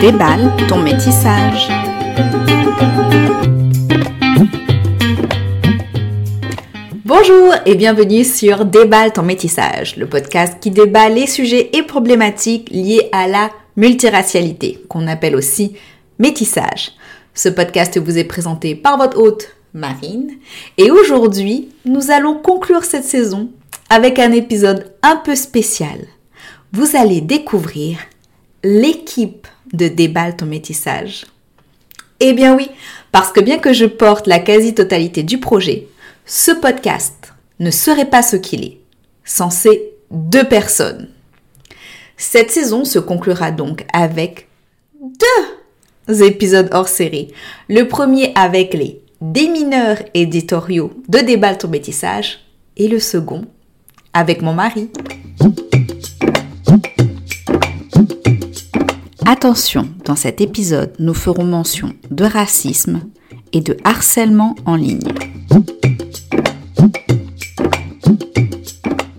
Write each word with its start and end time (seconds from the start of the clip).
Déballe 0.00 0.52
ton 0.68 0.82
métissage. 0.82 1.70
Bonjour 7.04 7.54
et 7.64 7.74
bienvenue 7.74 8.22
sur 8.22 8.66
Déballe 8.66 9.14
ton 9.14 9.22
métissage, 9.22 9.96
le 9.96 10.06
podcast 10.06 10.58
qui 10.60 10.70
débat 10.70 11.08
les 11.08 11.26
sujets 11.26 11.70
et 11.72 11.82
problématiques 11.82 12.68
liés 12.68 13.08
à 13.10 13.26
la 13.26 13.50
multiracialité, 13.76 14.84
qu'on 14.90 15.06
appelle 15.06 15.34
aussi 15.34 15.76
métissage. 16.18 16.92
Ce 17.32 17.48
podcast 17.48 17.98
vous 17.98 18.18
est 18.18 18.24
présenté 18.24 18.74
par 18.74 18.98
votre 18.98 19.18
hôte 19.18 19.48
Marine 19.72 20.32
et 20.76 20.90
aujourd'hui 20.90 21.70
nous 21.86 22.10
allons 22.10 22.34
conclure 22.34 22.84
cette 22.84 23.04
saison 23.04 23.48
avec 23.88 24.18
un 24.18 24.32
épisode 24.32 24.92
un 25.02 25.16
peu 25.16 25.34
spécial. 25.34 26.00
Vous 26.72 26.96
allez 26.96 27.22
découvrir 27.22 27.98
l'équipe 28.62 29.46
de 29.72 29.88
Déballe 29.88 30.36
ton 30.36 30.46
métissage. 30.46 31.26
Eh 32.20 32.32
bien 32.32 32.54
oui, 32.56 32.68
parce 33.12 33.32
que 33.32 33.40
bien 33.40 33.58
que 33.58 33.72
je 33.72 33.86
porte 33.86 34.26
la 34.26 34.38
quasi-totalité 34.38 35.22
du 35.22 35.38
projet, 35.38 35.88
ce 36.24 36.50
podcast 36.50 37.34
ne 37.60 37.70
serait 37.70 38.10
pas 38.10 38.22
ce 38.22 38.36
qu'il 38.36 38.64
est 38.64 38.78
sans 39.24 39.50
ces 39.50 39.92
deux 40.10 40.44
personnes. 40.44 41.08
Cette 42.16 42.50
saison 42.50 42.84
se 42.84 42.98
conclura 42.98 43.50
donc 43.50 43.84
avec 43.92 44.48
deux 45.00 46.22
épisodes 46.22 46.70
hors 46.72 46.88
série. 46.88 47.32
Le 47.68 47.84
premier 47.84 48.32
avec 48.34 48.72
les 48.72 49.02
démineurs 49.20 49.98
éditoriaux 50.14 50.92
de 51.08 51.18
Déballe 51.18 51.58
ton 51.58 51.68
métissage 51.68 52.40
et 52.76 52.88
le 52.88 53.00
second 53.00 53.44
avec 54.14 54.40
mon 54.40 54.54
mari. 54.54 54.88
Attention, 59.28 59.88
dans 60.04 60.14
cet 60.14 60.40
épisode, 60.40 60.92
nous 61.00 61.12
ferons 61.12 61.42
mention 61.42 61.94
de 62.12 62.22
racisme 62.22 63.00
et 63.52 63.60
de 63.60 63.76
harcèlement 63.82 64.54
en 64.66 64.76
ligne. 64.76 65.00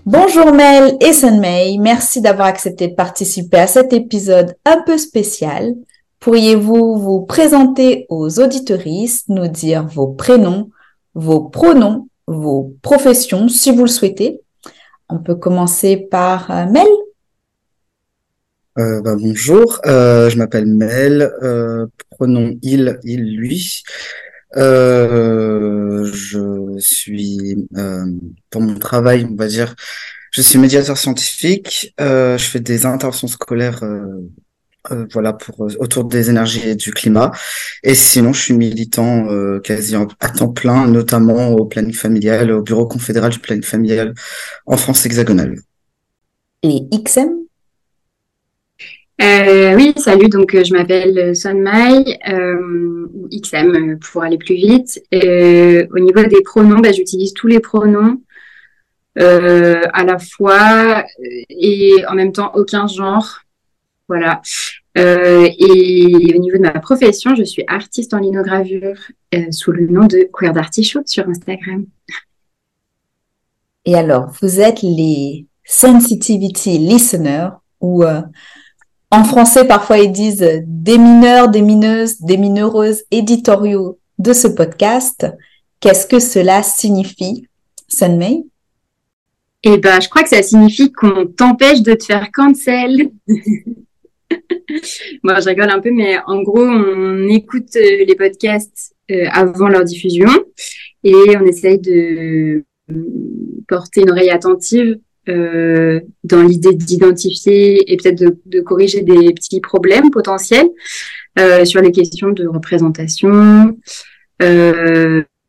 Bonjour 0.06 0.50
Mel 0.54 0.96
et 1.02 1.12
Sunmei, 1.12 1.76
merci 1.78 2.22
d'avoir 2.22 2.48
accepté 2.48 2.88
de 2.88 2.94
participer 2.94 3.58
à 3.58 3.66
cet 3.66 3.92
épisode 3.92 4.56
un 4.64 4.80
peu 4.80 4.96
spécial. 4.96 5.74
Pourriez-vous 6.20 6.96
vous 6.96 7.20
présenter 7.20 8.06
aux 8.08 8.40
auditoristes, 8.40 9.28
nous 9.28 9.46
dire 9.46 9.86
vos 9.88 10.06
prénoms, 10.06 10.70
vos 11.14 11.42
pronoms, 11.42 12.08
vos 12.26 12.72
professions 12.80 13.48
si 13.48 13.72
vous 13.72 13.82
le 13.82 13.88
souhaitez? 13.88 14.40
On 15.10 15.18
peut 15.18 15.36
commencer 15.36 15.98
par 15.98 16.50
euh, 16.50 16.64
Mel? 16.64 16.86
Euh, 18.78 19.00
bah, 19.00 19.16
bonjour, 19.18 19.80
euh, 19.86 20.30
je 20.30 20.38
m'appelle 20.38 20.66
Mel, 20.66 21.32
euh, 21.42 21.86
il, 22.62 22.98
il, 23.02 23.36
lui. 23.36 23.82
Euh, 24.56 26.04
je 26.12 26.78
suis, 26.78 27.68
euh, 27.76 28.06
pour 28.50 28.60
mon 28.62 28.78
travail, 28.78 29.26
on 29.30 29.34
va 29.34 29.48
dire, 29.48 29.74
je 30.30 30.42
suis 30.42 30.58
médiateur 30.58 30.96
scientifique. 30.96 31.92
je 31.98 32.36
fais 32.38 32.60
des 32.60 32.86
interventions 32.86 33.28
scolaires, 33.28 33.82
voilà, 35.12 35.32
pour 35.32 35.60
autour 35.80 36.04
des 36.04 36.30
énergies 36.30 36.68
et 36.68 36.74
du 36.76 36.92
climat. 36.92 37.32
Et 37.82 37.94
sinon, 37.94 38.32
je 38.32 38.42
suis 38.42 38.54
militant 38.54 39.26
quasi 39.64 39.96
à 39.96 40.28
temps 40.28 40.52
plein, 40.52 40.86
notamment 40.86 41.50
au 41.50 41.66
planning 41.66 41.94
familial, 41.94 42.52
au 42.52 42.62
bureau 42.62 42.86
confédéral 42.86 43.32
du 43.32 43.38
planning 43.40 43.64
familial 43.64 44.14
en 44.66 44.76
France 44.76 45.04
hexagonale. 45.04 45.56
Et 46.62 46.82
XM 46.92 47.47
euh, 49.20 49.74
oui, 49.74 49.92
salut. 49.96 50.28
Donc, 50.28 50.54
euh, 50.54 50.62
je 50.62 50.72
m'appelle 50.72 51.34
Sonmai, 51.34 52.18
euh, 52.28 53.08
XM 53.32 53.98
pour 53.98 54.22
aller 54.22 54.38
plus 54.38 54.54
vite. 54.54 55.02
au 55.12 55.98
niveau 55.98 56.22
des 56.22 56.42
pronoms, 56.42 56.78
bah, 56.78 56.92
j'utilise 56.92 57.32
tous 57.34 57.48
les 57.48 57.60
pronoms 57.60 58.20
euh, 59.18 59.82
à 59.92 60.04
la 60.04 60.18
fois 60.18 61.04
et 61.50 61.92
en 62.08 62.14
même 62.14 62.32
temps 62.32 62.52
aucun 62.54 62.86
genre. 62.86 63.40
Voilà. 64.06 64.40
Euh, 64.96 65.48
et 65.58 66.34
au 66.34 66.38
niveau 66.38 66.56
de 66.56 66.62
ma 66.62 66.78
profession, 66.78 67.34
je 67.34 67.42
suis 67.42 67.64
artiste 67.66 68.14
en 68.14 68.18
linogravure 68.18 68.98
sous 69.50 69.72
le 69.72 69.86
nom 69.88 70.06
de 70.06 70.28
Queer 70.32 70.52
d'Artichaut 70.52 71.02
sur 71.06 71.28
Instagram. 71.28 71.84
Et 73.84 73.94
alors, 73.94 74.30
vous 74.40 74.60
êtes 74.60 74.82
les 74.82 75.46
sensitivity 75.64 76.78
listeners 76.78 77.50
ou 77.80 78.04
en 79.10 79.24
français, 79.24 79.66
parfois, 79.66 79.98
ils 79.98 80.12
disent 80.12 80.62
des 80.66 80.98
mineurs, 80.98 81.48
des 81.48 81.62
mineuses, 81.62 82.20
des 82.20 82.36
mineureuses 82.36 83.04
éditoriaux 83.10 83.98
de 84.18 84.32
ce 84.32 84.48
podcast. 84.48 85.26
Qu'est-ce 85.80 86.06
que 86.06 86.18
cela 86.18 86.62
signifie, 86.62 87.48
Sunmei 87.88 88.44
Eh 89.62 89.78
ben, 89.78 90.00
je 90.00 90.08
crois 90.08 90.22
que 90.22 90.28
ça 90.28 90.42
signifie 90.42 90.92
qu'on 90.92 91.26
t'empêche 91.26 91.82
de 91.82 91.94
te 91.94 92.04
faire 92.04 92.30
cancel. 92.32 93.10
Moi, 95.22 95.40
je 95.40 95.48
rigole 95.48 95.70
un 95.70 95.80
peu, 95.80 95.90
mais 95.90 96.18
en 96.26 96.42
gros, 96.42 96.64
on 96.64 97.28
écoute 97.28 97.76
euh, 97.76 98.04
les 98.04 98.14
podcasts 98.14 98.94
euh, 99.10 99.24
avant 99.32 99.68
leur 99.68 99.84
diffusion 99.84 100.28
et 101.02 101.14
on 101.36 101.46
essaye 101.46 101.78
de 101.78 102.64
euh, 102.90 103.04
porter 103.68 104.02
une 104.02 104.10
oreille 104.10 104.30
attentive 104.30 104.98
euh, 105.28 106.00
dans 106.24 106.42
l'idée 106.42 106.74
d'identifier 106.74 107.92
et 107.92 107.96
peut-être 107.96 108.18
de, 108.18 108.38
de, 108.46 108.60
corriger 108.60 109.02
des 109.02 109.32
petits 109.34 109.60
problèmes 109.60 110.10
potentiels 110.10 110.68
euh, 111.38 111.64
sur 111.64 111.82
les 111.82 111.92
questions 111.92 112.30
de 112.30 112.46
représentation, 112.46 113.76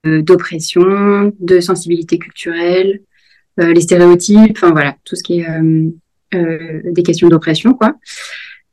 euh, 0.05 0.21
d'oppression, 0.21 1.33
de 1.41 1.59
sensibilité 1.59 2.17
culturelle, 2.17 3.01
euh, 3.59 3.73
les 3.73 3.81
stéréotypes, 3.81 4.51
enfin 4.55 4.71
voilà, 4.71 4.95
tout 5.03 5.17
ce 5.17 5.23
qui 5.23 5.41
est 5.41 5.47
euh, 5.49 6.81
des 6.85 7.03
questions 7.03 7.27
d'oppression, 7.27 7.73
quoi. 7.73 7.95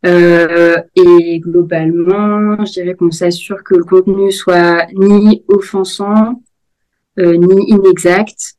et 0.04 1.40
globalement, 1.40 2.64
je 2.64 2.72
dirais 2.74 2.94
qu'on 2.94 3.10
s'assure 3.10 3.64
que 3.64 3.74
le 3.74 3.82
contenu 3.82 4.30
soit 4.30 4.86
ni 4.94 5.42
offensant, 5.48 6.40
ni 7.18 7.70
inexact, 7.70 8.54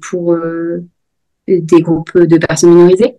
pour 0.00 0.38
des 1.48 1.82
groupes 1.82 2.16
de 2.18 2.38
personnes 2.38 2.74
minorisées. 2.74 3.16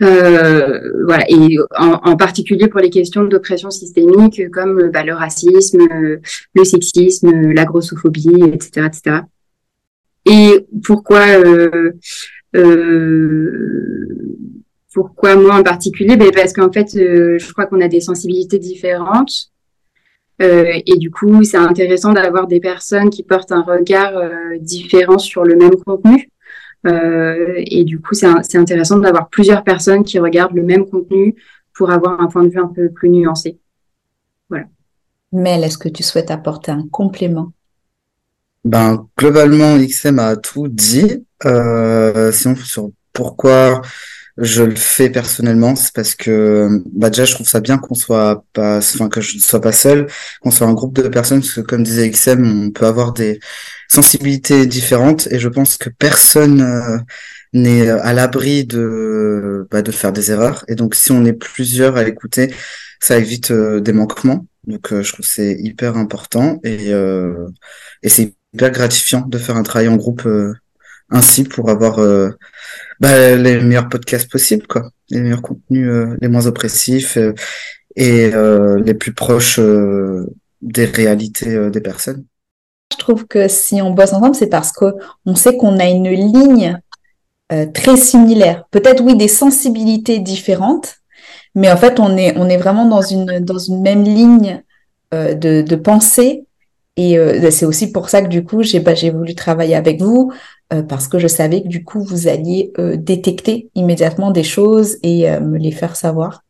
Euh, 0.00 0.78
voilà, 1.06 1.24
et 1.28 1.58
en, 1.76 2.16
particulier 2.16 2.68
pour 2.68 2.78
les 2.78 2.90
questions 2.90 3.24
d'oppression 3.24 3.70
systémique 3.70 4.48
comme 4.52 4.90
bah, 4.92 5.02
le 5.02 5.12
racisme, 5.12 5.80
le 6.54 6.64
sexisme, 6.64 7.52
la 7.52 7.64
grossophobie, 7.64 8.44
etc., 8.52 8.86
etc. 8.86 9.20
Et 10.28 10.66
pourquoi, 10.84 11.26
euh, 11.26 11.92
euh, 12.54 14.08
pourquoi 14.92 15.36
moi 15.36 15.54
en 15.54 15.62
particulier? 15.62 16.16
Ben 16.16 16.30
Parce 16.32 16.52
qu'en 16.52 16.70
fait, 16.70 16.94
euh, 16.96 17.38
je 17.38 17.52
crois 17.52 17.66
qu'on 17.66 17.80
a 17.80 17.88
des 17.88 18.00
sensibilités 18.00 18.58
différentes. 18.58 19.50
Euh, 20.40 20.72
et 20.86 20.96
du 20.98 21.10
coup, 21.10 21.42
c'est 21.42 21.56
intéressant 21.56 22.12
d'avoir 22.12 22.46
des 22.46 22.60
personnes 22.60 23.10
qui 23.10 23.24
portent 23.24 23.52
un 23.52 23.62
regard 23.62 24.12
différent 24.60 25.18
sur 25.18 25.44
le 25.44 25.56
même 25.56 25.76
contenu. 25.84 26.30
Euh, 26.86 27.54
et 27.56 27.84
du 27.84 28.00
coup, 28.00 28.14
c'est 28.14 28.56
intéressant 28.56 28.98
d'avoir 28.98 29.28
plusieurs 29.28 29.64
personnes 29.64 30.04
qui 30.04 30.18
regardent 30.18 30.54
le 30.54 30.62
même 30.62 30.86
contenu 30.86 31.34
pour 31.74 31.90
avoir 31.90 32.20
un 32.20 32.26
point 32.26 32.44
de 32.44 32.48
vue 32.48 32.60
un 32.60 32.68
peu 32.68 32.90
plus 32.90 33.10
nuancé. 33.10 33.58
Voilà. 34.48 34.66
Mel, 35.32 35.64
est-ce 35.64 35.78
que 35.78 35.88
tu 35.88 36.02
souhaites 36.02 36.30
apporter 36.30 36.70
un 36.70 36.86
complément? 36.90 37.52
Ben 38.64 39.06
globalement, 39.16 39.76
XM 39.78 40.18
a 40.18 40.36
tout 40.36 40.68
dit. 40.68 41.24
Euh, 41.44 42.32
sinon 42.32 42.56
sur 42.56 42.90
pourquoi 43.12 43.80
je 44.40 44.62
le 44.62 44.76
fais 44.76 45.10
personnellement, 45.10 45.74
c'est 45.74 45.92
parce 45.92 46.14
que 46.14 46.68
bah 46.92 47.10
déjà 47.10 47.24
je 47.24 47.34
trouve 47.34 47.48
ça 47.48 47.60
bien 47.60 47.76
qu'on 47.78 47.94
soit 47.94 48.44
pas, 48.52 48.78
enfin 48.78 49.08
que 49.08 49.20
je 49.20 49.36
ne 49.36 49.40
sois 49.42 49.60
pas 49.60 49.72
seul, 49.72 50.06
qu'on 50.40 50.52
soit 50.52 50.66
un 50.68 50.74
groupe 50.74 50.94
de 50.94 51.08
personnes, 51.08 51.40
parce 51.40 51.54
que 51.54 51.60
comme 51.60 51.82
disait 51.82 52.08
XM, 52.08 52.66
on 52.66 52.70
peut 52.70 52.86
avoir 52.86 53.12
des 53.12 53.40
sensibilités 53.88 54.66
différentes 54.66 55.26
et 55.32 55.40
je 55.40 55.48
pense 55.48 55.76
que 55.76 55.90
personne 55.90 56.60
euh, 56.62 56.98
n'est 57.52 57.88
à 57.90 58.12
l'abri 58.12 58.64
de 58.64 59.66
bah, 59.70 59.82
de 59.82 59.90
faire 59.90 60.12
des 60.12 60.30
erreurs 60.30 60.64
et 60.68 60.76
donc 60.76 60.94
si 60.94 61.10
on 61.10 61.24
est 61.24 61.32
plusieurs 61.32 61.96
à 61.96 62.06
écouter, 62.06 62.54
ça 63.00 63.18
évite 63.18 63.50
euh, 63.50 63.80
des 63.80 63.92
manquements. 63.92 64.46
Donc 64.66 64.92
euh, 64.92 65.02
je 65.02 65.12
trouve 65.12 65.26
c'est 65.26 65.56
hyper 65.58 65.96
important 65.96 66.60
et 66.62 66.90
et 68.02 68.08
c'est 68.08 68.34
hyper 68.54 68.70
gratifiant 68.70 69.22
de 69.26 69.38
faire 69.38 69.56
un 69.56 69.62
travail 69.64 69.88
en 69.88 69.96
groupe 69.96 70.28
ainsi 71.10 71.44
pour 71.44 71.70
avoir 71.70 71.98
bah, 73.00 73.36
les 73.36 73.60
meilleurs 73.60 73.88
podcasts 73.88 74.30
possibles, 74.30 74.66
quoi, 74.66 74.90
les 75.10 75.20
meilleurs 75.20 75.42
contenus, 75.42 75.88
euh, 75.88 76.16
les 76.20 76.28
moins 76.28 76.46
oppressifs 76.46 77.16
euh, 77.16 77.32
et 77.96 78.30
euh, 78.34 78.80
les 78.84 78.94
plus 78.94 79.12
proches 79.12 79.60
des 80.62 80.84
réalités 80.84 81.70
des 81.70 81.80
personnes. 81.80 82.24
Je 82.92 82.98
trouve 82.98 83.26
que 83.26 83.48
si 83.48 83.80
on 83.82 83.92
bosse 83.92 84.12
ensemble, 84.12 84.34
c'est 84.34 84.48
parce 84.48 84.72
qu'on 84.72 85.34
sait 85.34 85.56
qu'on 85.56 85.78
a 85.78 85.86
une 85.86 86.08
ligne 86.08 86.78
très 87.74 87.96
similaire. 87.96 88.64
Peut-être 88.70 89.02
oui 89.02 89.16
des 89.16 89.28
sensibilités 89.28 90.18
différentes, 90.18 90.96
Mais 91.54 91.70
en 91.70 91.76
fait, 91.76 91.98
on 91.98 92.16
est, 92.16 92.36
on 92.36 92.48
est 92.48 92.56
vraiment 92.56 92.86
dans 92.86 93.02
une, 93.02 93.40
dans 93.40 93.58
une 93.58 93.82
même 93.82 94.04
ligne 94.04 94.62
euh, 95.14 95.34
de, 95.34 95.62
de 95.62 95.76
pensée. 95.76 96.44
Et 96.96 97.18
euh, 97.18 97.50
c'est 97.50 97.64
aussi 97.66 97.92
pour 97.92 98.08
ça 98.08 98.22
que 98.22 98.28
du 98.28 98.44
coup, 98.44 98.62
j'ai 98.62 98.80
bah, 98.80 98.94
j'ai 98.94 99.10
voulu 99.10 99.34
travailler 99.34 99.74
avec 99.74 100.00
vous 100.00 100.32
euh, 100.72 100.82
parce 100.82 101.08
que 101.08 101.18
je 101.18 101.28
savais 101.28 101.62
que 101.62 101.68
du 101.68 101.84
coup, 101.84 102.02
vous 102.02 102.28
alliez 102.28 102.72
détecter 102.96 103.70
immédiatement 103.74 104.30
des 104.30 104.44
choses 104.44 104.96
et 105.02 105.28
me 105.40 105.58
les 105.58 105.72
faire 105.72 105.96
savoir. 105.96 106.42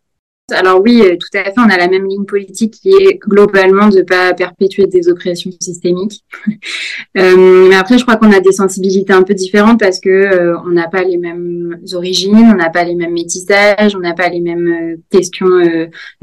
Alors 0.50 0.80
oui, 0.80 1.02
euh, 1.02 1.16
tout 1.16 1.28
à 1.36 1.44
fait, 1.44 1.52
on 1.58 1.68
a 1.68 1.76
la 1.76 1.88
même 1.88 2.06
ligne 2.06 2.24
politique 2.24 2.72
qui 2.80 2.88
est 2.88 3.18
globalement 3.18 3.88
de 3.88 3.98
ne 3.98 4.02
pas 4.02 4.32
perpétuer 4.32 4.86
des 4.86 5.08
oppressions 5.10 5.50
systémiques. 5.60 6.24
euh, 7.18 7.68
mais 7.68 7.74
après, 7.74 7.98
je 7.98 8.04
crois 8.04 8.16
qu'on 8.16 8.32
a 8.32 8.40
des 8.40 8.52
sensibilités 8.52 9.12
un 9.12 9.24
peu 9.24 9.34
différentes 9.34 9.78
parce 9.78 10.00
que 10.00 10.08
euh, 10.08 10.58
on 10.64 10.70
n'a 10.70 10.88
pas 10.88 11.02
les 11.02 11.18
mêmes 11.18 11.78
origines, 11.92 12.48
on 12.50 12.56
n'a 12.56 12.70
pas 12.70 12.84
les 12.84 12.94
mêmes 12.94 13.12
métissages, 13.12 13.94
on 13.94 13.98
n'a 13.98 14.14
pas 14.14 14.30
les 14.30 14.40
mêmes 14.40 14.68
euh, 14.68 14.96
questions, 15.10 15.48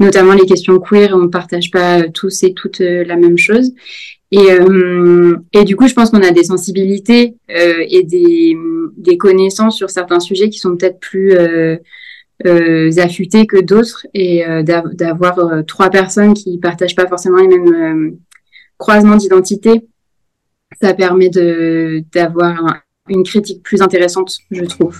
notamment 0.00 0.32
les 0.32 0.46
questions 0.46 0.80
queer, 0.80 1.10
on 1.12 1.18
ne 1.18 1.28
partage 1.28 1.70
pas 1.70 2.08
tous 2.08 2.42
et 2.42 2.52
toutes 2.52 2.80
la 2.80 3.16
même 3.16 3.38
chose. 3.38 3.72
Et, 4.32 4.48
et 5.52 5.64
du 5.64 5.76
coup, 5.76 5.86
je 5.86 5.94
pense 5.94 6.10
qu'on 6.10 6.22
a 6.22 6.32
des 6.32 6.44
sensibilités 6.44 7.36
et 7.48 8.02
des, 8.02 8.56
des 8.96 9.16
connaissances 9.16 9.76
sur 9.76 9.88
certains 9.90 10.20
sujets 10.20 10.48
qui 10.50 10.58
sont 10.58 10.76
peut-être 10.76 10.98
plus 10.98 11.32
euh, 12.44 12.90
affûtés 12.98 13.46
que 13.46 13.60
d'autres 13.60 14.06
et 14.14 14.46
euh, 14.46 14.62
d'avoir 14.62 15.38
euh, 15.38 15.62
trois 15.62 15.90
personnes 15.90 16.34
qui 16.34 16.58
partagent 16.58 16.94
pas 16.94 17.06
forcément 17.06 17.38
les 17.38 17.48
mêmes 17.48 17.74
euh, 17.74 18.10
croisements 18.78 19.16
d'identité, 19.16 19.86
ça 20.80 20.92
permet 20.94 21.30
de 21.30 22.02
d'avoir 22.12 22.82
une 23.08 23.22
critique 23.22 23.62
plus 23.62 23.80
intéressante, 23.80 24.36
je 24.50 24.64
trouve. 24.64 24.98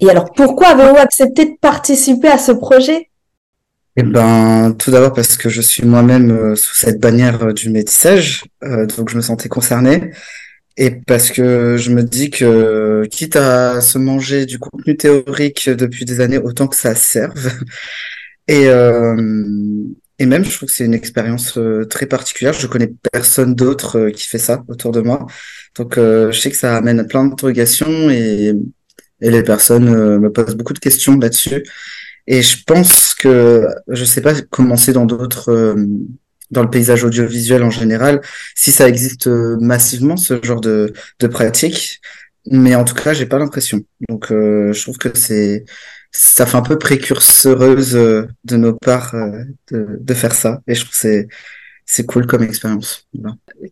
Et 0.00 0.10
alors, 0.10 0.32
pourquoi 0.32 0.68
avez-vous 0.68 0.96
accepté 0.96 1.46
de 1.46 1.56
participer 1.60 2.28
à 2.28 2.38
ce 2.38 2.52
projet? 2.52 3.10
Eh 3.96 4.02
ben, 4.02 4.74
tout 4.78 4.90
d'abord 4.90 5.12
parce 5.12 5.36
que 5.36 5.48
je 5.48 5.60
suis 5.60 5.84
moi-même 5.84 6.56
sous 6.56 6.74
cette 6.74 7.00
bannière 7.00 7.54
du 7.54 7.70
métissage, 7.70 8.44
donc 8.62 9.08
je 9.08 9.16
me 9.16 9.22
sentais 9.22 9.48
concerné. 9.48 10.10
Et 10.76 10.90
parce 10.90 11.30
que 11.30 11.76
je 11.76 11.90
me 11.90 12.02
dis 12.02 12.30
que, 12.30 13.06
quitte 13.10 13.36
à 13.36 13.80
se 13.80 13.96
manger 13.98 14.44
du 14.44 14.58
contenu 14.58 14.96
théorique 14.96 15.70
depuis 15.70 16.04
des 16.04 16.20
années, 16.20 16.38
autant 16.38 16.66
que 16.66 16.76
ça 16.76 16.94
serve. 16.94 17.50
Et, 18.48 18.68
euh, 18.68 19.16
et 20.18 20.26
même, 20.26 20.44
je 20.44 20.54
trouve 20.54 20.68
que 20.68 20.74
c'est 20.74 20.84
une 20.84 20.92
expérience 20.92 21.56
euh, 21.56 21.86
très 21.86 22.04
particulière. 22.04 22.52
Je 22.52 22.66
connais 22.66 22.92
personne 23.10 23.54
d'autre 23.54 23.98
euh, 23.98 24.10
qui 24.10 24.28
fait 24.28 24.36
ça 24.38 24.62
autour 24.68 24.92
de 24.92 25.00
moi. 25.00 25.26
Donc, 25.76 25.94
je 25.96 26.30
sais 26.38 26.50
que 26.50 26.56
ça 26.58 26.76
amène 26.76 27.06
plein 27.06 27.24
d'interrogations 27.24 28.10
et, 28.10 28.52
et 29.22 29.30
les 29.30 29.42
personnes 29.42 30.18
me 30.18 30.30
posent 30.30 30.56
beaucoup 30.56 30.74
de 30.74 30.78
questions 30.78 31.18
là-dessus. 31.18 31.64
Et 32.26 32.42
je 32.42 32.62
pense 32.64 33.14
que, 33.14 33.66
je 33.88 34.04
sais 34.04 34.20
pas 34.20 34.34
comment 34.50 34.76
c'est 34.76 34.92
dans 34.92 35.06
d'autres 35.06 35.76
dans 36.50 36.62
le 36.62 36.70
paysage 36.70 37.04
audiovisuel 37.04 37.62
en 37.62 37.70
général, 37.70 38.20
si 38.54 38.72
ça 38.72 38.88
existe 38.88 39.26
euh, 39.26 39.56
massivement 39.60 40.16
ce 40.16 40.42
genre 40.42 40.60
de, 40.60 40.92
de 41.20 41.26
pratique. 41.26 42.00
Mais 42.46 42.74
en 42.74 42.84
tout 42.84 42.94
cas, 42.94 43.14
j'ai 43.14 43.26
pas 43.26 43.38
l'impression. 43.38 43.80
Donc, 44.08 44.30
euh, 44.30 44.72
je 44.72 44.82
trouve 44.82 44.98
que 44.98 45.16
c'est 45.16 45.64
ça 46.12 46.46
fait 46.46 46.56
un 46.56 46.62
peu 46.62 46.78
précurseuse 46.78 47.96
euh, 47.96 48.28
de 48.44 48.56
nos 48.56 48.74
parts 48.74 49.14
de, 49.70 49.98
de 49.98 50.14
faire 50.14 50.34
ça. 50.34 50.60
Et 50.66 50.74
je 50.74 50.80
trouve 50.80 50.92
que 50.92 50.98
c'est 50.98 51.28
c'est 51.86 52.06
cool 52.06 52.26
comme 52.26 52.42
expérience. 52.42 53.06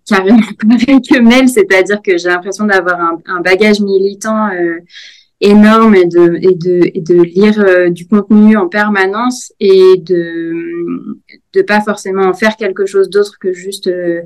Carrément 0.06 0.40
pareil 0.68 1.00
que 1.00 1.20
Mel, 1.20 1.48
c'est-à-dire 1.48 2.00
que 2.02 2.18
j'ai 2.18 2.28
l'impression 2.28 2.64
d'avoir 2.66 2.98
un, 3.26 3.40
bagage 3.40 3.80
militant 3.80 4.50
énorme 5.42 5.94
et 5.94 6.06
de, 6.06 6.38
et 6.40 6.54
de, 6.54 6.80
et 6.94 7.00
de 7.00 7.22
lire 7.22 7.58
euh, 7.60 7.90
du 7.90 8.06
contenu 8.06 8.56
en 8.56 8.68
permanence 8.68 9.52
et 9.60 9.96
de 9.98 10.22
de 11.54 11.62
pas 11.62 11.80
forcément 11.80 12.22
en 12.22 12.32
faire 12.32 12.56
quelque 12.56 12.86
chose 12.86 13.10
d'autre 13.10 13.34
que 13.38 13.52
juste 13.52 13.88
euh, 13.88 14.22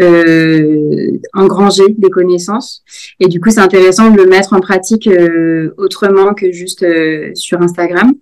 euh, 0.00 1.18
engranger 1.34 1.84
des 1.98 2.10
connaissances. 2.10 2.82
Et 3.20 3.26
du 3.26 3.40
coup, 3.40 3.50
c'est 3.50 3.60
intéressant 3.60 4.10
de 4.10 4.16
le 4.16 4.26
mettre 4.26 4.52
en 4.52 4.60
pratique 4.60 5.06
euh, 5.06 5.74
autrement 5.76 6.34
que 6.34 6.52
juste 6.52 6.84
sur 7.34 7.60
Instagram. 7.60 8.12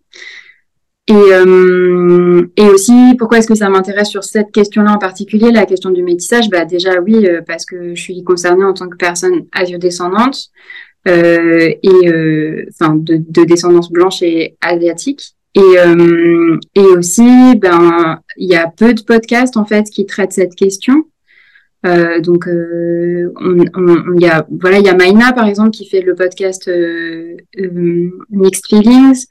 Et, 1.06 1.12
euh, 1.14 2.42
et 2.56 2.68
aussi, 2.68 3.14
pourquoi 3.18 3.38
est-ce 3.38 3.48
que 3.48 3.54
ça 3.54 3.68
m'intéresse 3.68 4.08
sur 4.08 4.24
cette 4.24 4.52
question-là 4.52 4.92
en 4.92 4.98
particulier, 4.98 5.50
la 5.50 5.66
question 5.66 5.90
du 5.90 6.02
métissage? 6.02 6.48
Bah 6.50 6.64
déjà 6.64 7.00
oui, 7.00 7.26
parce 7.46 7.66
que 7.66 7.94
je 7.94 8.00
suis 8.00 8.22
concernée 8.22 8.64
en 8.64 8.74
tant 8.74 8.88
que 8.88 8.96
personne 8.96 9.46
asiodescendante, 9.52 10.50
euh, 11.08 11.72
et 11.82 12.08
euh, 12.08 12.66
enfin 12.70 12.94
de, 12.94 13.16
de, 13.16 13.44
descendance 13.44 13.90
blanche 13.90 14.22
et 14.22 14.56
asiatique. 14.60 15.34
Et, 15.54 15.60
euh, 15.60 16.58
et 16.74 16.80
aussi, 16.80 17.56
ben, 17.56 18.20
il 18.36 18.48
y 18.48 18.54
a 18.54 18.68
peu 18.68 18.94
de 18.94 19.02
podcasts 19.02 19.56
en 19.56 19.64
fait 19.64 19.90
qui 19.90 20.06
traitent 20.06 20.32
cette 20.32 20.54
question. 20.54 21.04
Euh, 21.86 22.20
donc, 22.20 22.46
euh, 22.46 23.32
on, 23.40 23.64
on, 23.74 24.18
y 24.18 24.26
a, 24.26 24.46
voilà, 24.60 24.78
il 24.78 24.84
y 24.84 24.88
a 24.88 24.94
Maïna 24.94 25.32
par 25.32 25.46
exemple 25.46 25.70
qui 25.70 25.88
fait 25.88 26.02
le 26.02 26.14
podcast 26.14 26.68
euh, 26.68 27.36
Mixed 28.30 28.66
Feelings, 28.68 29.26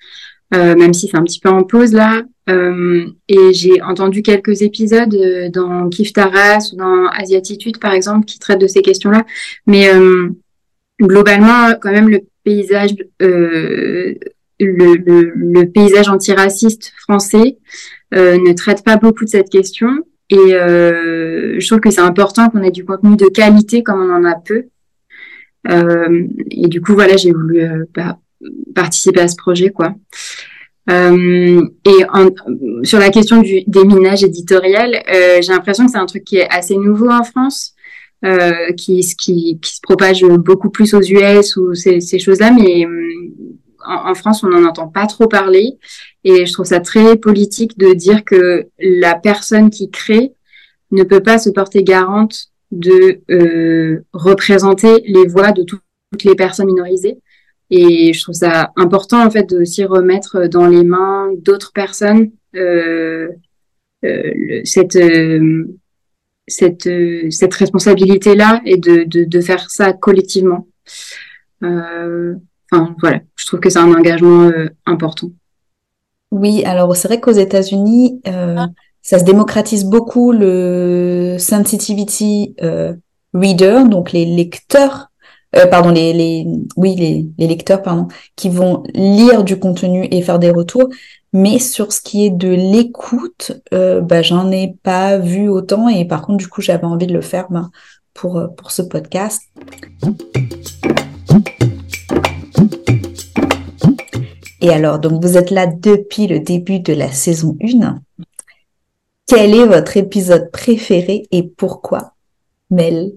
même 0.51 0.93
si 0.93 1.07
c'est 1.07 1.17
un 1.17 1.23
petit 1.23 1.39
peu 1.39 1.49
en 1.49 1.63
pause 1.63 1.93
là. 1.93 2.23
et 2.47 3.53
j'ai 3.53 3.81
entendu 3.83 4.23
quelques 4.23 4.63
épisodes 4.63 5.15
dans 5.53 5.89
Kif 5.89 6.11
Taras 6.11 6.71
ou 6.73 6.77
dans 6.77 7.05
Asiatitude 7.09 7.79
par 7.79 7.93
exemple 7.93 8.25
qui 8.25 8.39
traitent 8.39 8.61
de 8.61 8.67
ces 8.67 8.81
questions-là. 8.81 9.25
Mais 9.67 9.89
globalement, 10.99 11.73
quand 11.81 11.91
même, 11.91 12.09
le 12.09 12.21
paysage, 12.43 12.95
euh, 13.21 14.15
le, 14.59 15.63
paysage 15.65 16.09
antiraciste 16.09 16.93
français 17.01 17.57
euh, 18.15 18.37
ne 18.37 18.53
traite 18.53 18.83
pas 18.83 18.97
beaucoup 18.97 19.25
de 19.25 19.29
cette 19.29 19.49
question. 19.49 19.89
Et 20.29 20.53
euh, 20.53 21.59
je 21.59 21.67
trouve 21.67 21.79
que 21.79 21.89
c'est 21.89 22.01
important 22.01 22.49
qu'on 22.49 22.61
ait 22.61 22.71
du 22.71 22.85
contenu 22.85 23.15
de 23.15 23.25
qualité 23.25 23.81
comme 23.81 24.01
on 24.01 24.13
en 24.13 24.25
a 24.25 24.35
peu. 24.35 24.65
Et 25.67 26.67
du 26.67 26.81
coup, 26.81 26.93
voilà, 26.93 27.17
j'ai 27.17 27.31
voulu 27.31 27.61
bah, 27.93 28.17
participer 28.73 29.19
à 29.19 29.27
ce 29.27 29.35
projet, 29.35 29.69
quoi. 29.69 29.93
Et 30.87 31.99
sur 32.83 32.99
la 32.99 33.09
question 33.09 33.41
du 33.41 33.61
déminage 33.67 34.23
éditorial, 34.23 35.03
j'ai 35.07 35.51
l'impression 35.51 35.85
que 35.85 35.91
c'est 35.91 35.97
un 35.97 36.05
truc 36.05 36.23
qui 36.23 36.37
est 36.37 36.49
assez 36.49 36.77
nouveau 36.77 37.09
en 37.09 37.23
France 37.23 37.75
euh, 38.25 38.71
qui, 38.73 38.99
qui, 39.17 39.59
qui, 39.59 39.75
se 39.75 39.81
propage 39.81 40.23
beaucoup 40.23 40.69
plus 40.69 40.93
aux 40.93 41.01
US 41.01 41.55
ou 41.55 41.73
ces, 41.73 42.01
ces 42.01 42.19
choses-là, 42.19 42.51
mais 42.51 42.85
euh, 42.85 43.09
en, 43.85 44.11
en, 44.11 44.15
France, 44.15 44.43
on 44.43 44.49
n'en 44.49 44.67
entend 44.67 44.87
pas 44.87 45.07
trop 45.07 45.27
parler. 45.27 45.77
Et 46.23 46.45
je 46.45 46.53
trouve 46.53 46.65
ça 46.65 46.79
très 46.79 47.15
politique 47.15 47.77
de 47.77 47.93
dire 47.93 48.25
que 48.25 48.67
la 48.79 49.15
personne 49.15 49.69
qui 49.69 49.89
crée 49.89 50.33
ne 50.91 51.03
peut 51.03 51.21
pas 51.21 51.37
se 51.37 51.49
porter 51.49 51.83
garante 51.83 52.47
de 52.71 53.21
euh, 53.31 54.03
représenter 54.13 55.01
les 55.05 55.27
voix 55.27 55.51
de 55.51 55.63
toutes 55.63 55.81
les 56.23 56.35
personnes 56.35 56.67
minorisées. 56.67 57.17
Et 57.71 58.13
je 58.13 58.21
trouve 58.21 58.35
ça 58.35 58.71
important 58.75 59.23
en 59.23 59.29
fait 59.29 59.49
de 59.49 59.61
aussi 59.61 59.85
remettre 59.85 60.47
dans 60.47 60.67
les 60.67 60.83
mains 60.83 61.29
d'autres 61.37 61.71
personnes 61.71 62.31
euh, 62.55 63.29
euh, 64.05 64.61
cette 64.63 64.95
euh, 64.95 65.65
cette, 66.49 66.87
euh, 66.87 67.29
cette 67.29 67.53
responsabilité-là 67.53 68.61
et 68.65 68.77
de, 68.77 69.03
de, 69.03 69.23
de, 69.23 69.41
faire 69.41 69.69
ça 69.69 69.93
collectivement. 69.93 70.67
Euh, 71.63 72.35
enfin, 72.71 72.95
voilà, 72.99 73.19
je 73.35 73.45
trouve 73.47 73.59
que 73.59 73.69
c'est 73.69 73.79
un 73.79 73.93
engagement 73.93 74.43
euh, 74.43 74.69
important. 74.85 75.31
Oui, 76.31 76.63
alors 76.65 76.95
c'est 76.95 77.07
vrai 77.07 77.19
qu'aux 77.19 77.31
États-Unis, 77.31 78.21
euh, 78.27 78.65
ça 79.01 79.19
se 79.19 79.23
démocratise 79.23 79.85
beaucoup 79.85 80.31
le 80.31 81.37
sensitivity 81.39 82.55
euh, 82.61 82.93
reader, 83.33 83.83
donc 83.89 84.11
les 84.11 84.25
lecteurs 84.25 85.08
euh, 85.55 85.65
pardon, 85.65 85.89
les, 85.89 86.13
les, 86.13 86.45
oui, 86.77 86.95
les, 86.95 87.27
les, 87.37 87.47
lecteurs, 87.47 87.81
pardon, 87.81 88.07
qui 88.35 88.49
vont 88.49 88.83
lire 88.93 89.43
du 89.43 89.57
contenu 89.57 90.07
et 90.11 90.21
faire 90.21 90.39
des 90.39 90.51
retours. 90.51 90.89
Mais 91.33 91.59
sur 91.59 91.91
ce 91.91 92.01
qui 92.01 92.25
est 92.25 92.29
de 92.31 92.49
l'écoute, 92.49 93.51
euh, 93.73 94.01
bah, 94.01 94.21
j'en 94.21 94.51
ai 94.51 94.75
pas 94.83 95.17
vu 95.17 95.47
autant 95.47 95.87
et 95.87 96.05
par 96.05 96.23
contre, 96.23 96.37
du 96.37 96.47
coup, 96.47 96.61
j'avais 96.61 96.85
envie 96.85 97.07
de 97.07 97.13
le 97.13 97.21
faire 97.21 97.47
bah, 97.49 97.69
pour, 98.13 98.37
euh, 98.37 98.47
pour 98.47 98.71
ce 98.71 98.81
podcast. 98.81 99.41
Et 104.61 104.71
alors, 104.71 104.99
donc 104.99 105.23
vous 105.23 105.37
êtes 105.37 105.51
là 105.51 105.67
depuis 105.67 106.27
le 106.27 106.39
début 106.39 106.79
de 106.79 106.93
la 106.93 107.11
saison 107.11 107.57
1. 107.61 108.01
Quel 109.27 109.53
est 109.53 109.65
votre 109.65 109.97
épisode 109.97 110.51
préféré 110.51 111.23
et 111.31 111.43
pourquoi 111.43 112.13
Mel? 112.71 113.11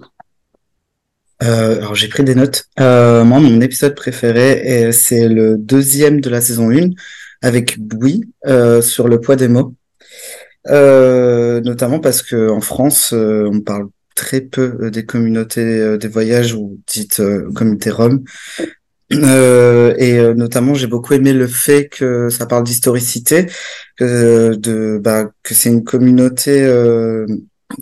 Euh, 1.43 1.79
alors 1.79 1.95
j'ai 1.95 2.09
pris 2.09 2.25
des 2.25 2.35
notes. 2.35 2.65
Euh, 2.79 3.25
moi, 3.25 3.41
mon 3.41 3.61
épisode 3.61 3.95
préféré, 3.95 4.93
c'est 4.93 5.29
le 5.29 5.57
deuxième 5.57 6.21
de 6.21 6.31
la 6.31 6.41
saison 6.41 6.71
1 6.71 6.91
avec 7.43 7.81
Bouy 7.81 8.23
euh, 8.47 8.81
sur 8.81 9.09
le 9.09 9.21
poids 9.21 9.37
des 9.37 9.49
mots. 9.49 9.75
Euh, 10.69 11.61
notamment 11.61 11.99
parce 11.99 12.23
que 12.23 12.49
en 12.49 12.61
France, 12.61 13.13
euh, 13.13 13.51
on 13.53 13.61
parle 13.61 13.89
très 14.15 14.41
peu 14.41 14.91
des 14.91 15.05
communautés 15.05 15.99
des 15.99 16.09
voyages 16.09 16.55
ou 16.55 16.79
dites 16.87 17.21
communautés 17.55 17.91
Rome. 17.91 18.23
et 19.11 20.35
notamment, 20.37 20.75
j'ai 20.75 20.87
beaucoup 20.87 21.15
aimé 21.15 21.33
le 21.33 21.47
fait 21.47 21.89
que 21.89 22.29
ça 22.29 22.47
parle 22.47 22.65
d'historicité, 22.65 23.47
bah, 23.99 25.31
que 25.43 25.55
c'est 25.55 25.71
une 25.71 25.83
communauté 25.83 26.63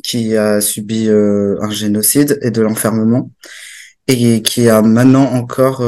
qui 0.02 0.36
a 0.36 0.60
subi 0.60 1.08
un 1.08 1.70
génocide 1.70 2.38
et 2.42 2.50
de 2.50 2.62
l'enfermement. 2.62 3.30
Et 4.08 4.42
qui 4.42 4.68
a 4.68 4.82
maintenant 4.82 5.24
encore 5.32 5.84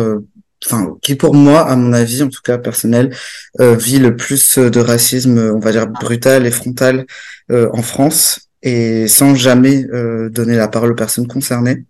enfin 0.65 0.97
qui 1.03 1.15
pour 1.15 1.35
moi 1.35 1.69
à 1.69 1.77
mon 1.77 1.93
avis 1.93 2.23
en 2.23 2.29
tout 2.29 2.41
cas 2.43 2.59
personnel 2.59 3.15
euh, 3.61 3.75
vit 3.77 3.99
le 3.99 4.17
plus 4.17 4.59
de 4.59 4.81
racisme 4.81 5.39
on 5.55 5.59
va 5.59 5.73
dire 5.73 5.87
brutal 5.87 6.47
et 6.47 6.51
frontal 6.51 7.07
euh, 7.51 7.69
en 7.73 7.83
France. 7.83 8.49
Et 8.65 9.09
sans 9.09 9.35
jamais 9.35 9.85
euh, 9.93 10.31
donner 10.31 10.55
la 10.55 10.69
parole 10.69 10.93
aux 10.93 10.95
personnes 10.95 11.27
concernées. 11.27 11.85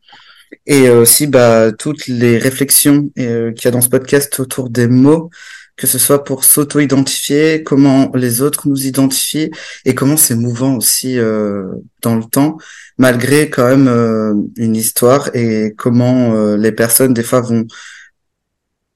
Et 0.66 0.88
aussi 0.88 1.26
bah 1.26 1.70
toutes 1.70 2.06
les 2.06 2.38
réflexions 2.38 3.10
qu'il 3.14 3.64
y 3.64 3.68
a 3.68 3.70
dans 3.70 3.82
ce 3.82 3.90
podcast 3.90 4.40
autour 4.40 4.70
des 4.70 4.86
mots 4.86 5.30
que 5.76 5.86
ce 5.86 5.98
soit 5.98 6.24
pour 6.24 6.44
s'auto-identifier, 6.44 7.62
comment 7.62 8.10
les 8.14 8.42
autres 8.42 8.68
nous 8.68 8.86
identifient 8.86 9.50
et 9.84 9.94
comment 9.94 10.16
c'est 10.16 10.34
mouvant 10.34 10.76
aussi 10.76 11.16
dans 12.02 12.14
le 12.14 12.24
temps, 12.24 12.58
malgré 12.98 13.48
quand 13.50 13.68
même 13.76 14.50
une 14.56 14.76
histoire 14.76 15.34
et 15.34 15.74
comment 15.76 16.54
les 16.56 16.72
personnes 16.72 17.14
des 17.14 17.22
fois 17.22 17.40
vont 17.40 17.66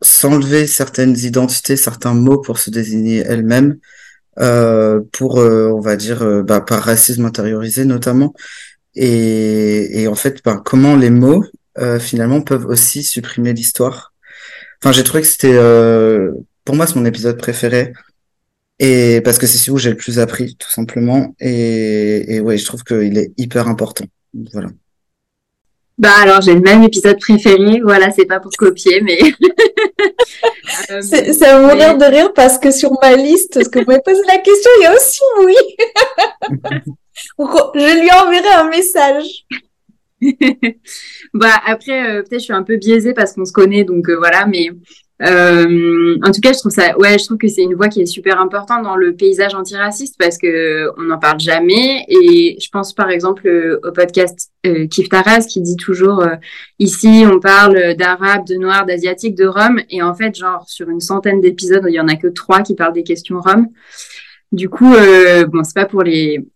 s'enlever 0.02 0.66
certaines 0.66 1.16
identités, 1.16 1.76
certains 1.76 2.14
mots 2.14 2.38
pour 2.38 2.58
se 2.58 2.70
désigner 2.70 3.18
elles-mêmes, 3.26 3.78
euh, 4.38 5.00
pour, 5.12 5.38
euh, 5.38 5.70
on 5.70 5.80
va 5.80 5.96
dire, 5.96 6.22
euh, 6.22 6.42
bah, 6.42 6.60
par 6.60 6.82
racisme 6.82 7.24
intériorisé 7.24 7.84
notamment. 7.84 8.34
Et, 8.94 10.02
et 10.02 10.08
en 10.08 10.14
fait, 10.14 10.42
bah, 10.44 10.60
comment 10.64 10.96
les 10.96 11.10
mots, 11.10 11.44
finalement, 12.00 12.40
peuvent 12.40 12.64
aussi 12.64 13.02
supprimer 13.02 13.52
l'histoire. 13.52 14.14
Enfin, 14.80 14.92
j'ai 14.92 15.04
trouvé 15.04 15.20
que 15.20 15.28
c'était, 15.28 15.58
pour 16.66 16.76
moi, 16.76 16.86
c'est 16.86 16.96
mon 16.96 17.06
épisode 17.06 17.38
préféré. 17.38 17.94
Et 18.78 19.22
parce 19.24 19.38
que 19.38 19.46
c'est 19.46 19.56
celui 19.56 19.70
où 19.72 19.78
j'ai 19.78 19.90
le 19.90 19.96
plus 19.96 20.18
appris, 20.18 20.56
tout 20.56 20.70
simplement. 20.70 21.34
Et, 21.40 22.34
et 22.34 22.40
ouais, 22.40 22.58
je 22.58 22.66
trouve 22.66 22.84
qu'il 22.84 23.16
est 23.16 23.32
hyper 23.38 23.68
important. 23.68 24.04
Voilà. 24.52 24.68
Bah 25.98 26.10
alors 26.20 26.42
j'ai 26.42 26.52
le 26.52 26.60
même 26.60 26.82
épisode 26.82 27.18
préféré, 27.18 27.80
voilà, 27.82 28.10
c'est 28.10 28.26
pas 28.26 28.38
pour 28.38 28.50
copier, 28.52 29.00
mais 29.00 29.18
euh, 30.90 31.00
ça 31.00 31.58
va 31.58 31.60
mourir 31.66 31.96
de 31.96 32.04
rire 32.04 32.34
parce 32.34 32.58
que 32.58 32.70
sur 32.70 32.90
ma 33.00 33.16
liste, 33.16 33.54
parce 33.54 33.68
que 33.68 33.78
vous 33.78 33.86
m'avez 33.86 34.02
posé 34.04 34.20
la 34.26 34.36
question, 34.36 34.70
il 34.78 34.82
y 34.82 34.86
a 34.86 34.94
aussi 34.94 35.20
oui. 35.42 35.54
je 37.74 38.00
lui 38.02 38.10
enverrai 38.10 38.54
un 38.56 38.68
message. 38.68 39.46
bah 41.32 41.62
après, 41.64 42.10
euh, 42.10 42.22
peut-être 42.22 42.40
je 42.40 42.44
suis 42.44 42.52
un 42.52 42.62
peu 42.62 42.76
biaisée 42.76 43.14
parce 43.14 43.32
qu'on 43.32 43.46
se 43.46 43.52
connaît, 43.52 43.84
donc 43.84 44.10
euh, 44.10 44.16
voilà, 44.18 44.44
mais 44.44 44.68
euh, 45.22 46.18
en 46.22 46.30
tout 46.30 46.40
cas, 46.42 46.52
je 46.52 46.58
trouve 46.58 46.72
ça, 46.72 46.96
ouais, 46.98 47.18
je 47.18 47.24
trouve 47.24 47.38
que 47.38 47.48
c'est 47.48 47.62
une 47.62 47.74
voix 47.74 47.88
qui 47.88 48.02
est 48.02 48.06
super 48.06 48.38
importante 48.38 48.82
dans 48.82 48.96
le 48.96 49.14
paysage 49.14 49.54
antiraciste 49.54 50.16
parce 50.18 50.36
que 50.36 50.90
on 50.98 51.04
n'en 51.04 51.18
parle 51.18 51.40
jamais. 51.40 52.04
Et 52.08 52.58
je 52.60 52.68
pense 52.70 52.92
par 52.92 53.10
exemple 53.10 53.46
euh, 53.46 53.80
au 53.82 53.92
podcast 53.92 54.50
euh, 54.66 54.86
Kif 54.86 55.08
Taras 55.08 55.46
qui 55.48 55.62
dit 55.62 55.76
toujours 55.76 56.20
euh, 56.20 56.34
ici 56.78 57.24
on 57.26 57.40
parle 57.40 57.94
d'arabe, 57.94 58.46
de 58.46 58.56
noir, 58.56 58.84
d'asiatique, 58.84 59.34
de 59.36 59.46
rome. 59.46 59.80
Et 59.88 60.02
en 60.02 60.14
fait, 60.14 60.34
genre 60.36 60.68
sur 60.68 60.90
une 60.90 61.00
centaine 61.00 61.40
d'épisodes, 61.40 61.84
il 61.88 61.94
y 61.94 62.00
en 62.00 62.08
a 62.08 62.16
que 62.16 62.28
trois 62.28 62.60
qui 62.62 62.74
parlent 62.74 62.92
des 62.92 63.04
questions 63.04 63.40
roms. 63.40 63.68
Du 64.52 64.68
coup, 64.68 64.94
bon, 65.48 65.64
c'est 65.64 65.74
pas 65.74 65.86
pour 65.86 66.02
les 66.02 66.46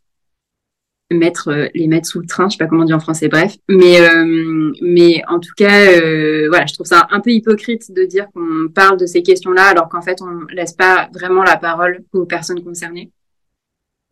mettre 1.11 1.49
euh, 1.49 1.69
les 1.75 1.89
mettre 1.89 2.07
sous 2.07 2.21
le 2.21 2.27
train, 2.27 2.49
je 2.49 2.57
sais 2.57 2.59
pas 2.59 2.69
comment 2.69 2.85
dire 2.85 2.97
en 2.97 3.01
français, 3.01 3.29
bref. 3.29 3.57
Mais 3.69 4.01
euh, 4.01 4.73
mais 4.83 5.23
en 5.29 5.41
tout 5.41 5.53
cas, 5.57 5.91
euh, 5.93 6.49
voilà, 6.49 6.67
je 6.67 6.75
trouve 6.75 6.87
ça 6.87 7.07
un 7.11 7.21
peu 7.21 7.31
hypocrite 7.31 7.93
de 7.93 8.05
dire 8.05 8.27
qu'on 8.35 8.69
parle 8.69 8.99
de 8.99 9.07
ces 9.07 9.23
questions-là 9.23 9.65
alors 9.65 9.89
qu'en 9.89 10.03
fait 10.03 10.21
on 10.23 10.47
laisse 10.53 10.73
pas 10.73 11.09
vraiment 11.13 11.43
la 11.43 11.57
parole 11.57 12.05
aux 12.13 12.27
personnes 12.27 12.63
concernées. 12.63 13.11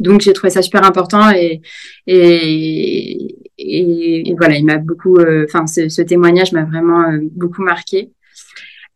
Donc 0.00 0.20
j'ai 0.20 0.32
trouvé 0.32 0.50
ça 0.50 0.62
super 0.62 0.84
important 0.84 1.30
et 1.30 1.60
et, 2.06 3.34
et, 3.58 4.34
voilà, 4.38 4.56
il 4.56 4.64
m'a 4.64 4.78
beaucoup, 4.78 5.18
enfin 5.44 5.66
ce, 5.66 5.88
ce, 5.88 6.02
témoignage 6.02 6.52
m'a 6.52 6.64
vraiment 6.64 7.04
beaucoup 7.32 7.62
marqué. 7.62 8.12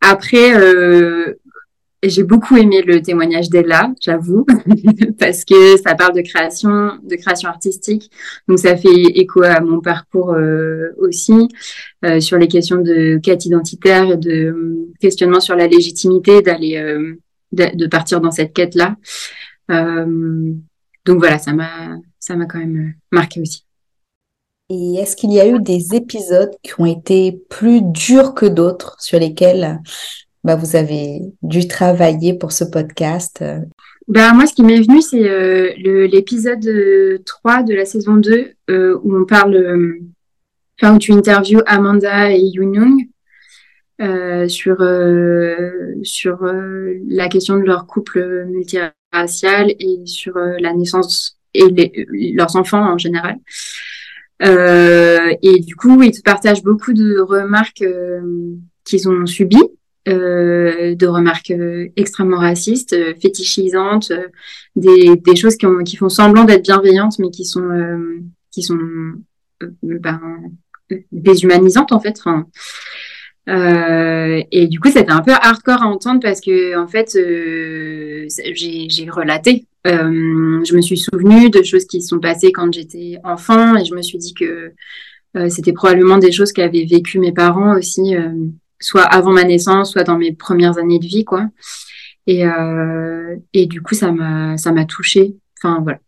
Après, 0.01 0.53
j'ai 2.03 2.25
beaucoup 2.25 2.57
aimé 2.57 2.83
le 2.83 3.01
témoignage 3.01 3.49
d'Ella, 3.49 3.93
j'avoue, 4.01 4.45
parce 5.19 5.45
que 5.45 5.77
ça 5.77 5.95
parle 5.95 6.15
de 6.15 6.23
création, 6.23 6.99
de 7.03 7.17
création 7.17 7.49
artistique. 7.49 8.11
Donc 8.49 8.59
ça 8.59 8.77
fait 8.77 9.03
écho 9.15 9.43
à 9.43 9.61
mon 9.61 9.81
parcours 9.81 10.33
euh, 10.33 10.89
aussi 10.99 11.49
euh, 12.05 12.19
sur 12.21 12.39
les 12.39 12.49
questions 12.49 12.81
de 12.81 13.19
quête 13.23 13.47
identitaire 13.47 14.11
et 14.11 14.17
de 14.17 14.31
euh, 14.31 14.89
questionnement 15.01 15.41
sur 15.41 15.55
la 15.55 15.69
légitimité 15.69 16.43
d'aller 16.43 16.77
de, 17.53 17.77
de, 17.77 17.87
partir 17.87 18.21
dans 18.21 18.31
cette 18.31 18.53
quête 18.53 18.75
là. 18.75 18.97
donc 19.69 21.19
voilà, 21.19 21.39
ça 21.39 21.53
m'a 21.53 21.99
ça 22.19 22.37
m'a 22.37 22.47
quand 22.47 22.59
même 22.59 22.95
marqué 23.13 23.41
aussi. 23.41 23.65
Et 24.71 24.95
est-ce 24.95 25.17
qu'il 25.17 25.33
y 25.33 25.41
a 25.41 25.47
eu 25.47 25.61
des 25.61 25.95
épisodes 25.95 26.53
qui 26.63 26.73
ont 26.81 26.87
été 26.87 27.33
plus 27.51 27.83
durs 27.83 28.35
que 28.35 28.47
d'autres 28.47 28.97
sur 29.01 29.19
lesquels 29.19 29.81
bah, 30.45 30.57
vous 30.57 30.77
avez 30.77 31.21
dû 31.43 31.69
travailler 31.69 32.35
pour 32.35 32.53
ce 32.53 32.65
podcast 32.65 33.45
ben, 34.09 34.35
Moi, 34.35 34.47
ce 34.47 34.55
qui 34.55 34.63
m'est 34.63 34.81
venu, 34.81 35.01
c'est 35.01 35.29
euh, 35.29 35.73
l'épisode 36.07 36.69
3 37.25 37.61
euh, 37.61 37.63
de 37.63 37.75
la 37.75 37.85
saison 37.85 38.17
2 38.17 38.53
euh, 38.71 38.99
où 39.03 39.17
on 39.17 39.25
parle, 39.25 39.55
euh, 39.55 40.01
enfin, 40.81 40.97
où 40.97 40.99
tu 40.99 41.13
interviews 41.13 41.61
Amanda 41.67 42.33
et 42.33 42.41
Yoon 42.41 42.99
euh, 44.01 44.49
sur, 44.49 44.79
sur 46.03 46.39
la 47.09 47.29
question 47.29 47.57
de 47.57 47.65
leur 47.65 47.87
couple 47.87 48.47
multiracial 48.47 49.71
et 49.79 50.01
sur 50.07 50.37
la 50.37 50.75
naissance 50.75 51.39
et 51.55 51.67
leurs 52.35 52.57
enfants 52.57 52.95
en 52.95 52.99
général. 52.99 53.37
et 54.41 55.61
du 55.61 55.77
coup, 55.77 56.03
ils 56.03 56.11
te 56.11 56.23
partagent 56.23 56.65
beaucoup 56.65 56.95
de 56.95 57.21
remarques 57.21 57.85
qu'ils 58.85 59.09
ont 59.09 59.27
subies 59.27 59.69
euh, 60.09 60.97
de 60.97 61.07
remarques 61.07 61.53
euh, 61.53 61.87
extrêmement 61.97 62.39
racistes, 62.39 62.93
euh, 62.93 63.15
fétichisantes, 63.23 64.13
des, 64.75 65.15
des, 65.15 65.37
choses 65.37 65.55
qui, 65.55 65.65
ont, 65.67 65.85
qui 65.85 65.95
font 65.95 66.09
semblant 66.09 66.43
d'être 66.43 66.65
bienveillantes, 66.65 67.21
mais 67.21 67.31
qui 67.31 67.45
sont, 67.45 67.69
qui 68.51 68.65
sont 68.65 68.81
ben, 69.83 70.21
déshumanisantes 71.13 71.93
en 71.93 72.01
fait. 72.01 72.19
Enfin, 72.19 72.49
et 73.47 74.67
du 74.67 74.81
coup, 74.81 74.89
c'était 74.91 75.13
un 75.13 75.23
peu 75.23 75.35
hardcore 75.35 75.83
à 75.83 75.87
entendre 75.87 76.19
parce 76.21 76.41
que 76.41 76.77
en 76.77 76.89
fait, 76.89 77.17
j'ai 77.17 79.09
relaté. 79.09 79.67
je 79.85 80.75
me 80.75 80.81
suis 80.81 80.99
souvenue 80.99 81.49
de 81.49 81.63
choses 81.63 81.85
qui 81.85 82.03
se 82.03 82.09
sont 82.09 82.19
passées 82.19 82.51
quand 82.51 82.75
j'étais 82.75 83.19
enfant 83.23 83.77
et 83.77 83.85
je 83.85 83.95
me 83.95 84.03
suis 84.03 84.19
dit 84.19 84.35
que 84.35 84.73
c'était 85.49 85.73
probablement 85.73 86.19
des 86.19 86.33
choses 86.33 86.51
qu'avaient 86.51 86.87
vécu 86.87 87.21
mes 87.21 87.33
parents 87.33 87.79
aussi 87.79 88.17
soit 88.83 89.05
avant 89.05 89.33
ma 89.33 89.45
naissance, 89.45 89.93
soit 89.93 90.05
dans 90.05 90.19
mes 90.19 90.33
premières 90.33 90.79
années 90.79 90.99
de 90.99 91.07
vie, 91.07 91.25
quoi. 91.25 91.49
Et, 92.27 92.47
euh, 92.47 93.37
et 93.53 93.67
du 93.67 93.81
coup, 93.81 93.95
ça 93.95 94.13
m'a, 94.13 94.57
ça 94.57 94.73
m'a 94.73 94.85
touchée. 94.85 95.35
Enfin, 95.59 95.81
voilà. 95.83 95.99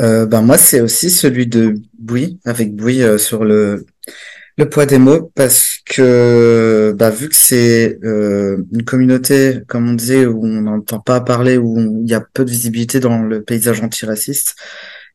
Euh, 0.00 0.26
ben 0.26 0.42
moi, 0.42 0.56
c'est 0.56 0.80
aussi 0.80 1.10
celui 1.10 1.46
de 1.46 1.74
Bouy, 1.98 2.40
avec 2.44 2.74
Bouy 2.74 3.02
euh, 3.02 3.18
sur 3.18 3.44
le, 3.44 3.84
le 4.56 4.68
poids 4.68 4.86
des 4.86 4.98
mots, 4.98 5.30
parce 5.34 5.80
que 5.84 6.94
bah, 6.96 7.10
vu 7.10 7.28
que 7.28 7.36
c'est 7.36 7.98
euh, 8.04 8.62
une 8.72 8.84
communauté, 8.84 9.60
comme 9.68 9.88
on 9.88 9.94
disait, 9.94 10.26
où 10.26 10.44
on 10.44 10.62
n'entend 10.62 11.00
pas 11.00 11.20
parler, 11.20 11.58
où 11.58 12.02
il 12.02 12.10
y 12.10 12.14
a 12.14 12.20
peu 12.20 12.44
de 12.44 12.50
visibilité 12.50 12.98
dans 13.00 13.22
le 13.22 13.42
paysage 13.42 13.82
antiraciste, 13.82 14.56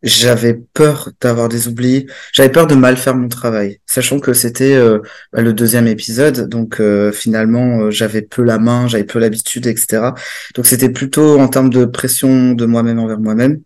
j'avais 0.04 0.54
peur 0.74 1.10
d'avoir 1.22 1.50
des 1.50 1.68
oublis, 1.68 2.08
j'avais 2.32 2.52
peur 2.52 2.68
de 2.68 2.76
mal 2.76 2.98
faire 2.98 3.16
mon 3.16 3.28
travail, 3.28 3.80
sachant 3.86 4.20
que 4.20 4.34
c'était 4.34 4.76
euh, 4.76 5.00
bah, 5.34 5.42
le 5.42 5.54
deuxième 5.54 5.88
épisode, 5.88 6.48
donc 6.50 6.80
euh, 6.80 7.12
finalement 7.12 7.80
euh, 7.82 7.92
j'avais 7.92 8.22
peu 8.22 8.44
la 8.44 8.58
main, 8.60 8.88
j'avais 8.88 9.04
peu 9.04 9.20
l'habitude, 9.20 9.68
etc. 9.68 10.12
Donc 10.56 10.66
c'était 10.66 10.90
plutôt 10.90 11.40
en 11.40 11.48
termes 11.48 11.70
de 11.70 11.86
pression 11.86 12.54
de 12.54 12.66
moi-même 12.66 13.00
envers 13.00 13.20
moi-même, 13.20 13.62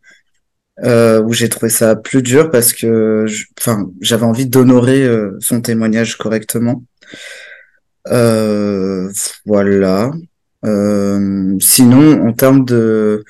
où 1.25 1.33
j'ai 1.33 1.49
trouvé 1.49 1.69
ça 1.69 1.95
plus 1.95 2.21
dur 2.21 2.51
parce 2.51 2.71
que, 2.73 3.25
enfin, 3.59 3.89
j'avais 4.01 4.23
envie 4.23 4.45
d'honorer 4.47 5.05
son 5.41 5.61
témoignage 5.61 6.17
correctement. 6.17 6.83
voilà. 9.45 10.11
sinon, 11.59 12.27
en 12.27 12.33
termes 12.33 12.65
de 12.65 13.25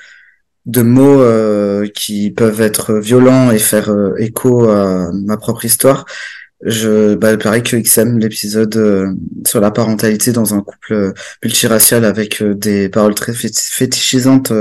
de 0.70 0.82
mots 0.82 1.22
euh, 1.22 1.88
qui 1.88 2.32
peuvent 2.32 2.62
être 2.62 2.94
violents 2.96 3.52
et 3.52 3.60
faire 3.60 3.90
euh, 3.90 4.14
écho 4.18 4.70
à 4.70 5.12
ma 5.14 5.38
propre 5.38 5.66
histoire. 5.66 6.06
Je, 6.66 7.16
bah, 7.16 7.38
pareil 7.38 7.64
que 7.64 7.78
XM, 7.78 8.20
l'épisode 8.20 8.76
euh, 8.76 9.14
sur 9.48 9.62
la 9.62 9.72
parentalité 9.72 10.32
dans 10.32 10.54
un 10.54 10.62
couple 10.62 11.14
multiracial 11.44 12.04
avec 12.06 12.44
des 12.44 12.90
paroles 12.90 13.16
très 13.16 13.34
fétichisantes 13.34 14.52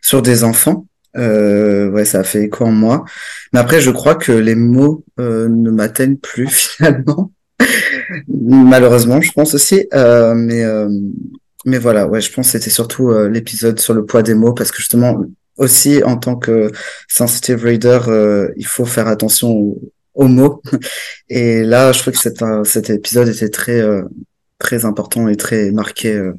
sur 0.00 0.22
des 0.22 0.44
enfants. 0.44 0.86
Euh, 1.16 1.90
ouais, 1.90 2.04
ça 2.04 2.20
a 2.20 2.24
fait 2.24 2.44
écho 2.44 2.64
en 2.64 2.72
moi. 2.72 3.04
Mais 3.52 3.60
après, 3.60 3.80
je 3.80 3.90
crois 3.90 4.14
que 4.14 4.32
les 4.32 4.54
mots 4.54 5.04
euh, 5.20 5.48
ne 5.48 5.70
m'atteignent 5.70 6.16
plus 6.16 6.48
finalement. 6.50 7.32
Malheureusement, 8.28 9.20
je 9.20 9.32
pense 9.32 9.54
aussi. 9.54 9.86
Euh, 9.94 10.34
mais 10.34 10.64
euh, 10.64 10.88
mais 11.64 11.78
voilà, 11.78 12.06
ouais, 12.08 12.20
je 12.20 12.32
pense 12.32 12.46
que 12.46 12.52
c'était 12.52 12.70
surtout 12.70 13.10
euh, 13.10 13.28
l'épisode 13.28 13.78
sur 13.78 13.94
le 13.94 14.04
poids 14.04 14.22
des 14.22 14.34
mots 14.34 14.52
parce 14.52 14.72
que 14.72 14.78
justement 14.78 15.24
aussi 15.56 16.02
en 16.02 16.16
tant 16.16 16.36
que 16.36 16.70
sensitive 17.08 17.64
reader, 17.64 18.08
euh, 18.08 18.48
il 18.56 18.66
faut 18.66 18.84
faire 18.84 19.08
attention 19.08 19.50
aux, 19.50 19.80
aux, 20.14 20.28
mots. 20.28 20.62
Et 21.28 21.62
là, 21.62 21.92
je 21.92 22.00
trouve 22.00 22.14
que 22.14 22.20
cet, 22.20 22.42
cet 22.64 22.90
épisode 22.90 23.28
était 23.28 23.50
très 23.50 23.82
très 24.58 24.84
important 24.84 25.28
et 25.28 25.36
très 25.36 25.72
marqué. 25.72 26.30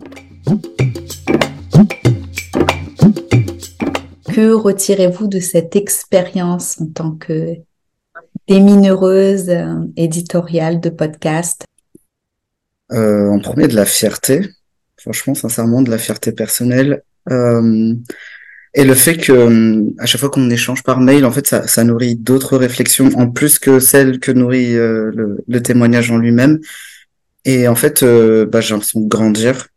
Que 4.33 4.53
retirez-vous 4.53 5.27
de 5.27 5.39
cette 5.39 5.75
expérience 5.75 6.81
en 6.81 6.87
tant 6.87 7.11
que 7.11 7.57
démineuse 8.47 9.49
euh, 9.49 9.85
éditoriale 9.95 10.79
de 10.79 10.89
podcast? 10.89 11.65
Euh, 12.91 13.29
En 13.29 13.39
premier, 13.39 13.67
de 13.67 13.75
la 13.75 13.85
fierté. 13.85 14.41
Franchement, 14.97 15.35
sincèrement, 15.35 15.81
de 15.81 15.91
la 15.91 15.97
fierté 15.97 16.31
personnelle. 16.31 17.03
Euh, 17.29 17.93
et 18.75 18.83
le 18.83 18.95
fait 18.95 19.17
que 19.17 19.83
à 19.99 20.05
chaque 20.05 20.21
fois 20.21 20.29
qu'on 20.29 20.49
échange 20.49 20.83
par 20.83 20.99
mail, 20.99 21.25
en 21.25 21.31
fait, 21.31 21.47
ça, 21.47 21.67
ça 21.67 21.83
nourrit 21.83 22.15
d'autres 22.15 22.57
réflexions 22.57 23.09
en 23.15 23.29
plus 23.29 23.59
que 23.59 23.79
celles 23.79 24.19
que 24.19 24.31
nourrit 24.31 24.75
euh, 24.75 25.11
le, 25.47 25.61
témoignage 25.61 26.11
en 26.11 26.17
lui-même. 26.17 26.59
Et 27.45 27.67
en 27.67 27.75
fait, 27.75 28.03
euh, 28.03 28.45
bah, 28.45 28.61
j'ai 28.61 28.73
l'impression 28.73 29.01
de 29.01 29.07
grandir 29.07 29.67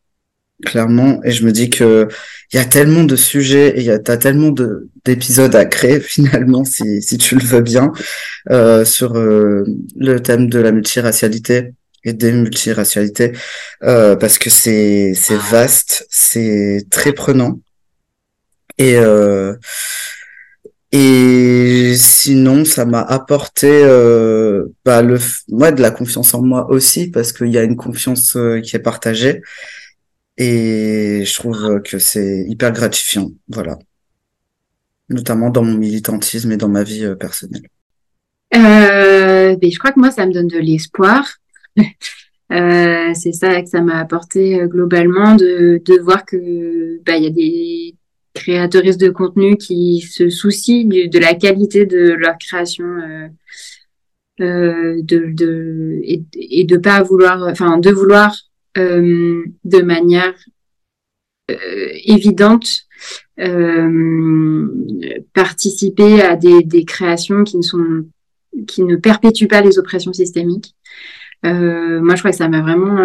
clairement. 0.65 1.21
Et 1.25 1.33
je 1.33 1.45
me 1.45 1.53
dis 1.53 1.71
que 1.71 2.09
il 2.53 2.57
y 2.57 2.59
a 2.61 2.65
tellement 2.65 3.05
de 3.05 3.17
sujets 3.17 3.77
et 3.77 3.81
il 3.81 3.87
y 3.87 3.91
a 3.91 3.99
t'as 3.99 4.17
tellement 4.17 4.51
de 4.51 4.89
d'épisodes 5.05 5.55
à 5.55 5.65
créer 5.65 6.01
finalement 6.15 6.65
si 6.65 7.03
si 7.03 7.19
tu 7.19 7.37
le 7.37 7.45
veux 7.45 7.61
bien 7.61 7.93
euh, 8.51 8.85
sur 8.85 9.17
euh, 9.17 9.65
le 9.97 10.21
thème 10.21 10.49
de 10.49 10.59
la 10.59 10.73
multiracialité 10.73 11.73
et 12.05 12.13
des 12.13 12.33
multiracialités 12.33 13.33
euh, 13.83 14.17
parce 14.17 14.39
que 14.39 14.51
c'est 14.51 15.13
c'est 15.15 15.37
vaste, 15.37 16.07
c'est 16.11 16.87
très 16.91 17.13
prenant 17.13 17.61
et 18.79 18.97
euh, 18.97 19.55
et 20.93 21.95
sinon, 21.97 22.65
ça 22.65 22.87
m'a 22.87 23.03
apporté 23.03 23.69
euh, 23.69 24.67
bah, 24.85 25.03
le, 25.03 25.19
moi 25.49 25.73
de 25.73 25.83
la 25.83 25.91
confiance 25.91 26.33
en 26.33 26.43
moi 26.43 26.71
aussi 26.71 27.11
parce 27.11 27.33
qu'il 27.33 27.49
y 27.49 27.59
a 27.59 27.65
une 27.65 27.77
confiance 27.77 28.37
euh, 28.37 28.61
qui 28.61 28.77
est 28.77 28.81
partagée 28.81 29.43
et 30.39 31.25
je 31.27 31.35
trouve 31.35 31.83
que 31.83 31.99
c'est 31.99 32.45
hyper 32.49 32.73
gratifiant, 32.73 33.31
voilà. 33.49 33.79
Notamment 35.09 35.51
dans 35.51 35.63
mon 35.63 35.77
militantisme 35.77 36.53
et 36.53 36.57
dans 36.57 36.69
ma 36.69 36.83
vie 36.83 37.07
personnelle. 37.19 37.69
Euh, 38.55 39.57
ben, 39.57 39.71
je 39.71 39.79
crois 39.79 39.93
que 39.93 40.01
moi, 40.01 40.11
ça 40.11 40.27
me 40.27 40.33
donne 40.33 40.49
de 40.49 40.59
l'espoir. 40.59 41.27
c'est 42.51 43.33
ça 43.33 43.61
que 43.61 43.69
ça 43.69 43.81
m'a 43.83 43.99
apporté 43.99 44.61
globalement 44.67 45.35
de, 45.35 45.83
de 45.85 46.01
voir 46.03 46.25
que 46.25 47.03
bah, 47.05 47.17
il 47.17 47.25
y 47.25 47.27
a 47.27 47.31
des 47.31 47.96
créatrices 48.37 48.99
de 48.99 49.09
contenu 49.09 49.57
qui 49.57 50.01
se 50.01 50.29
soucient 50.29 50.87
de 50.87 51.19
la 51.19 51.35
qualité 51.35 51.87
de 51.87 52.13
leur 52.13 52.39
création 52.39 52.85
euh, 52.85 53.29
euh, 54.41 55.03
de, 55.03 55.33
de 55.33 56.01
et, 56.05 56.65
de 56.65 56.77
pas 56.77 57.03
vouloir 57.03 57.49
enfin 57.49 57.79
de 57.79 57.91
vouloir 57.91 58.37
euh, 58.79 59.43
de 59.65 59.83
manière 59.83 60.35
évidente 62.05 62.87
participer 65.33 66.21
à 66.23 66.35
des, 66.35 66.63
des, 66.65 66.85
créations 66.85 67.45
qui 67.45 67.57
ne 67.57 67.63
sont 67.63 68.07
qui 68.67 68.83
ne 68.83 68.97
perpétuent 68.97 69.47
pas 69.47 69.61
les 69.61 69.79
oppressions 69.79 70.13
systémiques. 70.13 70.75
Moi, 71.45 72.15
je 72.15 72.19
crois 72.19 72.33
que 72.33 72.37
ça 72.37 72.49
m'a 72.49 72.63
vraiment, 72.63 72.97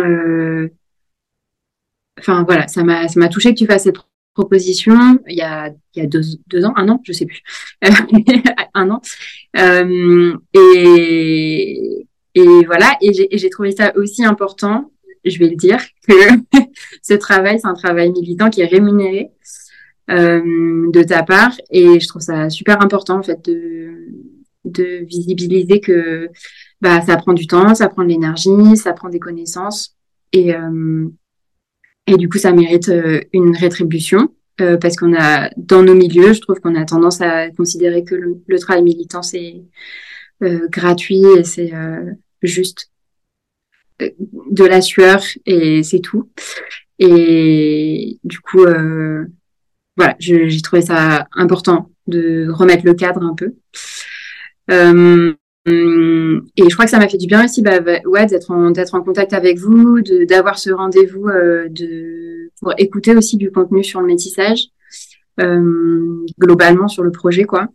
enfin 2.17 2.43
voilà, 2.43 2.67
ça 2.67 2.83
m'a 2.83 3.07
ça 3.07 3.19
m'a 3.19 3.29
touché 3.29 3.53
que 3.53 3.59
tu 3.59 3.67
fasses 3.67 3.83
cette 3.83 3.99
proposition 4.33 5.19
il 5.27 5.37
y 5.37 5.41
a 5.41 5.69
il 5.95 6.01
y 6.01 6.05
a 6.05 6.07
deux, 6.07 6.21
deux 6.47 6.65
ans, 6.65 6.73
un 6.75 6.87
an, 6.89 7.01
je 7.03 7.11
sais 7.11 7.25
plus, 7.25 7.41
un 8.73 8.89
an, 8.89 9.01
et 10.53 12.07
et 12.33 12.65
voilà, 12.65 12.97
et 13.01 13.11
j'ai 13.13 13.49
trouvé 13.49 13.71
ça 13.71 13.91
aussi 13.97 14.23
important 14.23 14.91
je 15.25 15.39
vais 15.39 15.49
le 15.49 15.55
dire, 15.55 15.79
que 16.07 16.13
ce 17.01 17.13
travail, 17.13 17.59
c'est 17.59 17.67
un 17.67 17.73
travail 17.73 18.11
militant 18.11 18.49
qui 18.49 18.61
est 18.61 18.65
rémunéré 18.65 19.31
euh, 20.09 20.89
de 20.91 21.03
ta 21.03 21.23
part. 21.23 21.53
Et 21.69 21.99
je 21.99 22.07
trouve 22.07 22.21
ça 22.21 22.49
super 22.49 22.81
important, 22.81 23.19
en 23.19 23.23
fait, 23.23 23.43
de, 23.45 24.07
de 24.65 25.05
visibiliser 25.05 25.79
que 25.79 26.29
bah, 26.81 27.01
ça 27.01 27.17
prend 27.17 27.33
du 27.33 27.47
temps, 27.47 27.75
ça 27.75 27.89
prend 27.89 28.03
de 28.03 28.09
l'énergie, 28.09 28.75
ça 28.75 28.93
prend 28.93 29.09
des 29.09 29.19
connaissances. 29.19 29.95
Et, 30.33 30.55
euh, 30.55 31.07
et 32.07 32.17
du 32.17 32.29
coup, 32.29 32.37
ça 32.37 32.51
mérite 32.51 32.89
euh, 32.89 33.21
une 33.33 33.55
rétribution. 33.55 34.33
Euh, 34.59 34.77
parce 34.77 34.95
qu'on 34.95 35.15
a, 35.15 35.49
dans 35.57 35.81
nos 35.81 35.95
milieux, 35.95 36.33
je 36.33 36.41
trouve 36.41 36.59
qu'on 36.59 36.75
a 36.75 36.85
tendance 36.85 37.21
à 37.21 37.49
considérer 37.49 38.03
que 38.03 38.15
le, 38.15 38.43
le 38.45 38.59
travail 38.59 38.83
militant, 38.83 39.23
c'est 39.23 39.63
euh, 40.43 40.67
gratuit 40.69 41.23
et 41.37 41.43
c'est 41.43 41.71
juste 42.43 42.91
de 43.99 44.65
la 44.65 44.81
sueur 44.81 45.23
et 45.45 45.83
c'est 45.83 45.99
tout. 45.99 46.29
Et 46.99 48.19
du 48.23 48.39
coup, 48.39 48.63
euh, 48.63 49.25
voilà, 49.97 50.15
j'ai 50.19 50.61
trouvé 50.61 50.81
ça 50.83 51.27
important 51.33 51.89
de 52.07 52.47
remettre 52.49 52.85
le 52.85 52.93
cadre 52.93 53.23
un 53.23 53.35
peu. 53.35 53.55
Et 55.67 55.71
je 55.71 56.73
crois 56.73 56.85
que 56.85 56.91
ça 56.91 56.97
m'a 56.97 57.07
fait 57.07 57.17
du 57.17 57.27
bien 57.27 57.45
aussi, 57.45 57.61
bah, 57.61 57.79
bah 57.79 57.99
ouais, 58.05 58.25
d'être 58.25 58.51
en 58.51 58.71
en 58.71 59.03
contact 59.03 59.33
avec 59.33 59.59
vous, 59.59 60.01
d'avoir 60.27 60.57
ce 60.57 60.71
rendez-vous 60.71 61.27
euh, 61.27 61.67
de 61.69 62.49
pour 62.61 62.73
écouter 62.77 63.15
aussi 63.15 63.37
du 63.37 63.51
contenu 63.51 63.83
sur 63.83 64.01
le 64.01 64.07
métissage, 64.07 64.67
euh, 65.39 66.25
globalement 66.39 66.87
sur 66.87 67.03
le 67.03 67.11
projet, 67.11 67.43
quoi. 67.43 67.67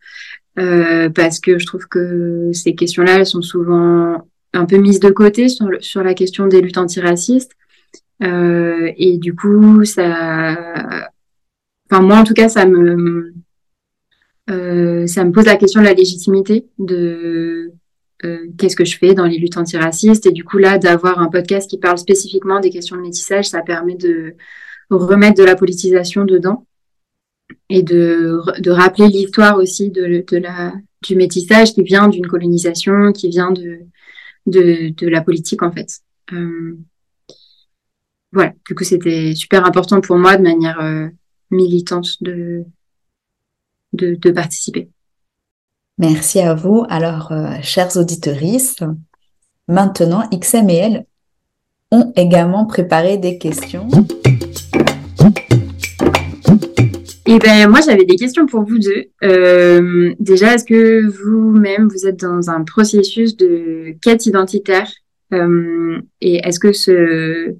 Euh, 0.58 1.10
parce 1.10 1.38
que 1.38 1.58
je 1.58 1.66
trouve 1.66 1.86
que 1.86 2.50
ces 2.52 2.74
questions-là, 2.74 3.18
elles 3.18 3.26
sont 3.26 3.42
souvent 3.42 4.26
un 4.52 4.64
peu 4.64 4.78
mise 4.78 5.00
de 5.00 5.10
côté 5.10 5.48
sur, 5.48 5.68
sur 5.80 6.02
la 6.02 6.14
question 6.14 6.46
des 6.46 6.60
luttes 6.60 6.78
antiracistes. 6.78 7.52
Euh, 8.22 8.90
et 8.96 9.18
du 9.18 9.34
coup, 9.34 9.84
ça, 9.84 11.10
enfin 11.90 12.02
moi 12.02 12.16
en 12.16 12.24
tout 12.24 12.32
cas, 12.32 12.48
ça 12.48 12.64
me, 12.64 13.34
euh, 14.50 15.06
ça 15.06 15.24
me 15.24 15.32
pose 15.32 15.46
la 15.46 15.56
question 15.56 15.80
de 15.80 15.86
la 15.86 15.94
légitimité 15.94 16.66
de 16.78 17.72
euh, 18.24 18.46
qu'est-ce 18.56 18.76
que 18.76 18.84
je 18.84 18.96
fais 18.96 19.14
dans 19.14 19.26
les 19.26 19.38
luttes 19.38 19.56
antiracistes. 19.56 20.26
Et 20.26 20.32
du 20.32 20.44
coup 20.44 20.58
là, 20.58 20.78
d'avoir 20.78 21.18
un 21.18 21.28
podcast 21.28 21.68
qui 21.68 21.78
parle 21.78 21.98
spécifiquement 21.98 22.60
des 22.60 22.70
questions 22.70 22.96
de 22.96 23.02
métissage, 23.02 23.48
ça 23.48 23.62
permet 23.62 23.96
de 23.96 24.34
remettre 24.90 25.38
de 25.38 25.44
la 25.44 25.56
politisation 25.56 26.24
dedans 26.24 26.66
et 27.68 27.82
de, 27.82 28.40
de 28.60 28.70
rappeler 28.70 29.08
l'histoire 29.08 29.58
aussi 29.58 29.90
de, 29.90 30.24
de 30.26 30.36
la 30.36 30.72
du 31.02 31.14
métissage 31.14 31.74
qui 31.74 31.82
vient 31.82 32.08
d'une 32.08 32.26
colonisation, 32.26 33.12
qui 33.12 33.28
vient 33.28 33.52
de 33.52 33.80
de, 34.46 34.90
de 34.90 35.08
la 35.08 35.22
politique 35.22 35.62
en 35.62 35.72
fait. 35.72 36.00
Euh, 36.32 36.78
voilà, 38.32 38.52
du 38.68 38.74
coup 38.74 38.84
c'était 38.84 39.34
super 39.34 39.66
important 39.66 40.00
pour 40.00 40.16
moi 40.16 40.36
de 40.36 40.42
manière 40.42 40.80
euh, 40.80 41.08
militante 41.50 42.22
de, 42.22 42.64
de, 43.96 44.14
de, 44.14 44.30
participer. 44.30 44.88
Merci 45.98 46.40
à 46.40 46.54
vous. 46.54 46.84
Alors, 46.88 47.32
euh, 47.32 47.54
chers 47.62 47.96
auditorices, 47.96 48.76
maintenant 49.68 50.28
XML 50.32 51.06
ont 51.92 52.12
également 52.16 52.66
préparé 52.66 53.16
des 53.16 53.38
questions. 53.38 53.88
Eh 57.28 57.38
ben 57.38 57.68
moi 57.68 57.80
j'avais 57.84 58.04
des 58.04 58.14
questions 58.14 58.46
pour 58.46 58.62
vous 58.62 58.78
deux. 58.78 59.06
Euh, 59.24 60.14
déjà, 60.20 60.54
est-ce 60.54 60.64
que 60.64 61.06
vous-même 61.06 61.88
vous 61.88 62.06
êtes 62.06 62.20
dans 62.20 62.50
un 62.50 62.62
processus 62.62 63.36
de 63.36 63.96
quête 64.00 64.26
identitaire? 64.26 64.88
Euh, 65.32 66.00
et 66.20 66.36
est-ce 66.46 66.60
que 66.60 66.72
ce 66.72 67.56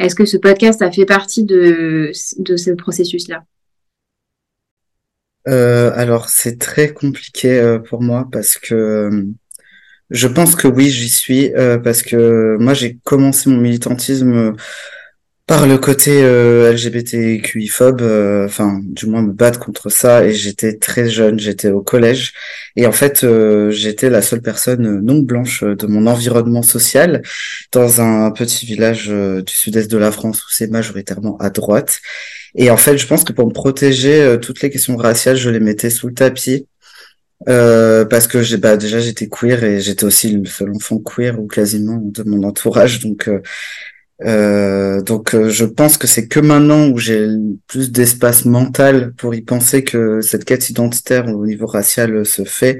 est-ce 0.00 0.16
que 0.16 0.24
ce 0.24 0.36
podcast 0.36 0.82
a 0.82 0.90
fait 0.90 1.06
partie 1.06 1.44
de 1.44 2.10
de 2.38 2.56
ce 2.56 2.72
processus-là? 2.72 3.44
Euh, 5.48 5.92
Alors 5.94 6.28
c'est 6.28 6.58
très 6.58 6.92
compliqué 6.92 7.58
euh, 7.58 7.78
pour 7.78 8.02
moi 8.02 8.28
parce 8.32 8.56
que 8.56 8.74
euh, 8.74 9.24
je 10.10 10.28
pense 10.28 10.54
que 10.54 10.68
oui 10.68 10.90
j'y 10.90 11.08
suis 11.08 11.50
parce 11.82 12.02
que 12.02 12.56
moi 12.58 12.74
j'ai 12.74 12.98
commencé 13.04 13.48
mon 13.50 13.56
militantisme 13.56 14.54
par 15.46 15.66
le 15.66 15.76
côté 15.76 16.22
euh, 16.22 16.72
LGBTQI-phobe, 16.72 18.00
euh, 18.00 18.46
enfin 18.46 18.80
du 18.82 19.06
moins 19.06 19.20
me 19.22 19.32
battre 19.32 19.60
contre 19.60 19.90
ça. 19.90 20.24
Et 20.24 20.32
j'étais 20.32 20.78
très 20.78 21.10
jeune, 21.10 21.38
j'étais 21.38 21.70
au 21.70 21.82
collège, 21.82 22.32
et 22.76 22.86
en 22.86 22.92
fait 22.92 23.24
euh, 23.24 23.70
j'étais 23.70 24.08
la 24.08 24.22
seule 24.22 24.40
personne 24.40 25.00
non 25.00 25.18
blanche 25.18 25.62
de 25.62 25.86
mon 25.86 26.06
environnement 26.06 26.62
social 26.62 27.22
dans 27.72 28.00
un 28.00 28.30
petit 28.30 28.64
village 28.66 29.08
du 29.08 29.52
sud-est 29.54 29.90
de 29.90 29.98
la 29.98 30.10
France 30.12 30.42
où 30.44 30.48
c'est 30.50 30.70
majoritairement 30.70 31.36
à 31.38 31.50
droite. 31.50 32.00
Et 32.56 32.70
en 32.70 32.76
fait, 32.76 32.96
je 32.98 33.06
pense 33.06 33.24
que 33.24 33.32
pour 33.32 33.46
me 33.48 33.52
protéger, 33.52 34.38
toutes 34.40 34.62
les 34.62 34.70
questions 34.70 34.96
raciales, 34.96 35.36
je 35.36 35.50
les 35.50 35.60
mettais 35.60 35.90
sous 35.90 36.08
le 36.08 36.14
tapis. 36.14 36.66
parce 37.46 38.26
que 38.28 38.42
j'ai 38.42 38.56
bah 38.58 38.76
déjà 38.76 39.00
j'étais 39.00 39.28
queer 39.28 39.64
et 39.64 39.80
j'étais 39.80 40.04
aussi 40.04 40.30
le 40.30 40.44
seul 40.46 40.70
enfant 40.74 40.98
queer 40.98 41.38
ou 41.40 41.46
quasiment 41.46 41.98
de 42.02 42.22
mon 42.24 42.42
entourage 42.44 43.00
donc 43.00 43.28
euh, 43.28 43.40
donc 44.20 45.34
euh, 45.34 45.50
je 45.50 45.64
pense 45.64 45.98
que 45.98 46.06
c'est 46.06 46.28
que 46.28 46.40
maintenant 46.40 46.88
où 46.88 46.98
j'ai 46.98 47.26
plus 47.66 47.90
d'espace 47.90 48.44
mental 48.44 49.12
pour 49.14 49.34
y 49.34 49.42
penser 49.42 49.82
que 49.84 50.20
cette 50.20 50.44
quête 50.44 50.70
identitaire 50.70 51.26
au 51.28 51.46
niveau 51.46 51.66
racial 51.66 52.24
se 52.24 52.44
fait. 52.44 52.78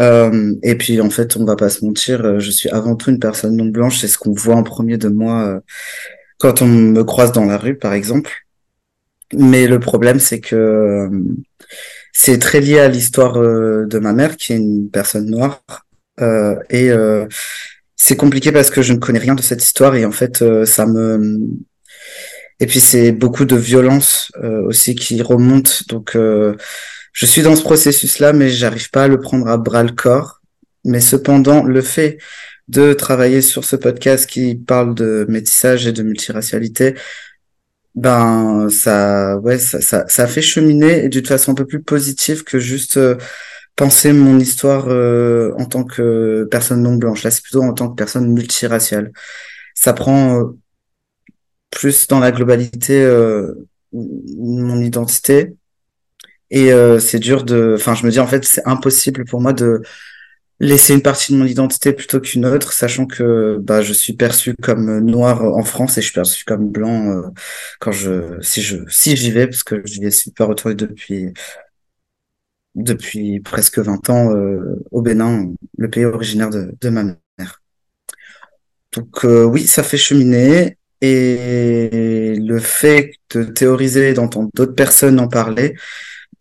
Euh, 0.00 0.54
et 0.62 0.76
puis 0.76 1.00
en 1.00 1.10
fait, 1.10 1.36
on 1.36 1.44
va 1.44 1.56
pas 1.56 1.68
se 1.68 1.84
mentir, 1.84 2.40
je 2.40 2.50
suis 2.50 2.68
avant 2.70 2.96
tout 2.96 3.10
une 3.10 3.18
personne 3.18 3.56
non 3.56 3.66
blanche, 3.66 3.98
c'est 3.98 4.08
ce 4.08 4.18
qu'on 4.18 4.32
voit 4.32 4.54
en 4.54 4.62
premier 4.62 4.96
de 4.96 5.08
moi 5.08 5.60
quand 6.38 6.62
on 6.62 6.66
me 6.66 7.04
croise 7.04 7.32
dans 7.32 7.44
la 7.44 7.58
rue, 7.58 7.76
par 7.76 7.92
exemple. 7.92 8.30
Mais 9.34 9.66
le 9.66 9.80
problème, 9.80 10.18
c'est 10.18 10.40
que 10.40 11.10
c'est 12.12 12.38
très 12.38 12.60
lié 12.60 12.78
à 12.78 12.88
l'histoire 12.88 13.34
de 13.34 13.98
ma 13.98 14.12
mère, 14.12 14.36
qui 14.36 14.52
est 14.52 14.56
une 14.56 14.90
personne 14.90 15.26
noire. 15.26 15.62
et 16.70 16.90
c'est 18.02 18.16
compliqué 18.16 18.50
parce 18.50 18.68
que 18.68 18.82
je 18.82 18.92
ne 18.92 18.98
connais 18.98 19.20
rien 19.20 19.36
de 19.36 19.42
cette 19.42 19.62
histoire 19.62 19.94
et 19.94 20.04
en 20.04 20.10
fait 20.10 20.42
euh, 20.42 20.64
ça 20.64 20.86
me 20.86 21.38
et 22.58 22.66
puis 22.66 22.80
c'est 22.80 23.12
beaucoup 23.12 23.44
de 23.44 23.54
violence 23.54 24.32
euh, 24.42 24.62
aussi 24.66 24.96
qui 24.96 25.22
remonte. 25.22 25.86
Donc 25.86 26.16
euh, 26.16 26.56
je 27.12 27.26
suis 27.26 27.42
dans 27.42 27.54
ce 27.54 27.62
processus 27.62 28.18
là 28.18 28.32
mais 28.32 28.48
j'arrive 28.48 28.90
pas 28.90 29.04
à 29.04 29.08
le 29.08 29.20
prendre 29.20 29.46
à 29.46 29.56
bras 29.56 29.84
le 29.84 29.92
corps. 29.92 30.40
Mais 30.84 31.00
cependant 31.00 31.62
le 31.62 31.80
fait 31.80 32.18
de 32.66 32.92
travailler 32.92 33.40
sur 33.40 33.64
ce 33.64 33.76
podcast 33.76 34.28
qui 34.28 34.56
parle 34.56 34.96
de 34.96 35.24
métissage 35.28 35.86
et 35.86 35.92
de 35.92 36.02
multiracialité 36.02 36.94
ben 37.94 38.68
ça 38.68 39.38
ouais 39.38 39.58
ça 39.58 39.80
ça, 39.80 40.06
ça 40.08 40.26
fait 40.26 40.42
cheminer 40.42 41.08
d'une 41.08 41.26
façon 41.26 41.52
un 41.52 41.54
peu 41.54 41.66
plus 41.66 41.82
positive 41.84 42.42
que 42.42 42.58
juste 42.58 42.98
penser 43.76 44.12
mon 44.12 44.38
histoire 44.38 44.86
euh, 44.88 45.52
en 45.58 45.64
tant 45.64 45.84
que 45.84 46.46
personne 46.50 46.82
non 46.82 46.96
blanche. 46.96 47.22
Là, 47.22 47.30
c'est 47.30 47.42
plutôt 47.42 47.62
en 47.62 47.72
tant 47.72 47.88
que 47.88 47.94
personne 47.94 48.32
multiraciale. 48.32 49.12
Ça 49.74 49.92
prend 49.92 50.38
euh, 50.40 50.58
plus 51.70 52.06
dans 52.08 52.18
la 52.20 52.32
globalité 52.32 53.02
euh, 53.02 53.54
mon 53.92 54.80
identité. 54.80 55.54
Et 56.50 56.70
c'est 57.00 57.18
dur 57.18 57.44
de... 57.44 57.76
Enfin, 57.78 57.94
je 57.94 58.04
me 58.04 58.10
dis, 58.10 58.20
en 58.20 58.26
fait, 58.26 58.44
c'est 58.44 58.60
impossible 58.66 59.24
pour 59.24 59.40
moi 59.40 59.54
de 59.54 59.80
laisser 60.60 60.92
une 60.92 61.00
partie 61.00 61.32
de 61.32 61.38
mon 61.38 61.46
identité 61.46 61.94
plutôt 61.94 62.20
qu'une 62.20 62.44
autre, 62.44 62.74
sachant 62.74 63.06
que 63.06 63.56
bah, 63.58 63.80
je 63.80 63.94
suis 63.94 64.12
perçu 64.12 64.54
comme 64.62 65.00
noir 65.00 65.42
en 65.42 65.64
France 65.64 65.96
et 65.96 66.02
je 66.02 66.08
suis 66.08 66.14
perçu 66.14 66.44
comme 66.44 66.68
blanc 66.70 67.22
quand 67.80 67.92
je 67.92 68.38
si 68.42 68.60
je 68.60 68.76
si 68.88 69.16
j'y 69.16 69.30
vais 69.30 69.46
parce 69.46 69.62
que 69.64 69.80
j'y 69.86 70.12
suis 70.12 70.30
pas 70.30 70.44
retourné 70.44 70.74
depuis 70.74 71.32
depuis 72.74 73.40
presque 73.40 73.78
20 73.78 74.10
ans 74.10 74.34
euh, 74.34 74.82
au 74.90 75.02
Bénin, 75.02 75.52
le 75.76 75.90
pays 75.90 76.04
originaire 76.04 76.50
de, 76.50 76.88
ma 76.88 77.04
mère. 77.04 77.62
Donc 78.92 79.24
euh, 79.24 79.44
oui, 79.44 79.66
ça 79.66 79.82
fait 79.82 79.98
cheminer 79.98 80.78
et 81.00 82.36
le 82.36 82.58
fait 82.60 83.14
de 83.34 83.44
théoriser, 83.44 84.14
d'entendre 84.14 84.50
d'autres 84.54 84.74
personnes 84.74 85.18
en 85.18 85.28
parler, 85.28 85.74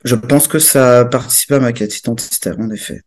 je 0.04 0.16
pense 0.16 0.48
que 0.48 0.60
ça 0.60 1.06
participe 1.06 1.52
à 1.52 1.60
ma 1.60 1.74
quête 1.74 1.98
identitaire, 1.98 2.60
en 2.60 2.70
effet. 2.70 3.02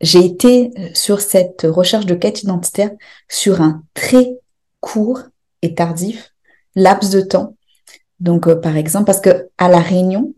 J'ai 0.00 0.24
été 0.24 0.70
euh, 0.78 0.88
sur 0.92 1.20
cette 1.20 1.62
recherche 1.62 2.06
de 2.06 2.14
quête 2.14 2.42
identitaire 2.42 2.90
sur 3.28 3.62
un 3.62 3.82
très 3.94 4.36
court 4.80 5.22
et 5.62 5.74
tardif 5.74 6.34
laps 6.74 7.10
de 7.10 7.22
temps. 7.22 7.56
Donc, 8.20 8.52
par 8.60 8.76
exemple, 8.76 9.06
parce 9.06 9.20
que 9.20 9.48
à 9.56 9.68
la 9.68 9.80
Réunion, 9.80 10.34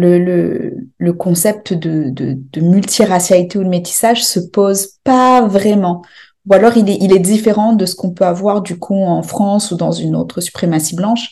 le, 0.00 0.18
le, 0.18 0.76
le 0.98 1.12
concept 1.12 1.72
de, 1.74 2.10
de, 2.10 2.36
de, 2.52 2.60
multiracialité 2.60 3.58
ou 3.58 3.64
de 3.64 3.68
métissage 3.68 4.24
se 4.24 4.40
pose 4.40 4.94
pas 5.04 5.42
vraiment. 5.46 6.02
Ou 6.48 6.54
alors 6.54 6.76
il 6.76 6.88
est, 6.88 6.98
il 7.00 7.12
est 7.12 7.18
différent 7.20 7.74
de 7.74 7.84
ce 7.86 7.94
qu'on 7.94 8.10
peut 8.10 8.24
avoir 8.24 8.62
du 8.62 8.78
coup 8.78 8.96
en 8.96 9.22
France 9.22 9.70
ou 9.70 9.76
dans 9.76 9.92
une 9.92 10.16
autre 10.16 10.40
suprématie 10.40 10.96
blanche. 10.96 11.28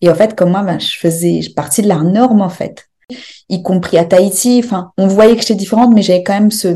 Et 0.00 0.10
en 0.10 0.14
fait, 0.14 0.34
comme 0.34 0.50
moi, 0.50 0.62
ben, 0.62 0.78
je 0.78 0.98
faisais 0.98 1.40
partie 1.54 1.82
de 1.82 1.88
la 1.88 1.98
norme 2.02 2.42
en 2.42 2.48
fait, 2.48 2.88
y 3.48 3.62
compris 3.62 3.98
à 3.98 4.04
Tahiti. 4.04 4.60
Enfin, 4.64 4.92
on 4.98 5.06
voyait 5.06 5.34
que 5.34 5.42
j'étais 5.42 5.54
différente, 5.54 5.94
mais 5.94 6.02
j'avais 6.02 6.22
quand 6.24 6.34
même 6.34 6.50
ce, 6.50 6.68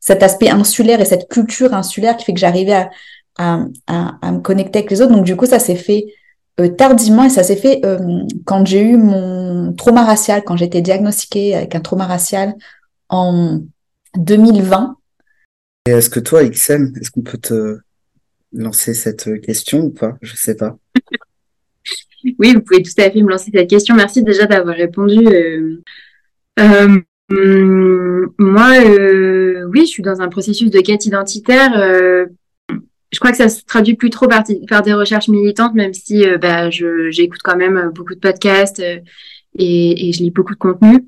cet 0.00 0.22
aspect 0.22 0.50
insulaire 0.50 1.00
et 1.00 1.04
cette 1.04 1.28
culture 1.28 1.74
insulaire 1.74 2.16
qui 2.16 2.24
fait 2.24 2.34
que 2.34 2.40
j'arrivais 2.40 2.72
à, 2.72 2.90
à, 3.38 3.60
à, 3.86 4.14
à 4.22 4.32
me 4.32 4.40
connecter 4.40 4.78
avec 4.80 4.90
les 4.90 5.02
autres. 5.02 5.12
Donc 5.12 5.24
du 5.24 5.36
coup, 5.36 5.46
ça 5.46 5.58
s'est 5.58 5.76
fait 5.76 6.06
euh, 6.58 6.68
tardivement 6.68 7.24
et 7.24 7.28
ça 7.28 7.42
s'est 7.42 7.56
fait 7.56 7.84
euh, 7.84 7.98
quand 8.46 8.64
j'ai 8.64 8.82
eu 8.82 8.96
mon 8.96 9.74
trauma 9.74 10.04
racial, 10.04 10.42
quand 10.42 10.56
j'ai 10.56 10.64
été 10.64 10.80
diagnostiquée 10.80 11.54
avec 11.54 11.74
un 11.74 11.80
trauma 11.80 12.06
racial 12.06 12.54
en 13.10 13.60
2020. 14.16 14.96
Et 15.86 15.90
est-ce 15.90 16.08
que 16.08 16.20
toi, 16.20 16.42
XM, 16.44 16.94
est-ce 16.98 17.10
qu'on 17.10 17.22
peut 17.22 17.36
te 17.38 17.78
lancer 18.52 18.94
cette 18.94 19.40
question 19.42 19.80
ou 19.80 19.90
pas? 19.90 20.16
Je 20.22 20.34
sais 20.34 20.54
pas. 20.54 20.78
oui, 22.38 22.54
vous 22.54 22.62
pouvez 22.62 22.82
tout 22.82 22.90
à 22.98 23.10
fait 23.10 23.22
me 23.22 23.30
lancer 23.30 23.50
cette 23.54 23.68
question. 23.68 23.94
Merci 23.94 24.22
déjà 24.22 24.46
d'avoir 24.46 24.74
répondu. 24.74 25.26
Euh, 25.28 25.82
euh, 26.58 28.26
moi, 28.38 28.72
oui, 29.68 29.80
je 29.80 29.90
suis 29.90 30.02
dans 30.02 30.22
un 30.22 30.28
processus 30.28 30.70
de 30.70 30.80
quête 30.80 31.04
identitaire 31.04 32.26
je 33.12 33.18
crois 33.18 33.30
que 33.30 33.36
ça 33.36 33.48
se 33.48 33.64
traduit 33.64 33.94
plus 33.94 34.10
trop 34.10 34.26
par, 34.28 34.82
des 34.82 34.94
recherches 34.94 35.28
militantes, 35.28 35.74
même 35.74 35.94
si 35.94 36.26
euh, 36.26 36.38
bah, 36.38 36.70
j'écoute 36.70 37.40
quand 37.42 37.56
même 37.56 37.76
euh, 37.76 37.90
beaucoup 37.90 38.14
de 38.14 38.20
podcasts 38.20 38.80
euh, 38.80 38.98
et, 39.58 40.08
et, 40.08 40.12
je 40.12 40.22
lis 40.22 40.30
beaucoup 40.30 40.54
de 40.54 40.58
contenu. 40.58 41.06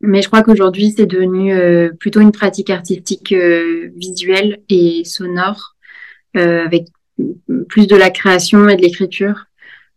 Mais 0.00 0.22
je 0.22 0.28
crois 0.28 0.42
qu'aujourd'hui, 0.42 0.94
c'est 0.96 1.06
devenu 1.06 1.52
plutôt 1.98 2.20
une 2.20 2.32
pratique 2.32 2.70
artistique 2.70 3.34
visuelle 3.34 4.62
et 4.70 5.02
sonore, 5.04 5.76
avec 6.32 6.86
plus 7.68 7.86
de 7.86 7.96
la 7.96 8.08
création 8.08 8.66
et 8.70 8.76
de 8.76 8.80
l'écriture 8.80 9.44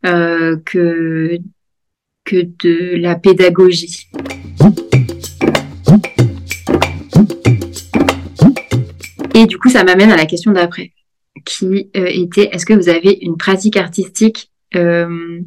que, 0.03 1.37
que 2.25 2.35
de 2.35 2.97
la 2.97 3.15
pédagogie. 3.15 4.09
Et 9.35 9.45
du 9.45 9.57
coup, 9.57 9.69
ça 9.69 9.85
m'amène 9.85 10.11
à 10.11 10.17
la 10.17 10.25
question 10.25 10.51
d'après 10.51 10.91
qui 11.45 11.89
euh, 11.95 12.05
était 12.07 12.49
est-ce 12.51 12.65
que 12.65 12.73
vous 12.73 12.89
avez 12.89 13.17
une 13.21 13.37
pratique 13.37 13.77
artistique 13.77 14.51
euh, 14.75 15.39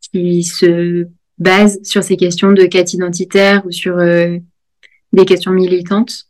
qui 0.00 0.42
se 0.44 1.06
base 1.38 1.80
sur 1.82 2.02
ces 2.02 2.16
questions 2.16 2.52
de 2.52 2.64
quête 2.64 2.92
identitaire 2.92 3.64
ou 3.66 3.70
sur 3.70 3.98
euh, 3.98 4.38
des 5.12 5.24
questions 5.24 5.52
militantes 5.52 6.28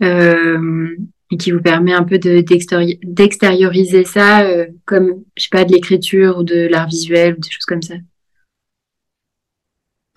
et 0.00 1.36
qui 1.38 1.50
vous 1.50 1.62
permet 1.62 1.94
un 1.94 2.02
peu 2.02 2.18
d'extérioriser 2.18 4.04
ça 4.04 4.46
comme 4.84 5.22
je 5.36 5.44
sais 5.44 5.48
pas 5.50 5.64
de 5.64 5.72
l'écriture 5.72 6.38
ou 6.38 6.42
de 6.42 6.66
l'art 6.66 6.88
visuel 6.88 7.34
ou 7.34 7.40
des 7.40 7.50
choses 7.50 7.64
comme 7.64 7.80
ça? 7.80 7.94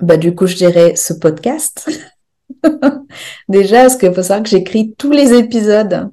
Bah 0.01 0.17
du 0.17 0.35
coup 0.35 0.45
je 0.45 0.55
dirais 0.55 0.95
ce 0.95 1.13
podcast. 1.13 1.89
Déjà 3.49 3.83
parce 3.83 3.95
qu'il 3.95 4.13
faut 4.13 4.23
savoir 4.23 4.43
que 4.43 4.49
j'écris 4.49 4.93
tous 4.97 5.11
les 5.11 5.33
épisodes 5.33 6.11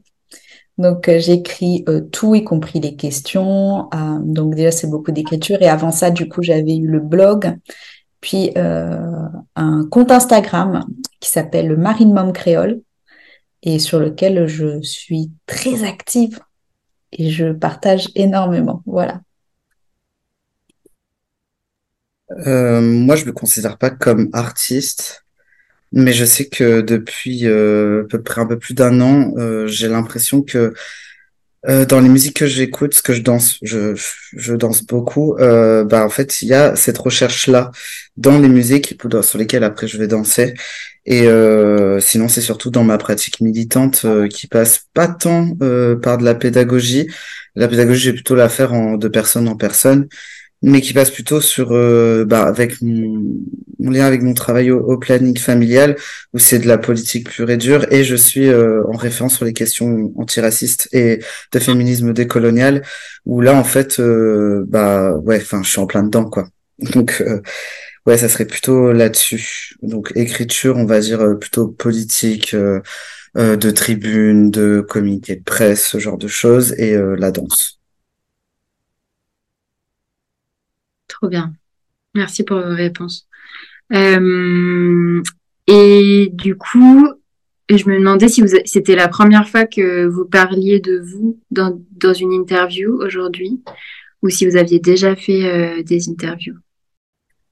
donc 0.79 1.09
euh, 1.09 1.19
j'écris 1.19 1.85
euh, 1.89 2.01
tout, 2.01 2.35
y 2.35 2.43
compris 2.45 2.81
les 2.81 2.97
questions. 2.97 3.89
Euh, 3.95 4.19
donc 4.21 4.55
déjà 4.55 4.71
c'est 4.71 4.89
beaucoup 4.89 5.13
d'écriture. 5.13 5.61
Et 5.63 5.69
avant 5.69 5.91
ça, 5.91 6.11
du 6.11 6.29
coup, 6.29 6.43
j'avais 6.43 6.77
eu 6.77 6.87
le 6.87 7.01
blog, 7.01 7.57
puis 8.21 8.51
un 8.57 9.87
compte 9.91 10.11
Instagram 10.11 10.85
qui 11.21 11.31
s'appelle 11.31 11.77
Marine 11.77 12.13
Mom 12.13 12.33
Créole 12.33 12.81
et 13.63 13.79
sur 13.79 13.99
lequel 13.99 14.47
je 14.47 14.81
suis 14.83 15.31
très 15.47 15.85
active 15.85 16.41
et 17.13 17.31
je 17.31 17.53
partage 17.53 18.09
énormément. 18.15 18.83
Voilà. 18.87 19.21
moi, 22.31 23.17
je 23.17 23.27
me 23.27 23.33
considère 23.33 23.79
pas 23.79 23.91
comme 23.91 24.31
artiste. 24.33 25.24
Mais 25.93 26.13
je 26.13 26.25
sais 26.25 26.47
que 26.49 26.81
depuis 26.81 27.47
euh, 27.47 28.05
peu 28.09 28.21
près 28.23 28.41
un 28.41 28.47
peu 28.47 28.59
plus 28.59 28.75
d'un 28.75 29.01
an, 29.01 29.33
euh, 29.37 29.67
j'ai 29.67 29.89
l'impression 29.89 30.43
que 30.43 30.75
Euh, 31.67 31.87
dans 31.87 32.01
les 32.01 32.11
musiques 32.11 32.37
que 32.37 32.47
j'écoute, 32.47 32.93
ce 32.95 33.03
que 33.03 33.15
je 33.15 33.23
danse, 33.23 33.59
je, 33.63 34.55
danse 34.55 34.85
beaucoup. 34.85 35.35
Bah 35.39 36.05
en 36.05 36.11
fait, 36.11 36.43
il 36.43 36.49
y 36.49 36.55
a 36.55 36.77
cette 36.77 36.99
recherche-là 36.99 37.71
dans 38.19 38.39
les 38.39 38.49
musiques 38.49 38.99
sur 39.23 39.39
lesquelles 39.39 39.65
après 39.65 39.89
je 39.89 39.97
vais 39.99 40.07
danser. 40.07 40.55
Et 41.07 41.27
sinon, 42.01 42.29
c'est 42.29 42.43
surtout 42.43 42.71
dans 42.71 42.85
ma 42.85 42.99
pratique 42.99 43.41
militante 43.41 44.05
qui 44.31 44.47
passe 44.47 44.89
pas 44.93 45.09
tant 45.09 45.57
par 46.03 46.19
de 46.19 46.25
la 46.25 46.35
pédagogie. 46.35 47.09
La 47.55 47.69
pédagogie, 47.69 48.03
j'ai 48.03 48.13
plutôt 48.13 48.35
la 48.35 48.51
faire 48.51 48.99
de 48.99 49.09
personne 49.09 49.49
en 49.49 49.57
personne 49.57 50.09
mais 50.65 50.81
qui 50.81 50.95
passe 50.95 51.11
plutôt 51.11 51.43
sur 51.43 51.73
euh, 51.73 52.25
bah, 52.25 52.45
avec 52.47 52.81
mon, 52.81 53.37
lien 53.79 54.07
avec 54.07 54.23
mon 54.23 54.33
travail 54.33 54.71
au, 54.71 54.97
planning 54.99 55.37
familial 55.39 55.97
où 56.33 56.39
c'est 56.39 56.59
de 56.59 56.67
la 56.67 56.79
politique 56.79 57.29
pure 57.29 57.51
et 57.51 57.59
dure 57.59 57.93
et 57.93 58.03
je 58.03 58.17
suis 58.17 58.49
euh, 58.49 58.83
en 58.89 58.97
référence 58.97 59.37
sur 59.37 59.45
les 59.45 59.53
questions 59.53 60.11
antiracistes 60.17 60.89
et 60.93 61.21
de 61.53 61.59
féminisme 61.59 62.15
décolonial 62.15 62.83
où 63.27 63.43
là 63.43 63.55
en 63.55 63.65
fait 63.65 64.01
euh, 64.01 64.65
bah 64.67 65.15
ouais 65.19 65.37
enfin 65.37 65.63
je 65.63 65.69
suis 65.69 65.81
en 65.81 65.87
plein 65.87 66.03
dedans 66.03 66.25
quoi. 66.25 66.49
Donc 66.79 67.23
ouais 68.07 68.17
ça 68.17 68.29
serait 68.31 68.47
plutôt 68.47 68.93
là-dessus. 68.93 69.75
Donc 69.83 70.13
écriture 70.15 70.77
on 70.79 70.87
va 70.87 71.01
dire 71.01 71.39
plutôt 71.39 71.69
politique 71.69 72.55
de 72.55 73.71
tribune 73.71 74.51
de 74.51 74.81
communiqué 74.81 75.37
de 75.37 75.43
presse 75.43 75.89
ce 75.89 75.99
genre 75.99 76.19
de 76.19 76.29
choses 76.29 76.73
et 76.79 76.97
la 77.19 77.31
danse 77.31 77.84
Trop 81.09 81.29
bien. 81.29 81.53
Merci 82.15 82.45
pour 82.45 82.59
vos 82.59 82.75
réponses. 82.75 83.27
Euh, 83.93 85.23
et 85.67 86.31
du 86.33 86.57
coup, 86.57 87.09
je 87.69 87.89
me 87.89 87.99
demandais 87.99 88.29
si 88.29 88.43
c'était 88.65 88.97
la 88.97 89.09
première 89.09 89.49
fois 89.49 89.67
que 89.67 90.07
vous 90.07 90.25
parliez 90.25 90.81
de 90.81 90.99
vous 90.99 91.41
dans, 91.51 91.75
une 92.15 92.33
interview 92.33 93.01
aujourd'hui 93.03 93.63
ou 94.23 94.31
si 94.31 94.47
vous 94.47 94.57
aviez 94.57 94.79
déjà 94.79 95.17
fait 95.17 95.45
euh, 95.45 95.83
des 95.83 96.09
interviews. 96.09 96.57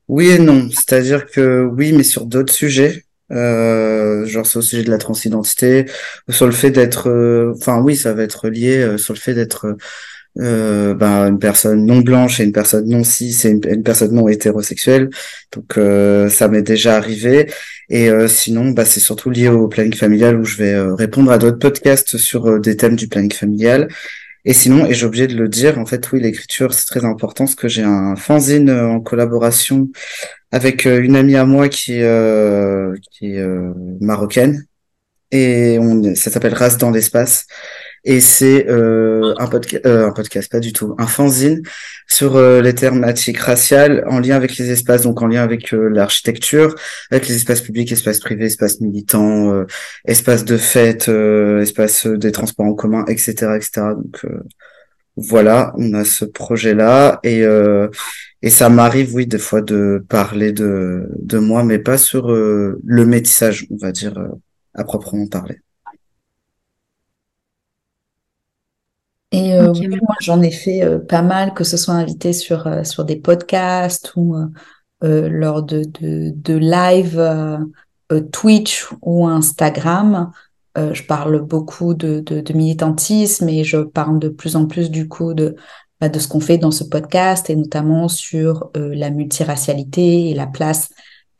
Oui 0.09 0.29
et 0.29 0.38
non. 0.38 0.69
C'est-à-dire 0.71 1.27
que 1.27 1.65
oui, 1.65 1.93
mais 1.93 2.03
sur 2.03 2.27
d'autres 2.27 2.53
sujets. 2.53 3.05
Euh, 3.31 4.27
genre 4.27 4.45
sur 4.45 4.61
le 4.61 4.65
sujet 4.65 4.83
de 4.83 4.91
la 4.91 4.99
transidentité, 4.99 5.87
sur 6.29 6.45
le 6.45 6.53
fait 6.53 6.71
d'être, 6.71 7.09
enfin 7.57 7.81
oui, 7.81 7.97
ça 7.97 8.12
va 8.12 8.25
être 8.25 8.49
lié 8.51 8.99
sur 8.99 9.15
le 9.15 9.19
fait 9.19 9.33
d'être 9.33 9.75
euh, 10.38 10.95
ben, 10.95 11.29
une 11.29 11.38
personne 11.38 11.85
non 11.85 12.01
blanche 12.01 12.40
et 12.40 12.45
une 12.45 12.53
personne 12.53 12.88
non 12.88 13.05
cis 13.05 13.37
et 13.45 13.51
une, 13.51 13.83
personne 13.83 14.12
non 14.12 14.29
hétérosexuelle. 14.29 15.11
Donc 15.53 15.77
euh, 15.77 16.29
ça 16.29 16.49
m'est 16.49 16.62
déjà 16.62 16.97
arrivé. 16.97 17.51
Et 17.90 18.09
euh, 18.09 18.29
sinon, 18.29 18.71
bah, 18.71 18.85
c'est 18.85 19.01
surtout 19.01 19.31
lié 19.31 19.49
au 19.49 19.68
planning 19.68 19.95
familial 19.95 20.38
où 20.40 20.45
je 20.45 20.57
vais 20.57 20.73
euh, 20.75 20.95
répondre 20.95 21.31
à 21.31 21.38
d'autres 21.38 21.59
podcasts 21.59 22.16
sur 22.16 22.61
des 22.61 22.77
thèmes 22.77 22.97
du 22.97 23.09
planning 23.09 23.33
familial. 23.33 23.88
Et 24.45 24.55
sinon, 24.55 24.87
et 24.87 24.95
j'ai 24.95 25.07
oublié 25.07 25.27
de 25.29 25.37
le 25.37 25.49
dire, 25.49 25.79
en 25.79 25.87
fait, 25.87 26.11
oui, 26.12 26.21
l'écriture, 26.21 26.75
c'est 26.75 26.87
très 26.87 27.05
important 27.05 27.45
parce 27.45 27.55
que 27.55 27.68
j'ai 27.68 27.83
un 27.85 28.16
fanzine 28.16 28.71
en 28.71 29.01
collaboration 29.01 29.88
avec 30.51 30.85
une 30.85 31.14
amie 31.14 31.37
à 31.37 31.45
moi 31.45 31.68
qui, 31.68 32.01
qui 33.12 33.37
est 33.37 33.47
marocaine. 34.01 34.66
Et 35.31 35.79
on, 35.81 36.14
ça 36.16 36.31
s'appelle 36.33 36.55
Race 36.55 36.77
dans 36.77 36.90
l'espace 36.90 37.47
et 38.05 38.21
c'est 38.21 38.69
euh, 38.69 39.35
un, 39.38 39.47
podcast, 39.47 39.87
euh, 39.87 40.09
un 40.09 40.12
podcast, 40.12 40.51
pas 40.51 40.61
du 40.61 40.73
tout, 40.73 40.95
un 40.99 41.07
fanzine 41.07 41.62
sur 42.09 42.37
euh, 42.37 42.61
les 42.61 42.75
thématiques 42.75 43.38
raciales 43.38 44.05
en 44.09 44.19
lien 44.21 44.37
avec 44.37 44.57
les 44.57 44.71
espaces, 44.71 45.03
donc 45.03 45.23
en 45.23 45.27
lien 45.29 45.43
avec 45.43 45.73
euh, 45.73 45.88
l'architecture, 45.88 46.75
avec 47.11 47.29
les 47.29 47.37
espaces 47.37 47.61
publics, 47.61 47.93
espaces 47.93 48.21
privés, 48.21 48.47
espaces 48.47 48.81
militants, 48.81 49.53
euh, 49.53 49.67
espaces 50.05 50.45
de 50.45 50.57
fête, 50.57 51.09
espaces 51.09 52.07
des 52.07 52.33
transports 52.33 52.67
en 52.67 52.75
commun, 52.75 53.05
etc., 53.09 53.33
etc. 53.57 53.71
Donc 53.97 54.27
voilà, 55.17 55.73
on 55.77 55.95
a 55.95 56.05
ce 56.05 56.25
projet-là 56.25 57.21
et 57.23 57.45
et 58.45 58.51
ça 58.51 58.69
m'arrive, 58.69 59.15
oui, 59.15 59.27
des 59.27 59.38
fois 59.38 59.61
de 59.62 60.05
parler 60.09 60.53
de 60.53 61.09
de 61.19 61.38
moi, 61.38 61.65
mais 61.65 61.79
pas 61.79 61.99
sur 61.99 62.29
le 62.31 63.07
métissage, 63.07 63.67
on 63.71 63.77
va 63.77 63.93
dire 63.93 64.15
à 64.75 64.85
proprement 64.85 65.27
parler. 65.27 65.61
Et 69.33 69.55
euh, 69.55 69.73
moi, 69.73 70.14
j'en 70.21 70.42
ai 70.42 70.51
fait 70.51 70.85
euh, 70.85 70.99
pas 70.99 71.23
mal, 71.23 71.55
que 71.55 71.64
ce 71.64 71.79
soit 71.79 71.95
invité 71.95 72.35
sur, 72.35 72.66
euh, 72.66 72.85
sur 72.85 73.05
des 73.05 73.16
podcasts 73.16 74.12
ou 74.14 74.37
lors 75.05 75.64
de, 75.64 75.83
de, 76.01 76.33
de 76.33 76.55
live 76.55 77.21
Twitch 78.31 78.87
ou 79.01 79.27
Instagram. 79.27 80.31
je 80.77 81.03
parle 81.03 81.40
beaucoup 81.40 81.95
de, 81.95 82.21
de, 82.21 82.40
de, 82.40 82.53
militantisme 82.53 83.49
et 83.49 83.64
je 83.64 83.79
parle 83.79 84.21
de 84.21 84.29
plus 84.29 84.55
en 84.55 84.66
plus 84.66 84.92
du 84.92 85.09
coup 85.09 85.35
de, 85.35 85.57
bah, 86.01 86.09
de 86.09 86.21
ce 86.21 86.29
qu'on 86.29 86.38
fait 86.38 86.57
dans 86.57 86.71
ce 86.71 86.85
podcast 86.85 87.51
et 87.51 87.57
notamment 87.57 88.07
sur 88.07 88.71
la 88.77 89.11
multiracialité 89.11 90.31
et 90.31 90.35
la 90.35 90.47
place 90.47 90.90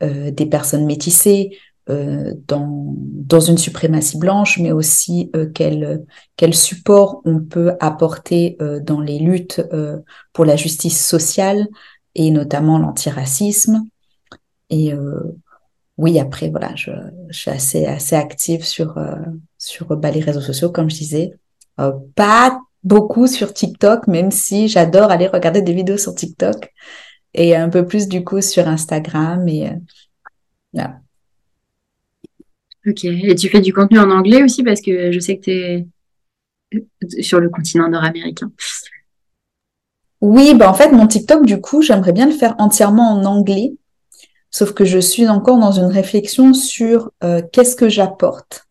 des 0.01 0.45
personnes 0.45 0.85
métissées, 0.85 1.57
euh, 1.89 2.33
dans, 2.47 2.95
dans 2.97 3.41
une 3.41 3.57
suprématie 3.57 4.17
blanche, 4.17 4.57
mais 4.57 4.71
aussi 4.71 5.29
euh, 5.35 5.49
quel, 5.53 6.05
quel 6.37 6.53
support 6.53 7.21
on 7.25 7.41
peut 7.41 7.73
apporter 7.81 8.55
euh, 8.61 8.79
dans 8.79 9.01
les 9.01 9.19
luttes 9.19 9.61
euh, 9.73 9.99
pour 10.31 10.45
la 10.45 10.55
justice 10.55 11.05
sociale 11.05 11.67
et 12.15 12.31
notamment 12.31 12.77
l'antiracisme. 12.77 13.83
Et 14.69 14.93
oui, 15.97 16.19
après, 16.19 16.49
voilà, 16.49 16.73
je, 16.75 16.91
je, 17.29 17.37
suis 17.37 17.51
assez, 17.51 17.85
assez 17.85 18.15
active 18.15 18.63
sur, 18.65 18.95
sur 19.59 19.95
bah, 19.97 20.09
les 20.09 20.19
réseaux 20.19 20.41
sociaux, 20.41 20.71
comme 20.71 20.89
je 20.89 20.95
disais. 20.95 21.33
pas 22.15 22.59
beaucoup 22.83 23.27
sur 23.27 23.53
TikTok, 23.53 24.07
même 24.07 24.31
si 24.31 24.67
j'adore 24.67 25.11
aller 25.11 25.27
regarder 25.27 25.61
des 25.61 25.73
vidéos 25.73 25.97
sur 25.97 26.15
TikTok 26.15 26.71
et 27.35 27.55
un 27.55 27.69
peu 27.69 27.85
plus 27.85 28.07
du 28.07 28.23
coup 28.23 28.41
sur 28.41 28.67
Instagram 28.67 29.47
et 29.47 29.71
voilà. 30.73 31.02
Ok. 32.87 33.05
Et 33.05 33.35
tu 33.35 33.49
fais 33.49 33.61
du 33.61 33.73
contenu 33.73 33.99
en 33.99 34.09
anglais 34.09 34.43
aussi 34.43 34.63
parce 34.63 34.81
que 34.81 35.11
je 35.11 35.19
sais 35.19 35.37
que 35.37 35.43
tu 35.43 35.51
es 35.51 35.87
sur 37.21 37.39
le 37.39 37.49
continent 37.49 37.89
nord-américain. 37.89 38.51
Oui, 40.21 40.53
bah 40.55 40.69
en 40.69 40.73
fait, 40.73 40.91
mon 40.91 41.05
TikTok, 41.05 41.45
du 41.45 41.59
coup, 41.59 41.81
j'aimerais 41.81 42.13
bien 42.13 42.25
le 42.25 42.31
faire 42.31 42.55
entièrement 42.57 43.11
en 43.11 43.25
anglais. 43.25 43.73
Sauf 44.51 44.73
que 44.73 44.85
je 44.85 44.99
suis 44.99 45.27
encore 45.27 45.59
dans 45.59 45.71
une 45.71 45.91
réflexion 45.91 46.53
sur 46.53 47.11
euh, 47.23 47.41
qu'est-ce 47.51 47.75
que 47.75 47.89
j'apporte 47.89 48.67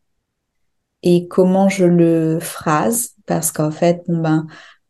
et 1.03 1.27
comment 1.29 1.69
je 1.69 1.85
le 1.85 2.39
phrase. 2.41 3.11
Parce 3.27 3.53
qu'en 3.53 3.71
fait, 3.71 4.03
ben, 4.09 4.47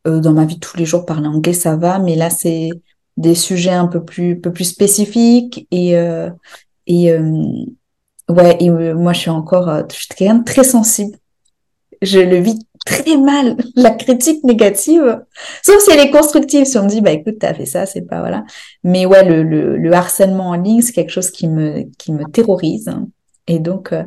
euh, 0.06 0.20
dans 0.20 0.32
ma 0.32 0.44
vie 0.44 0.60
tous 0.60 0.76
les 0.76 0.84
jours, 0.84 1.06
parler 1.06 1.26
anglais, 1.26 1.52
ça 1.52 1.76
va. 1.76 1.98
Mais 1.98 2.14
là, 2.14 2.30
c'est 2.30 2.70
des 3.16 3.34
sujets 3.34 3.72
un 3.72 3.88
peu 3.88 4.04
plus, 4.04 4.40
peu 4.40 4.52
plus 4.52 4.64
spécifiques 4.64 5.66
et, 5.70 5.96
euh, 5.96 6.30
et, 6.86 7.12
Ouais, 8.28 8.56
et 8.60 8.70
euh, 8.70 8.94
moi, 8.94 9.12
je 9.12 9.20
suis 9.20 9.30
encore, 9.30 9.68
euh, 9.68 9.82
je 9.90 9.96
suis 9.96 10.08
quelqu'un 10.08 10.36
de 10.36 10.44
très 10.44 10.64
sensible. 10.64 11.16
Je 12.00 12.18
le 12.18 12.36
vis 12.36 12.58
très 12.84 13.16
mal, 13.16 13.56
la 13.76 13.90
critique 13.90 14.42
négative. 14.44 15.22
Sauf 15.62 15.80
si 15.82 15.90
elle 15.92 16.00
est 16.00 16.10
constructive. 16.10 16.64
Si 16.64 16.78
on 16.78 16.84
me 16.84 16.88
dit, 16.88 17.00
bah, 17.00 17.12
écoute, 17.12 17.36
t'as 17.40 17.54
fait 17.54 17.66
ça, 17.66 17.86
c'est 17.86 18.02
pas, 18.02 18.20
voilà. 18.20 18.44
Mais 18.84 19.06
ouais, 19.06 19.24
le, 19.24 19.42
le, 19.42 19.76
le 19.76 19.92
harcèlement 19.92 20.50
en 20.50 20.54
ligne, 20.54 20.82
c'est 20.82 20.92
quelque 20.92 21.10
chose 21.10 21.30
qui 21.30 21.48
me, 21.48 21.84
qui 21.98 22.12
me 22.12 22.24
terrorise. 22.24 22.90
Et 23.46 23.58
donc, 23.58 23.92
euh, 23.92 24.04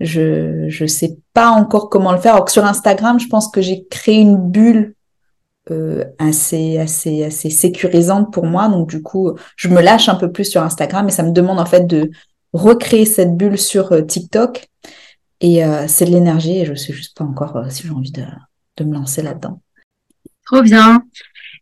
je, 0.00 0.68
je 0.68 0.86
sais 0.86 1.18
pas 1.34 1.50
encore 1.50 1.90
comment 1.90 2.12
le 2.12 2.18
faire. 2.18 2.34
Alors 2.34 2.46
que 2.46 2.52
sur 2.52 2.64
Instagram, 2.64 3.18
je 3.18 3.28
pense 3.28 3.48
que 3.48 3.60
j'ai 3.60 3.86
créé 3.88 4.16
une 4.16 4.36
bulle 4.36 4.94
euh, 5.70 6.04
assez, 6.18 6.78
assez, 6.78 7.24
assez 7.24 7.50
sécurisante 7.50 8.32
pour 8.32 8.46
moi. 8.46 8.68
Donc, 8.68 8.88
du 8.88 9.02
coup, 9.02 9.32
je 9.56 9.68
me 9.68 9.80
lâche 9.82 10.08
un 10.08 10.14
peu 10.14 10.30
plus 10.32 10.44
sur 10.44 10.62
Instagram 10.62 11.08
et 11.08 11.12
ça 11.12 11.22
me 11.22 11.32
demande 11.32 11.60
en 11.60 11.66
fait 11.66 11.86
de, 11.86 12.10
recréer 12.52 13.04
cette 13.04 13.36
bulle 13.36 13.58
sur 13.58 13.92
euh, 13.92 14.02
TikTok. 14.02 14.66
Et 15.40 15.64
euh, 15.64 15.86
c'est 15.86 16.04
de 16.04 16.10
l'énergie 16.10 16.58
et 16.58 16.64
je 16.64 16.74
sais 16.74 16.92
juste 16.92 17.16
pas 17.16 17.24
encore 17.24 17.56
euh, 17.56 17.68
si 17.68 17.86
j'ai 17.86 17.92
envie 17.92 18.10
de, 18.10 18.24
me 18.84 18.94
lancer 18.94 19.22
là-dedans. 19.22 19.60
Trop 20.46 20.62
bien. 20.62 21.02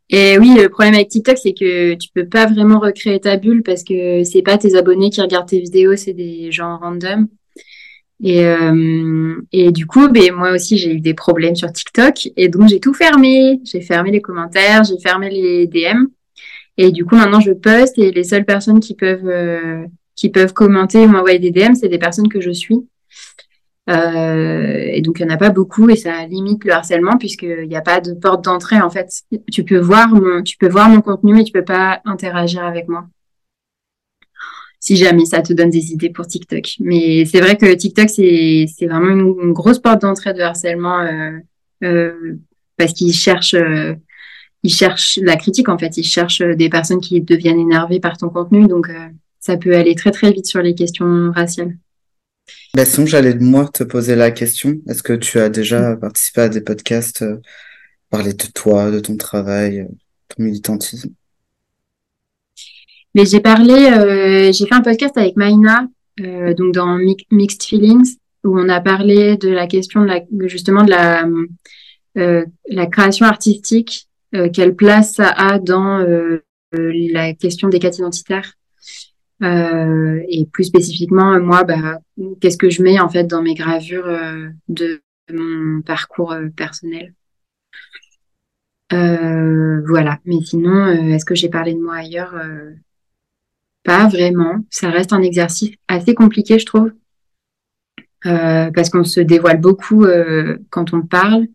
Et 0.08 0.38
oui, 0.38 0.54
le 0.56 0.68
problème 0.68 0.94
avec 0.94 1.08
TikTok, 1.08 1.36
c'est 1.38 1.52
que 1.52 1.94
tu 1.94 2.08
peux 2.14 2.28
pas 2.28 2.46
vraiment 2.46 2.78
recréer 2.78 3.20
ta 3.20 3.36
bulle 3.36 3.62
parce 3.62 3.82
que 3.82 4.22
c'est 4.22 4.42
pas 4.42 4.56
tes 4.56 4.76
abonnés 4.76 5.10
qui 5.10 5.20
regardent 5.20 5.48
tes 5.48 5.58
vidéos, 5.58 5.96
c'est 5.96 6.12
des 6.12 6.52
gens 6.52 6.78
random. 6.78 7.26
Et, 8.22 8.44
et 9.52 9.72
du 9.72 9.86
coup, 9.86 10.08
ben, 10.08 10.32
moi 10.32 10.52
aussi, 10.52 10.78
j'ai 10.78 10.92
eu 10.92 11.00
des 11.00 11.12
problèmes 11.12 11.56
sur 11.56 11.72
TikTok 11.72 12.28
et 12.36 12.48
donc 12.48 12.68
j'ai 12.68 12.78
tout 12.78 12.94
fermé. 12.94 13.60
J'ai 13.64 13.80
fermé 13.80 14.12
les 14.12 14.20
commentaires, 14.20 14.84
j'ai 14.84 14.98
fermé 15.00 15.28
les 15.28 15.66
DM. 15.66 16.04
Et 16.76 16.92
du 16.92 17.04
coup, 17.04 17.16
maintenant, 17.16 17.40
je 17.40 17.52
poste 17.52 17.98
et 17.98 18.12
les 18.12 18.24
seules 18.24 18.44
personnes 18.44 18.78
qui 18.78 18.94
peuvent 18.94 19.28
qui 20.16 20.30
peuvent 20.30 20.54
commenter 20.54 21.04
ou 21.04 21.08
m'envoyer 21.08 21.38
des 21.38 21.50
DM, 21.50 21.74
c'est 21.74 21.88
des 21.88 21.98
personnes 21.98 22.28
que 22.28 22.40
je 22.40 22.50
suis. 22.50 22.86
Euh, 23.88 24.88
et 24.92 25.00
donc, 25.00 25.20
il 25.20 25.26
n'y 25.26 25.32
en 25.32 25.34
a 25.34 25.38
pas 25.38 25.50
beaucoup 25.50 25.88
et 25.88 25.96
ça 25.96 26.26
limite 26.26 26.64
le 26.64 26.72
harcèlement 26.72 27.18
puisqu'il 27.18 27.68
n'y 27.68 27.76
a 27.76 27.82
pas 27.82 28.00
de 28.00 28.14
porte 28.14 28.44
d'entrée, 28.44 28.80
en 28.80 28.90
fait. 28.90 29.08
Tu 29.52 29.64
peux 29.64 29.78
voir 29.78 30.08
mon, 30.08 30.42
tu 30.42 30.56
peux 30.56 30.68
voir 30.68 30.88
mon 30.88 31.00
contenu, 31.00 31.34
mais 31.34 31.44
tu 31.44 31.52
peux 31.52 31.64
pas 31.64 32.00
interagir 32.04 32.64
avec 32.64 32.88
moi. 32.88 33.06
Si 34.80 34.96
jamais 34.96 35.24
ça 35.24 35.42
te 35.42 35.52
donne 35.52 35.70
des 35.70 35.92
idées 35.92 36.10
pour 36.10 36.26
TikTok. 36.26 36.64
Mais 36.80 37.24
c'est 37.24 37.40
vrai 37.40 37.56
que 37.56 37.72
TikTok, 37.74 38.08
c'est, 38.08 38.66
c'est 38.76 38.86
vraiment 38.86 39.10
une, 39.10 39.52
grosse 39.52 39.78
porte 39.78 40.02
d'entrée 40.02 40.32
de 40.34 40.40
harcèlement, 40.40 41.00
euh, 41.00 41.38
euh, 41.84 42.36
parce 42.76 42.92
qu'ils 42.92 43.12
cherchent, 43.12 43.54
euh, 43.54 43.94
ils 44.62 44.72
cherchent 44.72 45.18
la 45.22 45.36
critique 45.36 45.68
en 45.68 45.78
fait. 45.78 45.96
Ils 45.96 46.04
cherchent 46.04 46.42
des 46.42 46.68
personnes 46.68 47.00
qui 47.00 47.20
deviennent 47.20 47.58
énervées 47.58 48.00
par 48.00 48.16
ton 48.16 48.28
contenu, 48.28 48.66
donc 48.68 48.88
ça 49.46 49.56
peut 49.56 49.74
aller 49.74 49.94
très 49.94 50.10
très 50.10 50.32
vite 50.32 50.46
sur 50.46 50.60
les 50.60 50.74
questions 50.74 51.32
raciales. 51.32 51.76
Bah, 52.74 52.84
sinon, 52.84 53.06
j'allais 53.06 53.34
moi 53.34 53.68
te 53.72 53.84
poser 53.84 54.14
la 54.14 54.30
question. 54.30 54.76
Est-ce 54.88 55.02
que 55.02 55.14
tu 55.14 55.38
as 55.38 55.48
déjà 55.48 55.96
participé 55.96 56.42
à 56.42 56.48
des 56.48 56.60
podcasts, 56.60 57.24
parler 58.10 58.34
de 58.34 58.44
toi, 58.54 58.90
de 58.90 59.00
ton 59.00 59.16
travail, 59.16 59.88
ton 60.28 60.42
militantisme? 60.42 61.10
Mais 63.14 63.24
j'ai 63.24 63.40
parlé, 63.40 64.52
j'ai 64.52 64.66
fait 64.66 64.74
un 64.74 64.82
podcast 64.82 65.16
avec 65.16 65.36
Maïna, 65.36 65.88
donc 66.18 66.74
dans 66.74 66.98
Mixed 67.30 67.62
Feelings, 67.62 68.16
où 68.44 68.58
on 68.58 68.68
a 68.68 68.80
parlé 68.80 69.38
de 69.38 69.48
la 69.48 69.66
question 69.66 70.02
de 70.02 70.06
la, 70.06 70.20
justement 70.46 70.84
de 70.84 70.90
la, 70.90 71.24
euh, 72.16 72.46
la 72.68 72.86
création 72.86 73.26
artistique, 73.26 74.08
euh, 74.34 74.48
quelle 74.50 74.74
place 74.74 75.14
ça 75.14 75.28
a 75.28 75.58
dans 75.58 76.00
euh, 76.00 76.42
la 76.72 77.34
question 77.34 77.68
des 77.68 77.78
quêtes 77.78 77.98
identitaires. 77.98 78.54
Et 79.42 80.46
plus 80.52 80.64
spécifiquement, 80.64 81.38
moi, 81.40 81.64
bah, 81.64 81.98
qu'est-ce 82.40 82.56
que 82.56 82.70
je 82.70 82.82
mets 82.82 82.98
en 83.00 83.08
fait 83.08 83.24
dans 83.24 83.42
mes 83.42 83.54
gravures 83.54 84.08
de 84.68 85.00
mon 85.32 85.82
parcours 85.82 86.34
personnel? 86.56 87.14
voilà. 88.90 90.18
Mais 90.24 90.40
sinon, 90.42 90.86
est-ce 90.86 91.24
que 91.24 91.34
j'ai 91.34 91.48
parlé 91.48 91.74
de 91.74 91.80
moi 91.80 91.96
ailleurs? 91.96 92.34
Pas 93.84 94.08
vraiment. 94.08 94.64
Ça 94.70 94.90
reste 94.90 95.12
un 95.12 95.22
exercice 95.22 95.74
assez 95.86 96.14
compliqué, 96.14 96.58
je 96.58 96.66
trouve. 96.66 96.90
Euh, 98.26 98.70
parce 98.72 98.90
qu'on 98.90 99.04
se 99.04 99.20
dévoile 99.20 99.60
beaucoup 99.60 100.04
euh, 100.04 100.56
quand 100.70 100.92
on 100.92 101.02
parle 101.02 101.46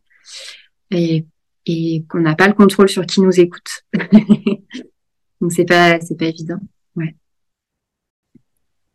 et, 0.89 1.25
et 1.65 2.05
qu'on 2.07 2.21
n'a 2.21 2.35
pas 2.35 2.47
le 2.47 2.53
contrôle 2.53 2.87
sur 2.87 3.05
qui 3.05 3.19
nous 3.21 3.39
écoute. 3.39 3.83
Donc 5.41 5.51
c'est 5.51 5.65
pas 5.65 5.99
c'est 5.99 6.17
pas 6.17 6.27
évident. 6.27 6.59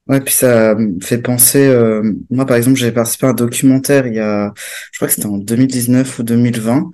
Ouais. 0.09 0.21
Puis 0.21 0.35
ça 0.35 0.77
fait 1.03 1.19
penser. 1.19 1.66
Euh, 1.66 2.03
moi, 2.31 2.47
par 2.47 2.57
exemple, 2.57 2.77
j'ai 2.77 2.92
participé 2.92 3.27
à 3.27 3.31
un 3.31 3.35
documentaire 3.35 4.07
il 4.07 4.14
y 4.14 4.21
a, 4.21 4.53
je 4.92 4.99
crois 4.99 5.09
que 5.09 5.14
c'était 5.14 5.27
en 5.27 5.38
2019 5.38 6.19
ou 6.19 6.23
2020, 6.23 6.90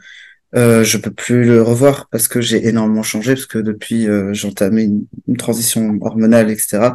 euh, 0.54 0.84
je 0.84 0.98
peux 0.98 1.10
plus 1.10 1.44
le 1.44 1.62
revoir 1.62 2.08
parce 2.10 2.28
que 2.28 2.42
j'ai 2.42 2.68
énormément 2.68 3.02
changé 3.02 3.32
parce 3.34 3.46
que 3.46 3.58
depuis 3.58 4.06
euh, 4.06 4.34
j'ai 4.34 4.48
entamé 4.48 4.82
une, 4.82 5.36
transition 5.38 5.96
hormonale 6.02 6.50
etc 6.50 6.90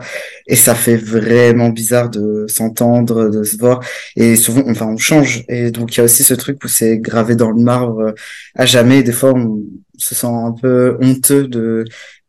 et 0.45 0.55
ça 0.55 0.75
fait 0.75 0.95
vraiment 0.95 1.69
bizarre 1.69 2.11
de 2.11 2.45
s'entendre 2.47 3.29
de 3.29 3.43
se 3.43 3.57
voir 3.57 3.83
et 4.15 4.35
souvent 4.35 4.61
enfin 4.67 4.85
on 4.85 4.97
change 4.97 5.43
et 5.49 5.71
donc 5.71 5.95
il 5.95 5.97
y 5.97 6.01
a 6.01 6.03
aussi 6.03 6.23
ce 6.23 6.35
truc 6.35 6.63
où 6.63 6.67
c'est 6.67 6.99
gravé 6.99 7.35
dans 7.35 7.49
le 7.49 7.59
marbre 7.59 7.99
euh, 7.99 8.11
à 8.53 8.67
jamais 8.67 9.01
des 9.01 9.11
fois 9.11 9.33
on 9.33 9.63
se 9.97 10.13
sent 10.13 10.27
un 10.27 10.51
peu 10.51 10.97
honteux 11.01 11.47
de 11.47 11.83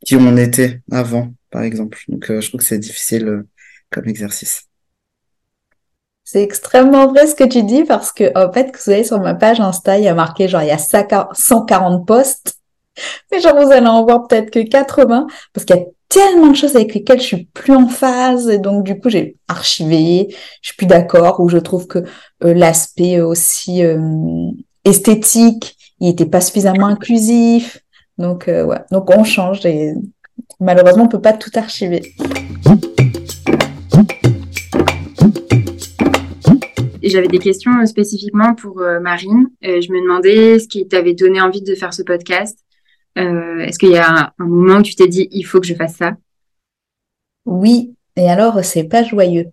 qui 0.07 0.17
on 0.17 0.35
était 0.39 0.81
avant 0.91 1.35
par 1.51 1.63
exemple 1.63 1.99
donc 2.09 2.31
euh, 2.31 2.41
je 2.41 2.49
trouve 2.49 2.61
que 2.61 2.67
c'est 2.67 2.79
difficile 2.79 3.45
comme 3.91 4.09
exercice 4.09 4.69
c'est 6.31 6.43
extrêmement 6.43 7.07
vrai 7.07 7.27
ce 7.27 7.35
que 7.35 7.45
tu 7.45 7.63
dis 7.63 7.85
parce 7.85 8.13
que, 8.13 8.31
en 8.37 8.53
fait, 8.53 8.71
vous 8.77 8.91
allez 8.93 9.03
sur 9.03 9.19
ma 9.19 9.35
page 9.35 9.61
Insta, 9.61 9.97
il 9.97 10.05
y 10.05 10.09
a 10.09 10.15
marqué 10.15 10.47
genre, 10.47 10.61
il 10.61 10.69
y 10.69 10.71
a 10.71 10.77
140 10.77 12.07
posts. 12.07 12.59
Mais 13.33 13.41
genre, 13.41 13.57
vous 13.59 13.73
allez 13.73 13.87
en 13.87 14.05
voir 14.05 14.27
peut-être 14.27 14.51
que 14.51 14.59
80 14.59 15.27
parce 15.55 15.65
qu'il 15.65 15.77
y 15.77 15.79
a 15.79 15.85
tellement 16.11 16.49
de 16.49 16.55
choses 16.57 16.77
avec 16.77 16.93
lesquelles 16.93 17.21
je 17.21 17.25
suis 17.25 17.45
plus 17.55 17.73
en 17.73 17.89
phase 17.89 18.51
et 18.51 18.59
donc 18.59 18.85
du 18.85 18.99
coup 18.99 19.09
j'ai 19.09 19.37
archivé, 19.47 20.29
je 20.61 20.69
suis 20.69 20.77
plus 20.77 20.87
d'accord 20.87 21.41
ou 21.41 21.49
je 21.49 21.59
trouve 21.59 21.87
que 21.87 22.01
euh, 22.45 22.53
l'aspect 22.55 23.21
aussi 23.21 23.83
euh, 23.83 24.51
esthétique, 24.85 25.77
il 26.01 26.11
était 26.11 26.27
pas 26.27 26.43
suffisamment 26.43 26.89
inclusif. 26.89 27.81
Donc 28.19 28.49
euh, 28.49 28.65
ouais, 28.65 28.81
donc 28.91 29.09
on 29.17 29.25
change 29.25 29.65
et 29.65 29.95
malheureusement 30.61 31.05
on 31.05 31.09
peut 31.09 31.23
pas 31.23 31.33
tout 31.33 31.53
archiver. 31.55 32.03
J'avais 37.09 37.29
des 37.29 37.39
questions 37.39 37.81
euh, 37.81 37.87
spécifiquement 37.87 38.55
pour 38.55 38.81
euh, 38.81 39.01
Marine. 39.01 39.49
Euh, 39.65 39.81
je 39.81 39.93
me 39.93 40.01
demandais 40.01 40.59
ce 40.59 40.69
qui 40.69 40.87
t'avait 40.87 41.15
donné 41.15 41.41
envie 41.41 41.63
de 41.63 41.75
faire 41.75 41.93
ce 41.93 42.03
podcast. 42.03 42.59
Est-ce 43.17 43.81
qu'il 43.81 43.91
y 43.91 43.97
a 43.97 44.33
un 44.39 44.47
moment 44.47 44.77
où 44.77 44.83
tu 44.83 44.95
t'es 44.95 45.09
dit 45.09 45.27
il 45.33 45.43
faut 45.43 45.59
que 45.59 45.67
je 45.67 45.75
fasse 45.75 45.97
ça? 45.97 46.13
Oui, 47.47 47.97
et 48.15 48.31
alors 48.31 48.65
c'est 48.65 48.85
pas 48.85 49.03
joyeux. 49.03 49.47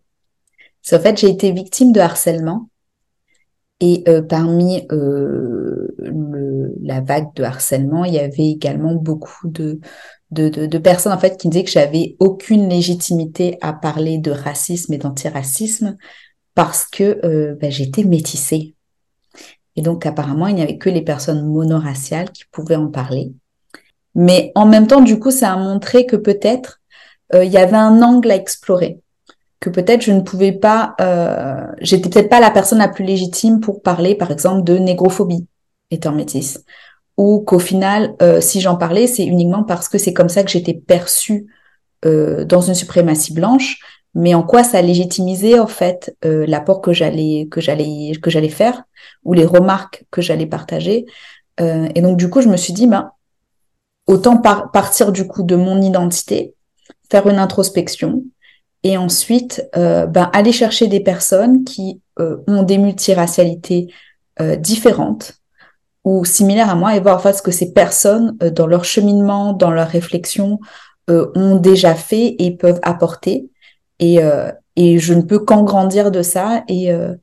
En 0.94 1.00
fait 1.00 1.20
j'ai 1.20 1.30
été 1.30 1.52
victime 1.52 1.92
de 1.92 2.00
harcèlement 2.00 2.70
et 3.80 4.04
parmi 4.30 4.86
la 6.84 7.02
vague 7.02 7.34
de 7.34 7.42
harcèlement, 7.42 8.06
il 8.06 8.14
y 8.14 8.20
avait 8.20 8.52
également 8.52 8.94
beaucoup 8.94 9.48
de 9.50 9.80
personnes 10.78 11.14
en 11.14 11.18
fait 11.18 11.36
qui 11.36 11.50
disaient 11.50 11.64
que 11.64 11.72
j'avais 11.72 12.16
aucune 12.20 12.70
légitimité 12.70 13.58
à 13.62 13.74
parler 13.74 14.20
de 14.20 14.30
racisme 14.30 14.94
et 14.94 15.00
d'antiracisme 15.00 15.98
parce 16.56 16.86
que 16.86 17.20
euh, 17.24 17.56
ben, 17.56 17.72
j'étais 17.72 18.04
métissée. 18.04 18.74
Et 19.76 19.82
donc 19.82 20.06
apparemment, 20.06 20.48
il 20.48 20.56
n'y 20.56 20.62
avait 20.62 20.78
que 20.78 20.90
les 20.90 21.02
personnes 21.02 21.46
monoraciales 21.46 22.32
qui 22.32 22.46
pouvaient 22.52 22.78
en 22.78 22.88
parler. 22.88 23.32
Mais 24.16 24.52
en 24.56 24.66
même 24.66 24.88
temps, 24.88 25.02
du 25.02 25.20
coup, 25.20 25.32
ça 25.32 25.54
a 25.54 25.58
montré 25.58 26.06
que 26.06 26.16
peut-être 26.16 26.80
euh, 27.34 27.44
il 27.44 27.52
y 27.52 27.58
avait 27.58 27.76
un 27.76 28.02
angle 28.02 28.32
à 28.32 28.36
explorer, 28.36 29.00
que 29.60 29.70
peut-être 29.70 30.02
je 30.02 30.12
ne 30.12 30.22
pouvais 30.22 30.54
pas, 30.54 30.96
euh, 31.02 31.66
j'étais 31.82 32.10
peut-être 32.10 32.30
pas 32.30 32.40
la 32.40 32.52
personne 32.52 32.80
la 32.80 32.88
plus 32.88 33.04
légitime 33.04 33.60
pour 33.60 33.82
parler, 33.82 34.16
par 34.16 34.32
exemple, 34.32 34.64
de 34.64 34.78
négrophobie 34.78 35.48
étant 35.92 36.14
métisse, 36.14 36.64
ou 37.18 37.42
qu'au 37.42 37.60
final, 37.60 38.16
euh, 38.22 38.42
si 38.42 38.62
j'en 38.62 38.76
parlais, 38.76 39.08
c'est 39.08 39.26
uniquement 39.26 39.64
parce 39.64 39.90
que 39.90 39.98
c'est 39.98 40.14
comme 40.14 40.30
ça 40.30 40.44
que 40.44 40.50
j'étais 40.50 40.74
perçue 40.74 41.48
euh, 42.06 42.46
dans 42.46 42.62
une 42.62 42.76
suprématie 42.76 43.34
blanche, 43.34 43.80
mais 44.16 44.34
en 44.34 44.44
quoi 44.44 44.64
ça 44.64 44.82
légitimisait 44.82 45.60
en 45.60 45.68
fait 45.68 46.16
euh, 46.24 46.46
l'apport 46.48 46.82
que 46.82 46.94
j'allais 46.94 47.48
que 47.52 47.60
j'allais 47.60 48.14
que 48.22 48.30
j'allais 48.30 48.50
faire 48.50 48.84
ou 49.26 49.34
les 49.34 49.46
remarques 49.46 50.06
que 50.10 50.22
j'allais 50.22 50.46
partager? 50.46 51.06
Euh, 51.60 51.90
et 51.94 52.02
donc 52.02 52.18
du 52.18 52.30
coup 52.30 52.42
je 52.42 52.48
me 52.48 52.58
suis 52.58 52.74
dit 52.74 52.88
ben 52.88 53.12
autant 54.08 54.38
partir 54.38 55.12
du 55.12 55.28
coup 55.28 55.44
de 55.44 55.56
mon 55.56 55.82
identité 55.82 56.56
faire 57.12 57.28
une 57.28 57.40
introspection 57.40 58.24
et 58.84 58.98
ensuite 58.98 59.68
euh, 59.76 60.06
ben, 60.06 60.30
aller 60.34 60.52
chercher 60.52 60.88
des 60.88 61.02
personnes 61.02 61.64
qui 61.66 62.02
ont 62.18 62.64
des 62.64 62.78
multiracialités 62.78 63.88
différentes 64.60 65.34
ou 66.06 66.24
similaires 66.24 66.70
à 66.70 66.76
moi 66.76 66.96
et 66.96 67.02
voir 67.02 67.18
en 67.18 67.20
fait 67.20 67.34
ce 67.34 67.42
que 67.42 67.52
ces 67.52 67.74
personnes 67.74 68.38
dans 68.38 68.68
leur 68.68 68.86
cheminement 68.86 69.52
dans 69.52 69.72
leur 69.72 69.90
réflexion 69.90 70.60
ont 71.10 71.56
déjà 71.58 71.94
fait 71.94 72.36
et 72.40 72.56
peuvent 72.56 72.80
apporter 72.84 73.50
et, 74.00 74.22
euh, 74.22 74.52
et 74.76 75.00
je 75.00 75.14
ne 75.14 75.22
peux 75.22 75.40
qu'en 75.40 75.64
grandir 75.64 76.12
de 76.12 76.22
ça. 76.22 76.64
Et 76.68 76.92
euh, 76.92 77.16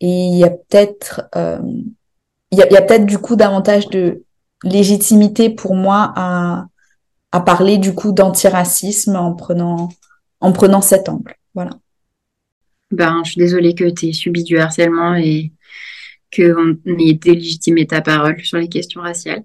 et 0.00 0.06
il 0.06 0.38
y 0.38 0.44
a 0.44 0.50
peut-être 0.50 1.22
euh, 1.34 1.58
il 2.50 2.58
y 2.58 2.62
a, 2.62 2.82
peut-être 2.82 3.04
du 3.04 3.18
coup 3.18 3.36
davantage 3.36 3.88
de 3.88 4.22
légitimité 4.62 5.50
pour 5.50 5.74
moi 5.74 6.12
à, 6.16 6.66
à 7.32 7.40
parler 7.40 7.78
du 7.78 7.94
coup 7.94 8.12
d'antiracisme 8.12 9.16
en 9.16 9.34
prenant 9.34 9.88
en 10.40 10.52
prenant 10.52 10.80
cet 10.80 11.08
angle. 11.08 11.34
Voilà. 11.54 11.72
Ben, 12.90 13.22
je 13.24 13.32
suis 13.32 13.38
désolée 13.38 13.74
que 13.74 13.90
tu 13.90 14.08
aies 14.08 14.12
subi 14.12 14.44
du 14.44 14.58
harcèlement 14.58 15.14
et 15.14 15.52
qu'on 16.34 16.76
ait 16.86 17.14
délégitimé 17.14 17.86
ta 17.86 18.00
parole 18.00 18.42
sur 18.44 18.58
les 18.58 18.68
questions 18.68 19.02
raciales. 19.02 19.44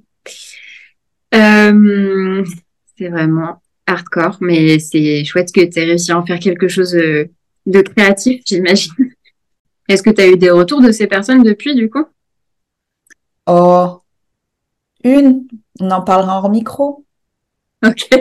Euh, 1.33 2.45
c'est 2.97 3.09
vraiment 3.09 3.61
hardcore, 3.85 4.37
mais 4.41 4.79
c'est 4.79 5.23
chouette 5.23 5.51
que 5.51 5.61
tu 5.61 5.79
aies 5.79 5.85
réussi 5.85 6.11
à 6.11 6.17
en 6.17 6.25
faire 6.25 6.39
quelque 6.39 6.67
chose 6.67 6.95
euh, 6.95 7.29
de 7.65 7.81
créatif, 7.81 8.41
j'imagine. 8.45 8.93
Est-ce 9.89 10.03
que 10.03 10.09
tu 10.09 10.21
as 10.21 10.27
eu 10.27 10.37
des 10.37 10.49
retours 10.49 10.81
de 10.81 10.91
ces 10.91 11.07
personnes 11.07 11.43
depuis, 11.43 11.75
du 11.75 11.89
coup? 11.89 12.05
Oh, 13.47 14.01
une, 15.03 15.47
on 15.79 15.91
en 15.91 16.01
parlera 16.01 16.41
en 16.41 16.49
micro. 16.49 17.05
Ok. 17.85 18.09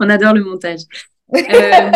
on 0.00 0.10
adore 0.10 0.34
le 0.34 0.44
montage. 0.44 0.80
Euh, 1.34 1.90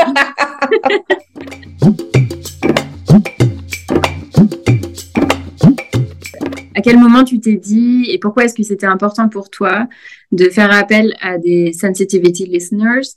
à 6.79 6.81
quel 6.81 6.97
moment 6.97 7.25
tu 7.25 7.41
t'es 7.41 7.57
dit 7.57 8.07
et 8.09 8.19
pourquoi 8.19 8.45
est-ce 8.45 8.55
que 8.55 8.63
c'était 8.63 8.87
important 8.87 9.29
pour 9.29 9.51
toi 9.51 9.89
de 10.31 10.49
faire 10.49 10.71
appel 10.71 11.13
à 11.21 11.37
des 11.37 11.73
sensitivity 11.73 12.47
listeners? 12.47 13.17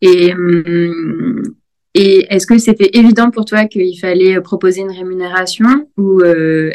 Et, 0.00 0.32
hum, 0.32 1.54
est-ce 1.94 2.46
que 2.46 2.56
c'était 2.56 2.88
évident 2.94 3.30
pour 3.30 3.44
toi 3.44 3.66
qu'il 3.66 3.98
fallait 4.00 4.40
proposer 4.40 4.80
une 4.80 4.90
rémunération 4.90 5.90
ou 5.98 6.22
euh, 6.22 6.72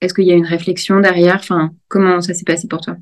est-ce 0.00 0.12
qu'il 0.12 0.24
y 0.24 0.32
a 0.32 0.34
une 0.34 0.44
réflexion 0.44 0.98
derrière? 0.98 1.36
Enfin, 1.36 1.70
comment 1.86 2.20
ça 2.20 2.34
s'est 2.34 2.44
passé 2.44 2.66
pour 2.66 2.80
toi? 2.80 2.96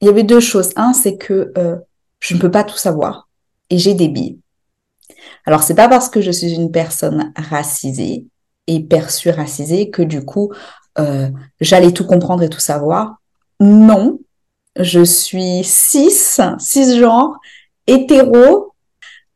Il 0.00 0.06
y 0.06 0.10
avait 0.10 0.22
deux 0.22 0.38
choses. 0.38 0.70
Un, 0.76 0.92
c'est 0.92 1.16
que 1.16 1.52
euh, 1.58 1.74
je 2.20 2.36
ne 2.36 2.40
peux 2.40 2.52
pas 2.52 2.62
tout 2.62 2.76
savoir 2.76 3.28
et 3.68 3.78
j'ai 3.78 3.94
des 3.94 4.08
billes. 4.08 4.38
Alors, 5.44 5.64
c'est 5.64 5.74
pas 5.74 5.88
parce 5.88 6.08
que 6.08 6.20
je 6.20 6.30
suis 6.30 6.52
une 6.52 6.70
personne 6.70 7.32
racisée 7.36 8.26
et 8.66 8.80
perçue 8.80 9.30
racisée 9.30 9.90
que 9.90 10.02
du 10.02 10.24
coup, 10.24 10.52
euh, 10.98 11.28
j'allais 11.60 11.92
tout 11.92 12.06
comprendre 12.06 12.42
et 12.42 12.48
tout 12.48 12.60
savoir. 12.60 13.16
Non, 13.60 14.18
je 14.76 15.04
suis 15.04 15.62
cis, 15.64 16.12
cisgenre, 16.58 17.38
hétéro, 17.86 18.72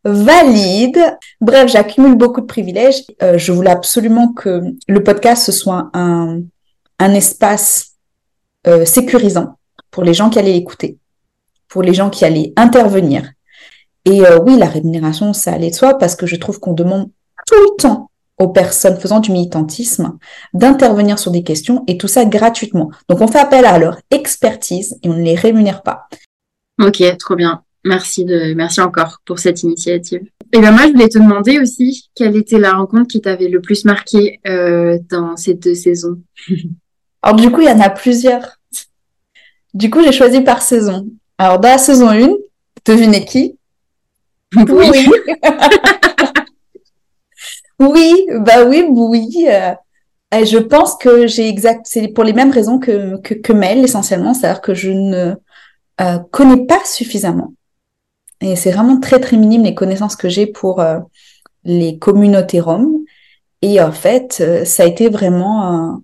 valide. 0.05 1.17
Bref, 1.41 1.71
j'accumule 1.71 2.15
beaucoup 2.15 2.41
de 2.41 2.47
privilèges. 2.47 3.05
Euh, 3.23 3.39
je 3.39 3.53
voulais 3.53 3.71
absolument 3.71 4.33
que 4.33 4.63
le 4.87 5.03
podcast 5.03 5.51
soit 5.51 5.91
un, 5.95 6.41
un 6.99 7.15
espace 7.15 7.93
euh, 8.67 8.85
sécurisant 8.85 9.59
pour 9.91 10.05
les 10.05 10.15
gens 10.15 10.31
qui 10.31 10.39
allaient 10.39 10.53
l'écouter, 10.53 10.99
pour 11.69 11.83
les 11.83 11.95
gens 11.95 12.11
qui 12.11 12.25
allaient 12.25 12.53
intervenir. 12.57 13.31
Et 14.05 14.23
oui, 14.43 14.57
la 14.57 14.67
rémunération, 14.67 15.35
ça 15.35 15.53
allait 15.53 15.69
de 15.69 15.75
soi 15.75 15.99
parce 15.99 16.17
que 16.17 16.25
je 16.25 16.37
trouve 16.37 16.61
qu'on 16.61 16.73
demande 16.73 17.11
tout 17.47 17.61
le 17.61 17.77
temps 17.77 18.09
aux 18.39 18.49
personnes 18.49 18.99
faisant 18.99 19.21
du 19.21 19.33
militantisme 19.33 20.17
d'intervenir 20.55 21.19
sur 21.19 21.31
des 21.31 21.43
questions 21.43 21.85
et 21.87 21.99
tout 21.99 22.09
ça 22.09 22.25
gratuitement. 22.25 22.91
Donc 23.09 23.21
on 23.21 23.29
fait 23.29 23.39
appel 23.39 23.65
à 23.65 23.79
leur 23.79 23.99
expertise 24.11 24.99
et 25.03 25.09
on 25.09 25.15
ne 25.15 25.23
les 25.23 25.35
rémunère 25.35 25.83
pas. 25.83 26.09
Ok, 26.81 27.03
trop 27.19 27.35
bien. 27.35 27.63
Merci 27.85 28.25
de, 28.25 28.55
merci 28.55 28.81
encore 28.81 29.19
pour 29.25 29.39
cette 29.39 29.63
initiative. 29.63 30.23
Et 30.53 30.61
ben 30.61 30.73
moi, 30.73 30.83
je 30.87 30.93
voulais 30.93 31.09
te 31.09 31.19
demander 31.19 31.59
aussi 31.59 32.09
quelle 32.15 32.37
était 32.37 32.59
la 32.59 32.75
rencontre 32.75 33.09
qui 33.09 33.21
t'avait 33.21 33.49
le 33.49 33.61
plus 33.61 33.85
marqué 33.85 34.41
euh, 34.47 34.99
dans 35.11 35.37
ces 35.37 35.55
deux 35.55 35.75
saisons. 35.75 36.21
Alors 37.23 37.37
du 37.37 37.51
coup, 37.51 37.61
il 37.61 37.69
y 37.69 37.73
en 37.73 37.81
a 37.81 37.91
plusieurs. 37.91 38.59
Du 39.75 39.91
coup, 39.91 40.03
j'ai 40.03 40.13
choisi 40.13 40.41
par 40.41 40.63
saison. 40.63 41.07
Alors 41.37 41.59
dans 41.59 41.69
la 41.69 41.79
saison 41.79 42.09
1, 42.09 42.29
devinez 42.85 43.25
qui? 43.25 43.59
Oui. 44.57 45.09
Oui, 47.81 48.27
bah 48.41 48.65
oui, 48.67 48.85
oui. 48.91 49.47
euh, 49.49 49.73
et 50.37 50.45
je 50.47 50.59
pense 50.59 50.97
que 50.97 51.27
j'ai 51.27 51.49
exact, 51.49 51.87
c'est 51.89 52.09
pour 52.09 52.25
les 52.25 52.33
mêmes 52.35 52.51
raisons 52.51 52.79
que, 52.79 53.19
que, 53.23 53.35
que 53.35 53.53
Mel, 53.53 53.79
essentiellement, 53.85 54.35
c'est-à-dire 54.35 54.61
que 54.61 54.75
je 54.75 54.91
ne 54.91 55.35
euh, 56.01 56.19
connais 56.31 56.67
pas 56.67 56.81
suffisamment. 56.85 57.55
Et 58.41 58.57
c'est 58.57 58.71
vraiment 58.73 59.01
très, 59.01 59.21
très 59.21 59.37
minime 59.37 59.65
les 59.65 59.75
connaissances 59.75 60.17
que 60.17 60.29
j'ai 60.29 60.47
pour 60.47 60.81
euh, 60.81 60.99
les 61.65 61.99
communautés 61.99 62.61
roms. 62.61 62.99
Et 63.63 63.81
en 63.81 63.93
fait, 63.93 64.39
euh, 64.41 64.65
ça 64.65 64.85
a 64.85 64.87
été 64.87 65.09
vraiment 65.09 65.93
euh, 65.95 65.97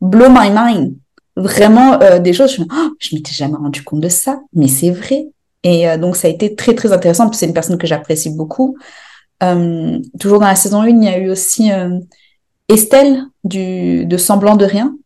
blow 0.00 0.28
my 0.30 0.50
mind. 0.54 0.96
Vraiment 1.36 2.00
euh, 2.00 2.18
des 2.18 2.32
choses, 2.32 2.54
je, 2.56 2.62
Oh, 2.62 2.90
je 3.00 3.14
m'étais 3.14 3.32
jamais 3.32 3.56
rendu 3.56 3.82
compte 3.82 4.00
de 4.00 4.08
ça, 4.08 4.40
mais 4.52 4.68
c'est 4.68 4.90
vrai. 4.90 5.28
Et 5.64 5.88
euh, 5.88 5.98
donc, 5.98 6.16
ça 6.16 6.28
a 6.28 6.30
été 6.30 6.54
très, 6.54 6.74
très 6.74 6.92
intéressant, 6.92 7.30
c'est 7.32 7.46
une 7.46 7.54
personne 7.54 7.78
que 7.78 7.86
j'apprécie 7.86 8.30
beaucoup. 8.30 8.76
Euh, 9.44 9.98
toujours 10.18 10.40
dans 10.40 10.46
la 10.46 10.56
saison 10.56 10.82
1, 10.82 10.88
il 10.88 11.04
y 11.04 11.08
a 11.08 11.18
eu 11.18 11.30
aussi 11.30 11.72
euh, 11.72 11.98
Estelle 12.68 13.24
de 13.44 14.16
Semblant 14.16 14.56
de 14.56 14.64
Rien, 14.64 14.96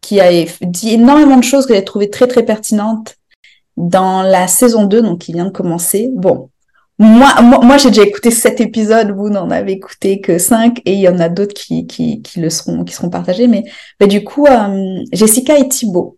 qui 0.00 0.20
a 0.20 0.30
dit 0.62 0.94
énormément 0.94 1.36
de 1.36 1.44
choses 1.44 1.66
que 1.66 1.74
j'ai 1.74 1.84
trouvées 1.84 2.10
très 2.10 2.26
très 2.26 2.44
pertinentes 2.44 3.16
dans 3.76 4.22
la 4.22 4.48
saison 4.48 4.84
2, 4.84 5.02
donc 5.02 5.20
qui 5.20 5.32
vient 5.32 5.46
de 5.46 5.50
commencer. 5.50 6.10
Bon, 6.14 6.50
moi, 6.98 7.40
moi, 7.40 7.78
j'ai 7.78 7.88
déjà 7.88 8.02
écouté 8.02 8.30
sept 8.30 8.60
épisodes, 8.60 9.10
vous 9.10 9.28
n'en 9.28 9.50
avez 9.50 9.72
écouté 9.72 10.20
que 10.20 10.38
cinq, 10.38 10.80
et 10.84 10.94
il 10.94 11.00
y 11.00 11.08
en 11.08 11.18
a 11.18 11.28
d'autres 11.28 11.54
qui, 11.54 11.86
qui, 11.86 12.22
le 12.36 12.50
seront, 12.50 12.84
qui 12.84 12.94
seront 12.94 13.10
partagés. 13.10 13.48
Mais, 13.48 13.64
mais 14.00 14.06
du 14.06 14.24
coup, 14.24 14.46
euh, 14.46 14.98
Jessica 15.12 15.58
et 15.58 15.68
Thibaut, 15.68 16.16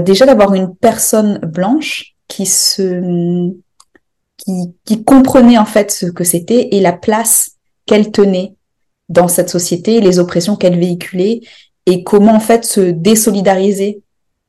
déjà 0.00 0.26
d'avoir 0.26 0.52
une 0.52 0.74
personne 0.74 1.38
blanche 1.38 2.16
qui 2.26 2.44
se 2.44 3.52
qui, 4.46 4.72
qui 4.84 5.04
comprenait 5.04 5.58
en 5.58 5.64
fait 5.64 5.90
ce 5.90 6.06
que 6.06 6.24
c'était 6.24 6.68
et 6.70 6.80
la 6.80 6.92
place 6.92 7.56
qu'elle 7.84 8.12
tenait 8.12 8.54
dans 9.08 9.28
cette 9.28 9.50
société, 9.50 10.00
les 10.00 10.18
oppressions 10.18 10.56
qu'elle 10.56 10.78
véhiculait 10.78 11.40
et 11.86 12.04
comment 12.04 12.34
en 12.34 12.40
fait 12.40 12.64
se 12.64 12.80
désolidariser 12.80 14.02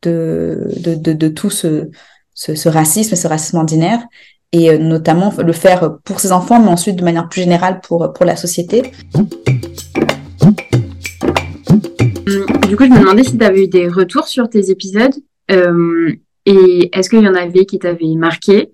de, 0.04 0.70
de, 0.78 0.96
de, 0.96 1.14
de 1.14 1.28
tout 1.28 1.50
ce, 1.50 1.90
ce, 2.34 2.56
ce 2.56 2.70
racisme, 2.70 3.16
ce 3.16 3.28
racisme 3.28 3.58
ordinaire 3.58 4.04
et 4.52 4.70
euh, 4.70 4.78
notamment 4.78 5.34
le 5.38 5.54
faire 5.54 5.98
pour 6.04 6.20
ses 6.20 6.32
enfants, 6.32 6.60
mais 6.60 6.70
ensuite 6.70 6.96
de 6.96 7.04
manière 7.04 7.28
plus 7.28 7.42
générale 7.42 7.82
pour, 7.82 8.14
pour 8.14 8.26
la 8.26 8.36
société. 8.36 8.84
Du 12.68 12.76
coup, 12.76 12.86
je 12.86 12.90
me 12.90 13.00
demandais 13.00 13.24
si 13.24 13.38
tu 13.38 13.44
avais 13.44 13.64
eu 13.64 13.68
des 13.68 13.88
retours 13.88 14.28
sur 14.28 14.48
tes 14.50 14.70
épisodes 14.70 15.16
euh, 15.52 16.14
et 16.46 16.90
est-ce 16.94 17.10
qu'il 17.10 17.24
y 17.24 17.28
en 17.28 17.36
avait 17.36 17.66
qui 17.66 17.80
t'avaient 17.80 18.16
marqué? 18.16 18.72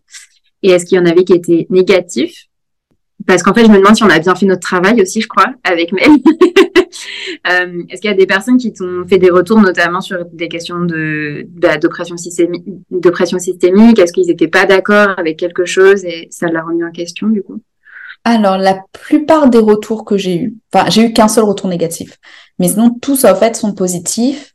Et 0.63 0.69
est-ce 0.71 0.85
qu'il 0.85 0.97
y 0.97 1.01
en 1.01 1.05
avait 1.05 1.23
qui 1.23 1.33
étaient 1.33 1.67
négatifs? 1.69 2.47
Parce 3.27 3.43
qu'en 3.43 3.53
fait, 3.53 3.65
je 3.65 3.71
me 3.71 3.77
demande 3.77 3.95
si 3.95 4.03
on 4.03 4.09
a 4.09 4.19
bien 4.19 4.35
fait 4.35 4.45
notre 4.45 4.61
travail 4.61 5.01
aussi, 5.01 5.21
je 5.21 5.27
crois, 5.27 5.53
avec 5.63 5.91
Mel. 5.91 6.09
Euh, 7.51 7.83
est-ce 7.89 7.99
qu'il 7.99 8.09
y 8.09 8.13
a 8.13 8.17
des 8.17 8.27
personnes 8.27 8.57
qui 8.57 8.71
t'ont 8.71 9.05
fait 9.07 9.17
des 9.17 9.29
retours, 9.29 9.59
notamment 9.59 9.99
sur 9.99 10.23
des 10.31 10.47
questions 10.47 10.81
de 10.81 11.45
bah, 11.49 11.77
d'oppression 11.77 12.15
systémique, 12.15 13.99
Est-ce 13.99 14.13
qu'ils 14.13 14.27
n'étaient 14.27 14.47
pas 14.47 14.65
d'accord 14.65 15.09
avec 15.17 15.37
quelque 15.37 15.65
chose 15.65 16.05
et 16.05 16.27
ça 16.31 16.47
l'a 16.47 16.61
remis 16.61 16.83
en 16.83 16.91
question 16.91 17.27
du 17.27 17.41
coup? 17.41 17.59
Alors, 18.23 18.57
la 18.57 18.79
plupart 18.91 19.49
des 19.49 19.57
retours 19.57 20.05
que 20.05 20.17
j'ai 20.17 20.37
eus, 20.37 20.55
enfin, 20.71 20.89
j'ai 20.89 21.07
eu 21.07 21.13
qu'un 21.13 21.27
seul 21.27 21.43
retour 21.43 21.69
négatif, 21.69 22.17
mais 22.59 22.69
sinon, 22.69 22.91
tous 23.01 23.25
en 23.25 23.35
fait 23.35 23.55
sont 23.55 23.73
positifs. 23.73 24.53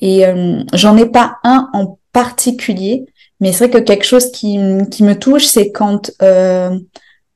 Et 0.00 0.26
euh, 0.26 0.62
j'en 0.72 0.96
ai 0.96 1.06
pas 1.06 1.36
un 1.44 1.68
en 1.72 1.98
particulier, 2.12 3.04
mais 3.40 3.52
c'est 3.52 3.68
vrai 3.68 3.80
que 3.80 3.84
quelque 3.84 4.04
chose 4.04 4.30
qui, 4.30 4.58
qui 4.90 5.02
me 5.04 5.18
touche, 5.18 5.44
c'est 5.46 5.70
quand, 5.70 6.10
euh, 6.22 6.70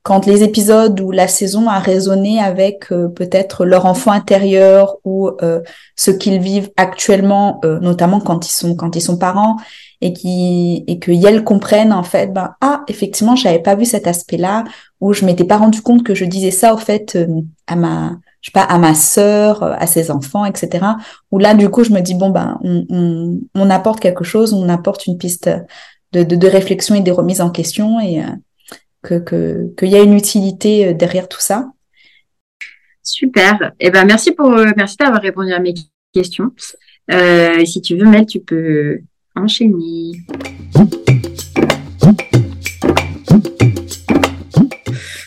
quand 0.03 0.27
les 0.27 0.43
épisodes 0.43 0.99
ou 1.01 1.11
la 1.11 1.29
saison 1.29 1.69
a 1.69 1.79
résonné 1.79 2.41
avec 2.41 2.91
euh, 2.91 3.09
peut-être 3.09 3.65
leur 3.67 3.85
enfant 3.85 4.13
intérieur 4.13 4.97
ou 5.05 5.31
euh, 5.43 5.61
ce 5.97 6.11
qu'ils 6.11 6.41
vivent 6.41 6.71
actuellement, 6.77 7.61
euh, 7.65 7.79
notamment 7.81 8.21
quand 8.21 8.47
ils 8.49 8.53
sont 8.53 8.75
quand 8.77 8.97
ils 8.97 9.03
sont 9.03 9.19
parents 9.19 9.57
et 10.01 10.15
qui 10.15 10.85
et 10.87 10.99
que 10.99 11.11
elles 11.11 11.45
comprennent 11.45 11.93
en 11.93 12.03
fait, 12.03 12.33
ben 12.33 12.55
ah 12.63 12.83
effectivement 12.89 13.37
j'avais 13.37 13.59
pas 13.59 13.75
vu 13.75 13.85
cet 13.85 14.07
aspect-là 14.07 14.65
ou 15.01 15.13
je 15.13 15.27
m'étais 15.27 15.45
pas 15.45 15.59
rendu 15.59 15.83
compte 15.83 16.03
que 16.03 16.15
je 16.15 16.25
disais 16.25 16.51
ça 16.51 16.73
au 16.73 16.79
fait 16.79 17.17
euh, 17.17 17.27
à 17.67 17.77
ma 17.77 18.17
je 18.41 18.49
sais 18.49 18.53
pas 18.53 18.63
à 18.63 18.79
ma 18.79 18.95
sœur, 18.95 19.63
à 19.63 19.87
ses 19.87 20.11
enfants, 20.11 20.47
etc. 20.47 20.87
Où 21.31 21.39
là 21.39 21.53
du 21.53 21.69
coup 21.69 21.85
je 21.85 21.93
me 21.93 22.01
dis 22.01 22.15
bon 22.15 22.31
ben 22.31 22.59
on, 22.65 23.39
on 23.55 23.71
apporte 23.71 24.01
quelque 24.01 24.25
chose, 24.25 24.55
on 24.55 24.71
apporte 24.71 25.07
une 25.07 25.19
piste 25.19 25.51
de, 26.13 26.23
de, 26.25 26.37
de 26.37 26.49
réflexion 26.49 26.95
et 26.95 27.01
des 27.01 27.11
remises 27.11 27.41
en 27.41 27.51
question 27.51 28.01
et 28.01 28.21
euh, 28.21 28.27
que 29.03 29.19
que 29.19 29.73
qu'il 29.77 29.89
y 29.89 29.97
a 29.97 30.03
une 30.03 30.15
utilité 30.15 30.89
euh, 30.89 30.95
derrière 30.95 31.29
tout 31.29 31.41
ça. 31.41 31.71
Super. 33.03 33.73
Eh 33.81 33.91
ben 33.91 34.05
merci 34.05 34.33
pour 34.33 34.53
euh, 34.53 34.71
merci 34.77 34.97
d'avoir 34.97 35.23
répondu 35.23 35.53
à 35.53 35.59
mes 35.59 35.75
questions. 36.13 36.51
Euh, 37.11 37.65
si 37.65 37.81
tu 37.81 37.97
veux, 37.97 38.07
Mel, 38.07 38.27
tu 38.27 38.41
peux 38.41 39.01
enchaîner. 39.35 40.13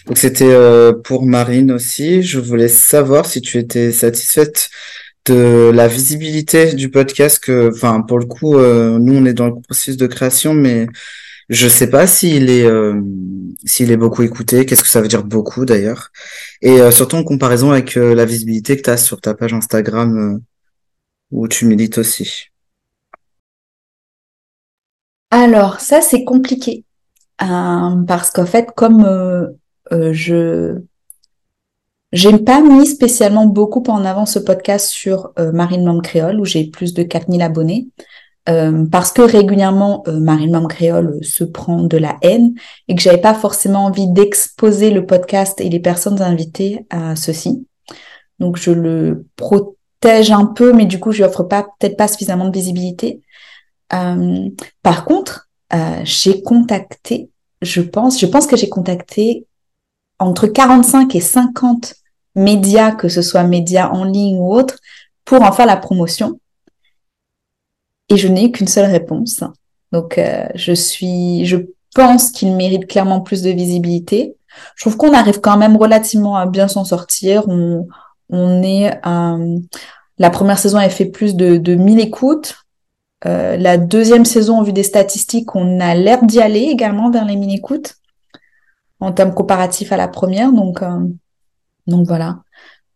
Donc 0.05 0.17
c'était 0.17 0.55
pour 1.03 1.25
Marine 1.25 1.71
aussi. 1.71 2.21
Je 2.21 2.39
voulais 2.39 2.67
savoir 2.67 3.25
si 3.25 3.41
tu 3.41 3.57
étais 3.57 3.91
satisfaite 3.91 4.69
de 5.25 5.71
la 5.73 5.87
visibilité 5.87 6.73
du 6.73 6.89
podcast 6.89 7.39
que, 7.43 7.69
enfin, 7.73 8.01
pour 8.01 8.19
le 8.19 8.25
coup, 8.25 8.57
euh, 8.57 8.99
nous 8.99 9.15
on 9.15 9.25
est 9.25 9.33
dans 9.33 9.47
le 9.47 9.59
processus 9.61 9.97
de 9.97 10.07
création, 10.07 10.53
mais 10.53 10.87
je 11.49 11.67
sais 11.67 11.89
pas 11.89 12.07
s'il 12.07 12.49
est 12.49 12.65
euh, 12.65 13.01
s'il 13.65 13.91
est 13.91 13.97
beaucoup 13.97 14.23
écouté. 14.23 14.65
Qu'est-ce 14.65 14.83
que 14.83 14.89
ça 14.89 15.01
veut 15.01 15.07
dire 15.07 15.23
beaucoup 15.23 15.65
d'ailleurs? 15.65 16.11
Et 16.61 16.81
euh, 16.81 16.91
surtout 16.91 17.17
en 17.17 17.23
comparaison 17.23 17.71
avec 17.71 17.97
euh, 17.97 18.15
la 18.15 18.25
visibilité 18.25 18.77
que 18.77 18.81
tu 18.83 18.89
as 18.89 18.97
sur 18.97 19.21
ta 19.21 19.33
page 19.33 19.53
Instagram 19.53 20.41
où 21.31 21.47
tu 21.47 21.65
milites 21.65 21.97
aussi. 21.97 22.47
Alors 25.31 25.79
ça 25.79 26.01
c'est 26.01 26.23
compliqué 26.23 26.85
Euh, 27.41 28.03
parce 28.07 28.29
qu'en 28.31 28.45
fait 28.45 28.67
comme 28.75 29.03
je 29.91 30.77
j'ai 32.13 32.37
pas 32.37 32.61
mis 32.61 32.85
spécialement 32.85 33.47
beaucoup 33.47 33.83
en 33.87 34.05
avant 34.05 34.25
ce 34.25 34.39
podcast 34.39 34.87
sur 34.87 35.33
euh, 35.39 35.51
Marine 35.51 35.83
Mom 35.83 36.01
Créole 36.01 36.39
où 36.39 36.45
j'ai 36.45 36.65
plus 36.65 36.93
de 36.93 37.03
4000 37.03 37.41
abonnés 37.41 37.87
euh, 38.49 38.85
parce 38.85 39.11
que 39.11 39.21
régulièrement 39.21 40.03
euh, 40.07 40.19
Marine 40.19 40.51
Mom 40.51 40.67
Créole 40.67 41.17
se 41.23 41.43
prend 41.43 41.81
de 41.81 41.97
la 41.97 42.17
haine 42.21 42.53
et 42.87 42.95
que 42.95 43.01
j'avais 43.01 43.17
pas 43.17 43.33
forcément 43.33 43.85
envie 43.85 44.07
d'exposer 44.07 44.91
le 44.91 45.05
podcast 45.05 45.59
et 45.59 45.69
les 45.69 45.79
personnes 45.79 46.21
invitées 46.21 46.85
à 46.89 47.15
ceci. 47.15 47.65
Donc 48.39 48.57
je 48.57 48.71
le 48.71 49.25
protège 49.35 50.31
un 50.31 50.45
peu, 50.45 50.71
mais 50.71 50.85
du 50.85 50.99
coup 50.99 51.11
je 51.11 51.17
lui 51.17 51.23
offre 51.23 51.43
pas 51.43 51.63
peut-être 51.79 51.97
pas 51.97 52.07
suffisamment 52.07 52.47
de 52.47 52.53
visibilité. 52.53 53.21
Euh, 53.93 54.49
par 54.81 55.05
contre, 55.05 55.49
euh, 55.73 56.01
j'ai 56.03 56.41
contacté, 56.43 57.29
je 57.61 57.81
pense, 57.81 58.19
je 58.19 58.25
pense 58.25 58.45
que 58.45 58.55
j'ai 58.57 58.69
contacté 58.69 59.47
entre 60.19 60.47
45 60.47 61.15
et 61.15 61.19
50 61.19 61.95
médias, 62.35 62.91
que 62.91 63.09
ce 63.09 63.21
soit 63.21 63.43
médias 63.43 63.89
en 63.89 64.03
ligne 64.03 64.37
ou 64.37 64.53
autres, 64.53 64.77
pour 65.25 65.41
en 65.41 65.51
faire 65.51 65.65
la 65.65 65.77
promotion. 65.77 66.39
Et 68.09 68.17
je 68.17 68.27
n'ai 68.27 68.51
qu'une 68.51 68.67
seule 68.67 68.91
réponse. 68.91 69.43
Donc, 69.91 70.17
euh, 70.17 70.47
je 70.55 70.73
suis, 70.73 71.45
je 71.45 71.57
pense 71.95 72.31
qu'il 72.31 72.55
mérite 72.55 72.87
clairement 72.87 73.21
plus 73.21 73.41
de 73.41 73.49
visibilité. 73.51 74.35
Je 74.75 74.83
trouve 74.83 74.97
qu'on 74.97 75.13
arrive 75.13 75.39
quand 75.39 75.57
même 75.57 75.77
relativement 75.77 76.35
à 76.35 76.45
bien 76.45 76.67
s'en 76.67 76.85
sortir. 76.85 77.47
On, 77.47 77.87
on 78.29 78.63
est, 78.63 78.99
euh, 79.05 79.59
La 80.17 80.29
première 80.29 80.59
saison, 80.59 80.79
elle 80.79 80.91
fait 80.91 81.05
plus 81.05 81.35
de, 81.35 81.57
de 81.57 81.75
1000 81.75 81.99
écoutes. 81.99 82.55
Euh, 83.25 83.55
la 83.55 83.77
deuxième 83.77 84.25
saison, 84.25 84.57
en 84.57 84.63
vue 84.63 84.73
des 84.73 84.83
statistiques, 84.83 85.55
on 85.55 85.79
a 85.79 85.95
l'air 85.95 86.23
d'y 86.23 86.41
aller 86.41 86.63
également 86.63 87.09
vers 87.09 87.25
les 87.25 87.35
1000 87.35 87.55
écoutes 87.55 87.95
en 88.99 89.11
termes 89.11 89.33
comparatifs 89.33 89.91
à 89.91 89.97
la 89.97 90.07
première. 90.07 90.51
Donc, 90.51 90.81
donc 91.87 92.07
voilà. 92.07 92.39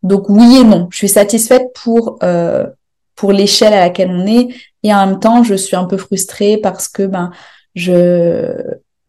Donc 0.03 0.29
oui 0.29 0.57
et 0.61 0.63
non. 0.63 0.88
Je 0.91 0.97
suis 0.97 1.09
satisfaite 1.09 1.67
pour 1.73 2.19
euh, 2.23 2.67
pour 3.15 3.31
l'échelle 3.31 3.73
à 3.73 3.79
laquelle 3.79 4.11
on 4.11 4.25
est 4.27 4.49
et 4.83 4.93
en 4.93 5.07
même 5.07 5.19
temps, 5.19 5.43
je 5.43 5.55
suis 5.55 5.75
un 5.75 5.85
peu 5.85 5.97
frustrée 5.97 6.57
parce 6.57 6.88
que 6.88 7.03
ben 7.03 7.31
je 7.75 8.53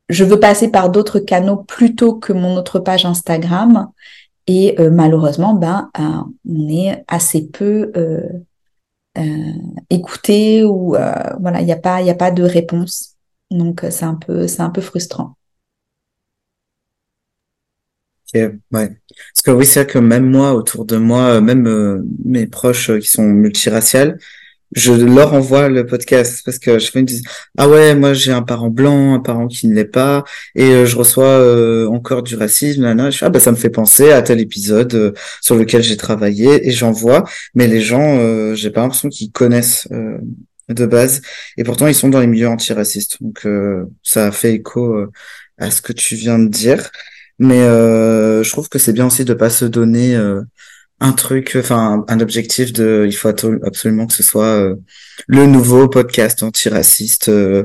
je 0.09 0.25
veux 0.25 0.41
passer 0.41 0.71
par 0.71 0.91
d'autres 0.91 1.19
canaux 1.19 1.57
plutôt 1.57 2.15
que 2.15 2.33
mon 2.33 2.57
autre 2.57 2.79
page 2.79 3.05
Instagram 3.05 3.89
et 4.47 4.81
euh, 4.81 4.91
malheureusement 4.91 5.53
ben 5.55 5.91
on 5.99 6.69
est 6.69 7.05
assez 7.09 7.49
peu 7.49 7.93
écouté 9.91 10.65
ou 10.65 10.97
voilà 11.41 11.61
il 11.61 11.67
n'y 11.67 11.73
a 11.73 11.77
pas 11.77 12.01
il 12.01 12.07
y 12.07 12.11
a 12.11 12.15
pas 12.15 12.31
de 12.31 12.43
réponse 12.43 13.17
donc 13.51 13.85
c'est 13.91 14.05
un 14.05 14.15
peu 14.15 14.49
c'est 14.49 14.63
un 14.63 14.71
peu 14.71 14.81
frustrant 14.81 15.38
ouais. 18.35 18.51
Parce 18.71 19.43
que 19.45 19.51
oui, 19.51 19.67
c'est 19.67 19.85
vrai 19.85 19.93
que 19.93 19.99
même 19.99 20.31
moi, 20.31 20.55
autour 20.55 20.85
de 20.85 20.97
moi, 20.97 21.37
euh, 21.37 21.41
même 21.41 21.67
euh, 21.67 22.03
mes 22.25 22.47
proches 22.47 22.91
euh, 22.91 22.99
qui 22.99 23.09
sont 23.09 23.25
multiraciales, 23.25 24.19
je 24.77 24.93
leur 24.93 25.33
envoie 25.33 25.69
le 25.71 25.87
podcast 25.87 26.43
parce 26.45 26.59
que 26.59 26.79
je 26.79 26.91
fais 26.91 27.01
une 27.01 27.09
ah 27.57 27.67
ouais 27.71 27.95
moi 27.95 28.13
j'ai 28.13 28.33
un 28.33 28.43
parent 28.43 28.69
blanc 28.69 29.15
un 29.15 29.19
parent 29.19 29.49
qui 29.49 29.67
ne 29.67 29.75
l'est 29.75 29.87
pas 29.87 30.25
et 30.55 30.85
je 30.85 30.95
reçois 30.95 31.89
encore 31.89 32.23
du 32.23 32.37
racisme 32.37 32.83
là, 32.83 33.09
je 33.09 33.25
ah 33.25 33.31
bah 33.31 33.41
ça 33.41 33.51
me 33.51 33.57
fait 33.57 33.71
penser 33.71 34.13
à 34.13 34.21
tel 34.21 34.41
épisode 34.41 35.15
sur 35.41 35.57
lequel 35.57 35.83
j'ai 35.83 35.97
travaillé 35.97 36.69
et 36.69 36.71
j'envoie 36.71 37.25
mais 37.55 37.67
les 37.67 37.81
gens 37.81 38.55
j'ai 38.55 38.69
pas 38.69 38.83
l'impression 38.83 39.09
qu'ils 39.09 39.33
connaissent 39.33 39.89
de 40.69 40.87
base. 40.87 41.23
Et 41.57 41.65
pourtant 41.65 41.87
ils 41.87 41.95
sont 41.95 42.11
dans 42.11 42.21
les 42.21 42.27
milieux 42.27 42.49
antiracistes. 42.49 43.23
Donc 43.23 43.47
ça 44.03 44.31
fait 44.33 44.53
écho 44.53 45.07
à 45.57 45.71
ce 45.71 45.81
que 45.81 45.95
tu 45.95 46.15
viens 46.15 46.39
de 46.39 46.49
dire 46.49 46.91
mais 47.39 47.61
euh, 47.61 48.43
je 48.43 48.51
trouve 48.51 48.69
que 48.69 48.79
c'est 48.79 48.93
bien 48.93 49.07
aussi 49.07 49.25
de 49.25 49.35
pas 49.35 49.51
se 49.51 49.65
donner 49.65 50.17
euh, 50.17 50.43
un 51.01 51.13
truc, 51.13 51.57
enfin 51.59 52.05
un 52.09 52.21
objectif 52.21 52.73
de, 52.73 53.07
il 53.07 53.13
faut 53.13 53.29
absolument 53.29 54.07
que 54.07 54.15
ce 54.15 54.25
soit 54.25 54.45
euh, 54.45 54.75
le 55.29 55.47
nouveau 55.47 55.89
podcast 55.89 56.43
antiraciste 56.43 57.29
euh, 57.29 57.65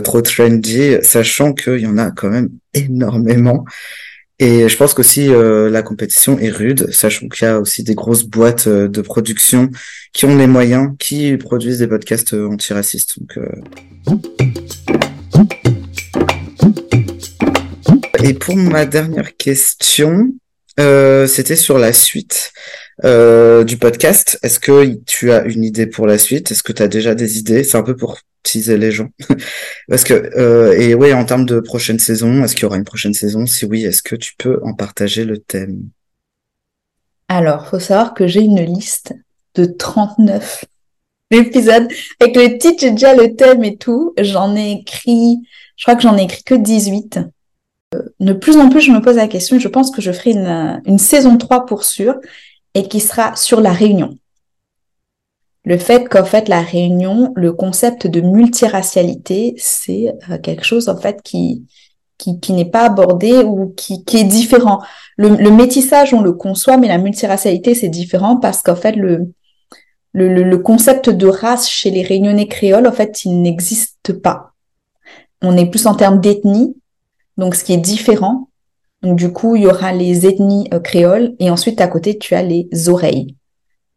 trop 0.00 0.22
trendy, 0.22 0.96
sachant 1.02 1.52
qu'il 1.52 1.78
y 1.78 1.86
en 1.86 1.98
a 1.98 2.10
quand 2.10 2.30
même 2.30 2.48
énormément. 2.72 3.64
Et 4.38 4.68
je 4.68 4.76
pense 4.76 4.92
qu'aussi 4.94 5.28
la 5.28 5.82
compétition 5.82 6.36
est 6.40 6.50
rude, 6.50 6.90
sachant 6.90 7.28
qu'il 7.28 7.46
y 7.46 7.48
a 7.48 7.60
aussi 7.60 7.84
des 7.84 7.94
grosses 7.94 8.24
boîtes 8.24 8.68
de 8.68 9.00
production 9.00 9.70
qui 10.12 10.24
ont 10.24 10.36
les 10.36 10.48
moyens, 10.48 10.96
qui 10.98 11.36
produisent 11.36 11.78
des 11.78 11.86
podcasts 11.86 12.34
antiracistes. 12.34 13.20
Donc 13.20 13.38
Et 18.22 18.34
pour 18.34 18.56
ma 18.56 18.86
dernière 18.86 19.36
question, 19.36 20.32
euh, 20.78 21.26
c'était 21.26 21.56
sur 21.56 21.76
la 21.76 21.92
suite 21.92 22.52
euh, 23.04 23.64
du 23.64 23.76
podcast. 23.78 24.38
Est-ce 24.42 24.60
que 24.60 24.94
tu 25.06 25.32
as 25.32 25.44
une 25.44 25.64
idée 25.64 25.86
pour 25.86 26.06
la 26.06 26.18
suite? 26.18 26.50
Est-ce 26.52 26.62
que 26.62 26.72
tu 26.72 26.82
as 26.82 26.88
déjà 26.88 27.14
des 27.16 27.38
idées? 27.38 27.64
C'est 27.64 27.76
un 27.76 27.82
peu 27.82 27.96
pour 27.96 28.18
teaser 28.44 28.76
les 28.76 28.92
gens. 28.92 29.08
Parce 29.88 30.04
que 30.04 30.14
euh, 30.14 30.78
et 30.78 30.94
oui, 30.94 31.12
en 31.12 31.24
termes 31.24 31.46
de 31.46 31.58
prochaine 31.58 31.98
saison, 31.98 32.44
est-ce 32.44 32.54
qu'il 32.54 32.62
y 32.62 32.66
aura 32.66 32.76
une 32.76 32.84
prochaine 32.84 33.14
saison? 33.14 33.44
Si 33.46 33.64
oui, 33.64 33.84
est-ce 33.84 34.02
que 34.02 34.14
tu 34.14 34.34
peux 34.38 34.60
en 34.62 34.74
partager 34.74 35.24
le 35.24 35.38
thème? 35.38 35.88
Alors, 37.28 37.66
faut 37.66 37.80
savoir 37.80 38.14
que 38.14 38.28
j'ai 38.28 38.42
une 38.42 38.62
liste 38.62 39.14
de 39.56 39.64
39 39.64 40.64
épisodes 41.32 41.88
avec 42.20 42.36
le 42.36 42.58
titre, 42.58 42.76
j'ai 42.80 42.90
déjà 42.92 43.14
le 43.14 43.34
thème 43.34 43.64
et 43.64 43.76
tout. 43.76 44.14
J'en 44.18 44.54
ai 44.54 44.72
écrit, 44.72 45.38
je 45.76 45.84
crois 45.84 45.96
que 45.96 46.02
j'en 46.02 46.16
ai 46.16 46.22
écrit 46.22 46.44
que 46.44 46.54
18 46.54 47.18
de 48.20 48.32
plus 48.32 48.56
en 48.56 48.68
plus, 48.68 48.80
je 48.80 48.92
me 48.92 49.00
pose 49.00 49.16
la 49.16 49.28
question, 49.28 49.58
je 49.58 49.68
pense 49.68 49.90
que 49.90 50.02
je 50.02 50.12
ferai 50.12 50.32
une, 50.32 50.98
saison 50.98 51.36
3 51.36 51.66
pour 51.66 51.84
sûr, 51.84 52.16
et 52.74 52.88
qui 52.88 53.00
sera 53.00 53.36
sur 53.36 53.60
la 53.60 53.72
réunion. 53.72 54.18
Le 55.64 55.78
fait 55.78 56.08
qu'en 56.08 56.24
fait, 56.24 56.48
la 56.48 56.60
réunion, 56.60 57.32
le 57.36 57.52
concept 57.52 58.06
de 58.06 58.20
multiracialité, 58.20 59.54
c'est 59.58 60.12
euh, 60.30 60.38
quelque 60.38 60.64
chose, 60.64 60.88
en 60.88 60.96
fait, 60.96 61.22
qui, 61.22 61.66
qui, 62.18 62.52
n'est 62.52 62.70
pas 62.70 62.84
abordé 62.84 63.38
ou 63.44 63.72
qui, 63.76 64.02
est 64.14 64.24
différent. 64.24 64.80
Le, 65.16 65.50
métissage, 65.50 66.14
on 66.14 66.20
le 66.20 66.32
conçoit, 66.32 66.76
mais 66.76 66.88
la 66.88 66.98
multiracialité, 66.98 67.74
c'est 67.74 67.88
différent 67.88 68.36
parce 68.36 68.62
qu'en 68.62 68.76
fait, 68.76 68.92
le, 68.92 69.32
le, 70.12 70.28
le, 70.28 70.58
concept 70.58 71.10
de 71.10 71.26
race 71.26 71.68
chez 71.68 71.90
les 71.90 72.02
réunionnais 72.02 72.48
créoles, 72.48 72.86
en 72.86 72.92
fait, 72.92 73.24
il 73.24 73.42
n'existe 73.42 74.12
pas. 74.20 74.52
On 75.42 75.56
est 75.56 75.66
plus 75.66 75.86
en 75.86 75.94
termes 75.94 76.20
d'ethnie, 76.20 76.76
donc 77.36 77.54
ce 77.54 77.64
qui 77.64 77.72
est 77.72 77.78
différent. 77.78 78.48
Donc 79.02 79.18
du 79.18 79.32
coup, 79.32 79.56
il 79.56 79.62
y 79.62 79.66
aura 79.66 79.92
les 79.92 80.26
ethnies 80.26 80.68
euh, 80.72 80.78
créoles 80.78 81.34
et 81.38 81.50
ensuite 81.50 81.80
à 81.80 81.88
côté, 81.88 82.18
tu 82.18 82.34
as 82.34 82.42
les 82.42 82.68
oreilles, 82.88 83.36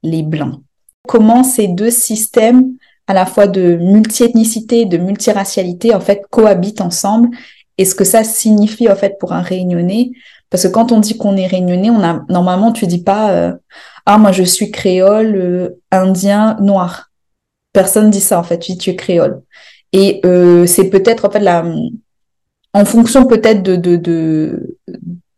les 0.04 0.24
blancs. 0.24 0.62
Comment 1.08 1.44
ces 1.44 1.68
deux 1.68 1.92
systèmes 1.92 2.74
à 3.08 3.14
la 3.14 3.28
fois 3.28 3.46
de 3.46 3.76
multiethnicité, 3.76 4.86
de 4.86 4.98
multiracialité, 4.98 5.94
en 5.94 6.00
fait, 6.00 6.24
cohabitent 6.32 6.82
ensemble 6.82 7.30
et 7.78 7.86
ce 7.86 7.94
que 7.94 8.04
ça 8.04 8.24
signifie, 8.24 8.90
en 8.90 8.96
fait, 8.96 9.18
pour 9.20 9.34
un 9.34 9.42
réunionnais? 9.42 10.12
Parce 10.50 10.64
que 10.64 10.70
quand 10.70 10.92
on 10.92 11.00
dit 11.00 11.18
qu'on 11.18 11.38
est 11.38 11.46
réunionnais, 11.46 11.92
on 11.92 12.04
a, 12.04 12.24
normalement, 12.30 12.72
tu 12.72 12.88
dis 12.88 13.04
pas, 13.04 13.32
euh, 13.32 13.54
ah, 14.08 14.18
moi, 14.18 14.32
je 14.32 14.42
suis 14.42 14.72
créole, 14.72 15.36
euh, 15.36 15.70
indien, 15.92 16.58
noir. 16.62 17.12
Personne 17.74 18.10
dit 18.10 18.22
ça, 18.22 18.40
en 18.40 18.44
fait. 18.44 18.58
Tu 18.58 18.72
dis, 18.72 18.78
tu 18.80 18.90
es 18.92 18.96
créole. 18.96 19.44
Et 19.94 20.22
c'est 20.68 20.90
peut-être, 20.90 21.24
en 21.26 21.32
fait, 21.32 21.40
la, 21.40 21.64
en 22.76 22.84
fonction 22.84 23.26
peut-être 23.26 23.64
de, 23.64 23.78
de, 23.78 23.96
de, 23.96 24.78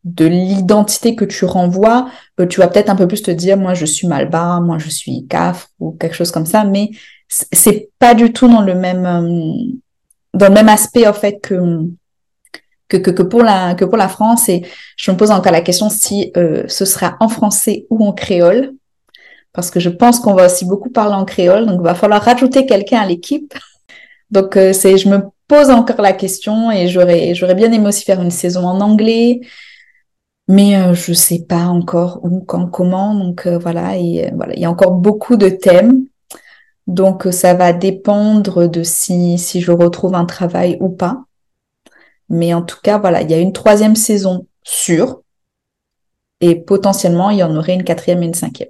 de 0.04 0.26
l'identité 0.26 1.16
que 1.16 1.24
tu 1.24 1.46
renvoies, 1.46 2.10
euh, 2.40 2.48
tu 2.48 2.60
vas 2.60 2.68
peut-être 2.68 2.90
un 2.90 2.96
peu 2.96 3.08
plus 3.08 3.22
te 3.22 3.30
dire, 3.30 3.58
moi 3.58 3.76
je 3.76 3.86
suis 3.86 4.08
Malbar, 4.08 4.60
moi 4.62 4.80
je 4.80 4.90
suis 4.90 5.28
CAF 5.28 5.68
ou 5.80 5.92
quelque 5.92 6.16
chose 6.16 6.32
comme 6.32 6.48
ça, 6.48 6.64
mais 6.64 6.90
c'est 7.28 7.90
pas 8.00 8.16
du 8.16 8.34
tout 8.34 8.48
dans 8.48 8.62
le 8.62 8.74
même 8.74 9.06
euh, 9.06 9.54
dans 10.34 10.48
le 10.48 10.54
même 10.56 10.68
aspect 10.68 11.06
en 11.06 11.14
fait 11.14 11.40
que 11.40 11.56
que, 12.88 12.98
que, 12.98 13.22
pour 13.22 13.44
la 13.44 13.76
que 13.76 13.86
pour 13.86 13.98
la 13.98 14.10
France. 14.10 14.50
Et 14.50 14.64
je 14.96 15.12
me 15.12 15.18
pose 15.18 15.30
encore 15.30 15.52
la 15.52 15.62
question 15.62 15.92
si 15.92 16.32
euh, 16.38 16.64
ce 16.68 16.86
sera 16.86 17.18
en 17.20 17.30
français 17.30 17.86
ou 17.92 18.04
en 18.04 18.14
créole 18.14 18.74
parce 19.54 19.70
que 19.70 19.80
je 19.80 19.90
pense 19.90 20.20
qu'on 20.20 20.34
va 20.34 20.48
aussi 20.48 20.66
beaucoup 20.66 20.90
parler 20.90 21.14
en 21.14 21.26
créole. 21.26 21.68
Donc 21.68 21.82
il 21.82 21.84
va 21.84 21.94
falloir 21.94 22.24
rajouter 22.24 22.66
quelqu'un 22.66 23.02
à 23.02 23.06
l'équipe. 23.06 23.54
Donc 24.32 24.58
c'est 24.74 24.98
je 24.98 25.08
me 25.08 25.20
pose 25.48 25.70
encore 25.70 26.02
la 26.02 26.14
question 26.14 26.72
et 26.72 26.88
j'aurais, 26.88 27.34
bien 27.56 27.72
aimé 27.72 27.88
aussi 27.88 28.04
faire 28.04 28.22
une 28.22 28.32
saison 28.32 28.66
en 28.66 28.82
anglais, 28.82 29.42
mais 30.48 30.78
euh, 30.78 30.94
je 30.94 31.14
sais 31.14 31.46
pas 31.48 31.66
encore 31.66 32.20
où, 32.24 32.42
quand, 32.42 32.68
comment. 32.68 33.16
Donc 33.16 33.48
euh, 33.48 33.58
voilà, 33.58 33.98
et 33.98 34.28
euh, 34.28 34.32
voilà, 34.36 34.54
il 34.56 34.62
y 34.62 34.66
a 34.66 34.72
encore 34.72 34.92
beaucoup 34.92 35.36
de 35.38 35.50
thèmes. 35.50 36.06
Donc 36.88 37.28
ça 37.32 37.54
va 37.54 37.74
dépendre 37.74 38.70
de 38.70 38.84
si, 38.84 39.38
si 39.38 39.62
je 39.62 39.72
retrouve 39.72 40.16
un 40.16 40.26
travail 40.26 40.78
ou 40.80 40.90
pas. 40.90 41.24
Mais 42.30 42.54
en 42.54 42.62
tout 42.62 42.78
cas, 42.82 42.98
voilà, 42.98 43.22
il 43.22 43.32
y 43.32 43.34
a 43.34 43.40
une 43.40 43.54
troisième 43.54 43.96
saison 43.96 44.48
sûre. 44.64 45.22
Et 46.40 46.56
potentiellement, 46.56 47.30
il 47.30 47.40
y 47.40 47.44
en 47.44 47.56
aurait 47.56 47.74
une 47.74 47.84
quatrième 47.84 48.24
et 48.24 48.28
une 48.28 48.34
cinquième. 48.34 48.70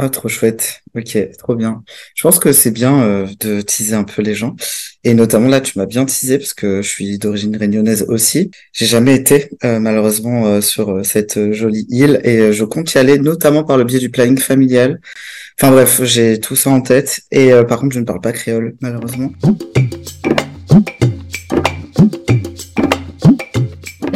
Ah, 0.00 0.08
trop 0.10 0.28
chouette. 0.28 0.82
Ok, 0.94 1.18
trop 1.38 1.56
bien. 1.56 1.82
Je 2.14 2.22
pense 2.22 2.38
que 2.38 2.52
c'est 2.52 2.70
bien 2.70 3.02
euh, 3.02 3.26
de 3.40 3.60
teaser 3.62 3.96
un 3.96 4.04
peu 4.04 4.22
les 4.22 4.36
gens. 4.36 4.54
Et 5.02 5.12
notamment 5.12 5.48
là, 5.48 5.60
tu 5.60 5.76
m'as 5.76 5.86
bien 5.86 6.04
teasé 6.04 6.38
parce 6.38 6.54
que 6.54 6.82
je 6.82 6.88
suis 6.88 7.18
d'origine 7.18 7.56
réunionnaise 7.56 8.06
aussi. 8.08 8.52
J'ai 8.72 8.86
jamais 8.86 9.16
été 9.16 9.50
euh, 9.64 9.80
malheureusement 9.80 10.46
euh, 10.46 10.60
sur 10.60 11.04
cette 11.04 11.52
jolie 11.52 11.84
île 11.88 12.20
et 12.22 12.52
je 12.52 12.64
compte 12.64 12.94
y 12.94 12.98
aller 12.98 13.18
notamment 13.18 13.64
par 13.64 13.76
le 13.76 13.82
biais 13.82 13.98
du 13.98 14.08
planning 14.08 14.38
familial. 14.38 15.00
Enfin 15.60 15.72
bref, 15.72 16.00
j'ai 16.04 16.38
tout 16.38 16.54
ça 16.54 16.70
en 16.70 16.80
tête. 16.80 17.22
Et 17.32 17.50
par 17.68 17.80
contre, 17.80 17.92
je 17.92 18.00
ne 18.00 18.04
parle 18.04 18.20
pas 18.20 18.30
créole 18.30 18.76
malheureusement. 18.80 19.32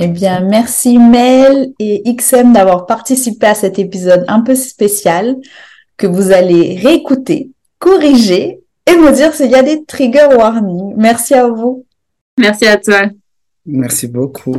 Eh 0.04 0.06
bien, 0.06 0.40
merci 0.40 0.98
Mel 0.98 1.72
et 1.80 2.02
XM 2.16 2.52
d'avoir 2.52 2.86
participé 2.86 3.46
à 3.46 3.54
cet 3.54 3.80
épisode 3.80 4.24
un 4.28 4.42
peu 4.42 4.54
spécial 4.54 5.36
que 6.02 6.08
vous 6.08 6.32
allez 6.32 6.80
réécouter, 6.82 7.52
corriger 7.78 8.58
et 8.88 8.96
me 8.96 9.14
dire 9.14 9.32
s'il 9.32 9.52
y 9.52 9.54
a 9.54 9.62
des 9.62 9.84
trigger 9.84 10.26
warnings. 10.36 10.94
Merci 10.96 11.32
à 11.34 11.46
vous. 11.46 11.86
Merci 12.36 12.66
à 12.66 12.76
toi. 12.76 13.02
Merci 13.64 14.08
beaucoup. 14.08 14.56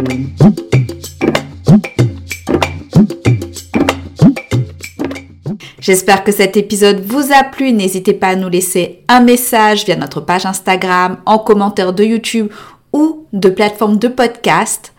J'espère 5.82 6.24
que 6.24 6.32
cet 6.32 6.56
épisode 6.56 7.02
vous 7.02 7.34
a 7.34 7.44
plu. 7.44 7.74
N'hésitez 7.74 8.14
pas 8.14 8.30
à 8.30 8.36
nous 8.38 8.48
laisser 8.48 9.04
un 9.10 9.20
message 9.20 9.84
via 9.84 9.98
notre 9.98 10.22
page 10.22 10.46
Instagram, 10.46 11.18
en 11.26 11.40
commentaire 11.40 11.92
de 11.92 12.06
YouTube 12.06 12.54
ou 12.94 13.26
de 13.34 13.50
plateforme 13.50 13.98
de 13.98 14.08
podcast 14.08 14.94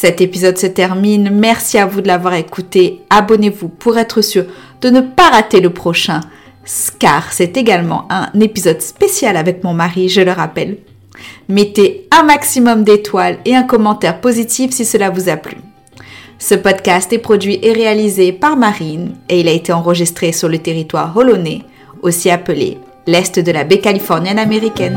Cet 0.00 0.20
épisode 0.20 0.56
se 0.58 0.68
termine. 0.68 1.28
Merci 1.28 1.76
à 1.76 1.84
vous 1.84 2.00
de 2.00 2.06
l'avoir 2.06 2.34
écouté. 2.34 3.00
Abonnez-vous 3.10 3.66
pour 3.66 3.98
être 3.98 4.22
sûr 4.22 4.44
de 4.80 4.90
ne 4.90 5.00
pas 5.00 5.28
rater 5.28 5.60
le 5.60 5.70
prochain, 5.70 6.20
car 7.00 7.32
c'est 7.32 7.56
également 7.56 8.06
un 8.08 8.28
épisode 8.38 8.80
spécial 8.80 9.36
avec 9.36 9.64
mon 9.64 9.74
mari, 9.74 10.08
je 10.08 10.20
le 10.20 10.30
rappelle. 10.30 10.76
Mettez 11.48 12.06
un 12.16 12.22
maximum 12.22 12.84
d'étoiles 12.84 13.38
et 13.44 13.56
un 13.56 13.64
commentaire 13.64 14.20
positif 14.20 14.70
si 14.70 14.84
cela 14.84 15.10
vous 15.10 15.28
a 15.28 15.36
plu. 15.36 15.56
Ce 16.38 16.54
podcast 16.54 17.12
est 17.12 17.18
produit 17.18 17.58
et 17.60 17.72
réalisé 17.72 18.30
par 18.30 18.56
Marine 18.56 19.16
et 19.28 19.40
il 19.40 19.48
a 19.48 19.52
été 19.52 19.72
enregistré 19.72 20.30
sur 20.30 20.48
le 20.48 20.58
territoire 20.58 21.16
holonnais, 21.16 21.62
aussi 22.02 22.30
appelé 22.30 22.78
l'Est 23.08 23.40
de 23.40 23.50
la 23.50 23.64
baie 23.64 23.80
californienne 23.80 24.38
américaine. 24.38 24.96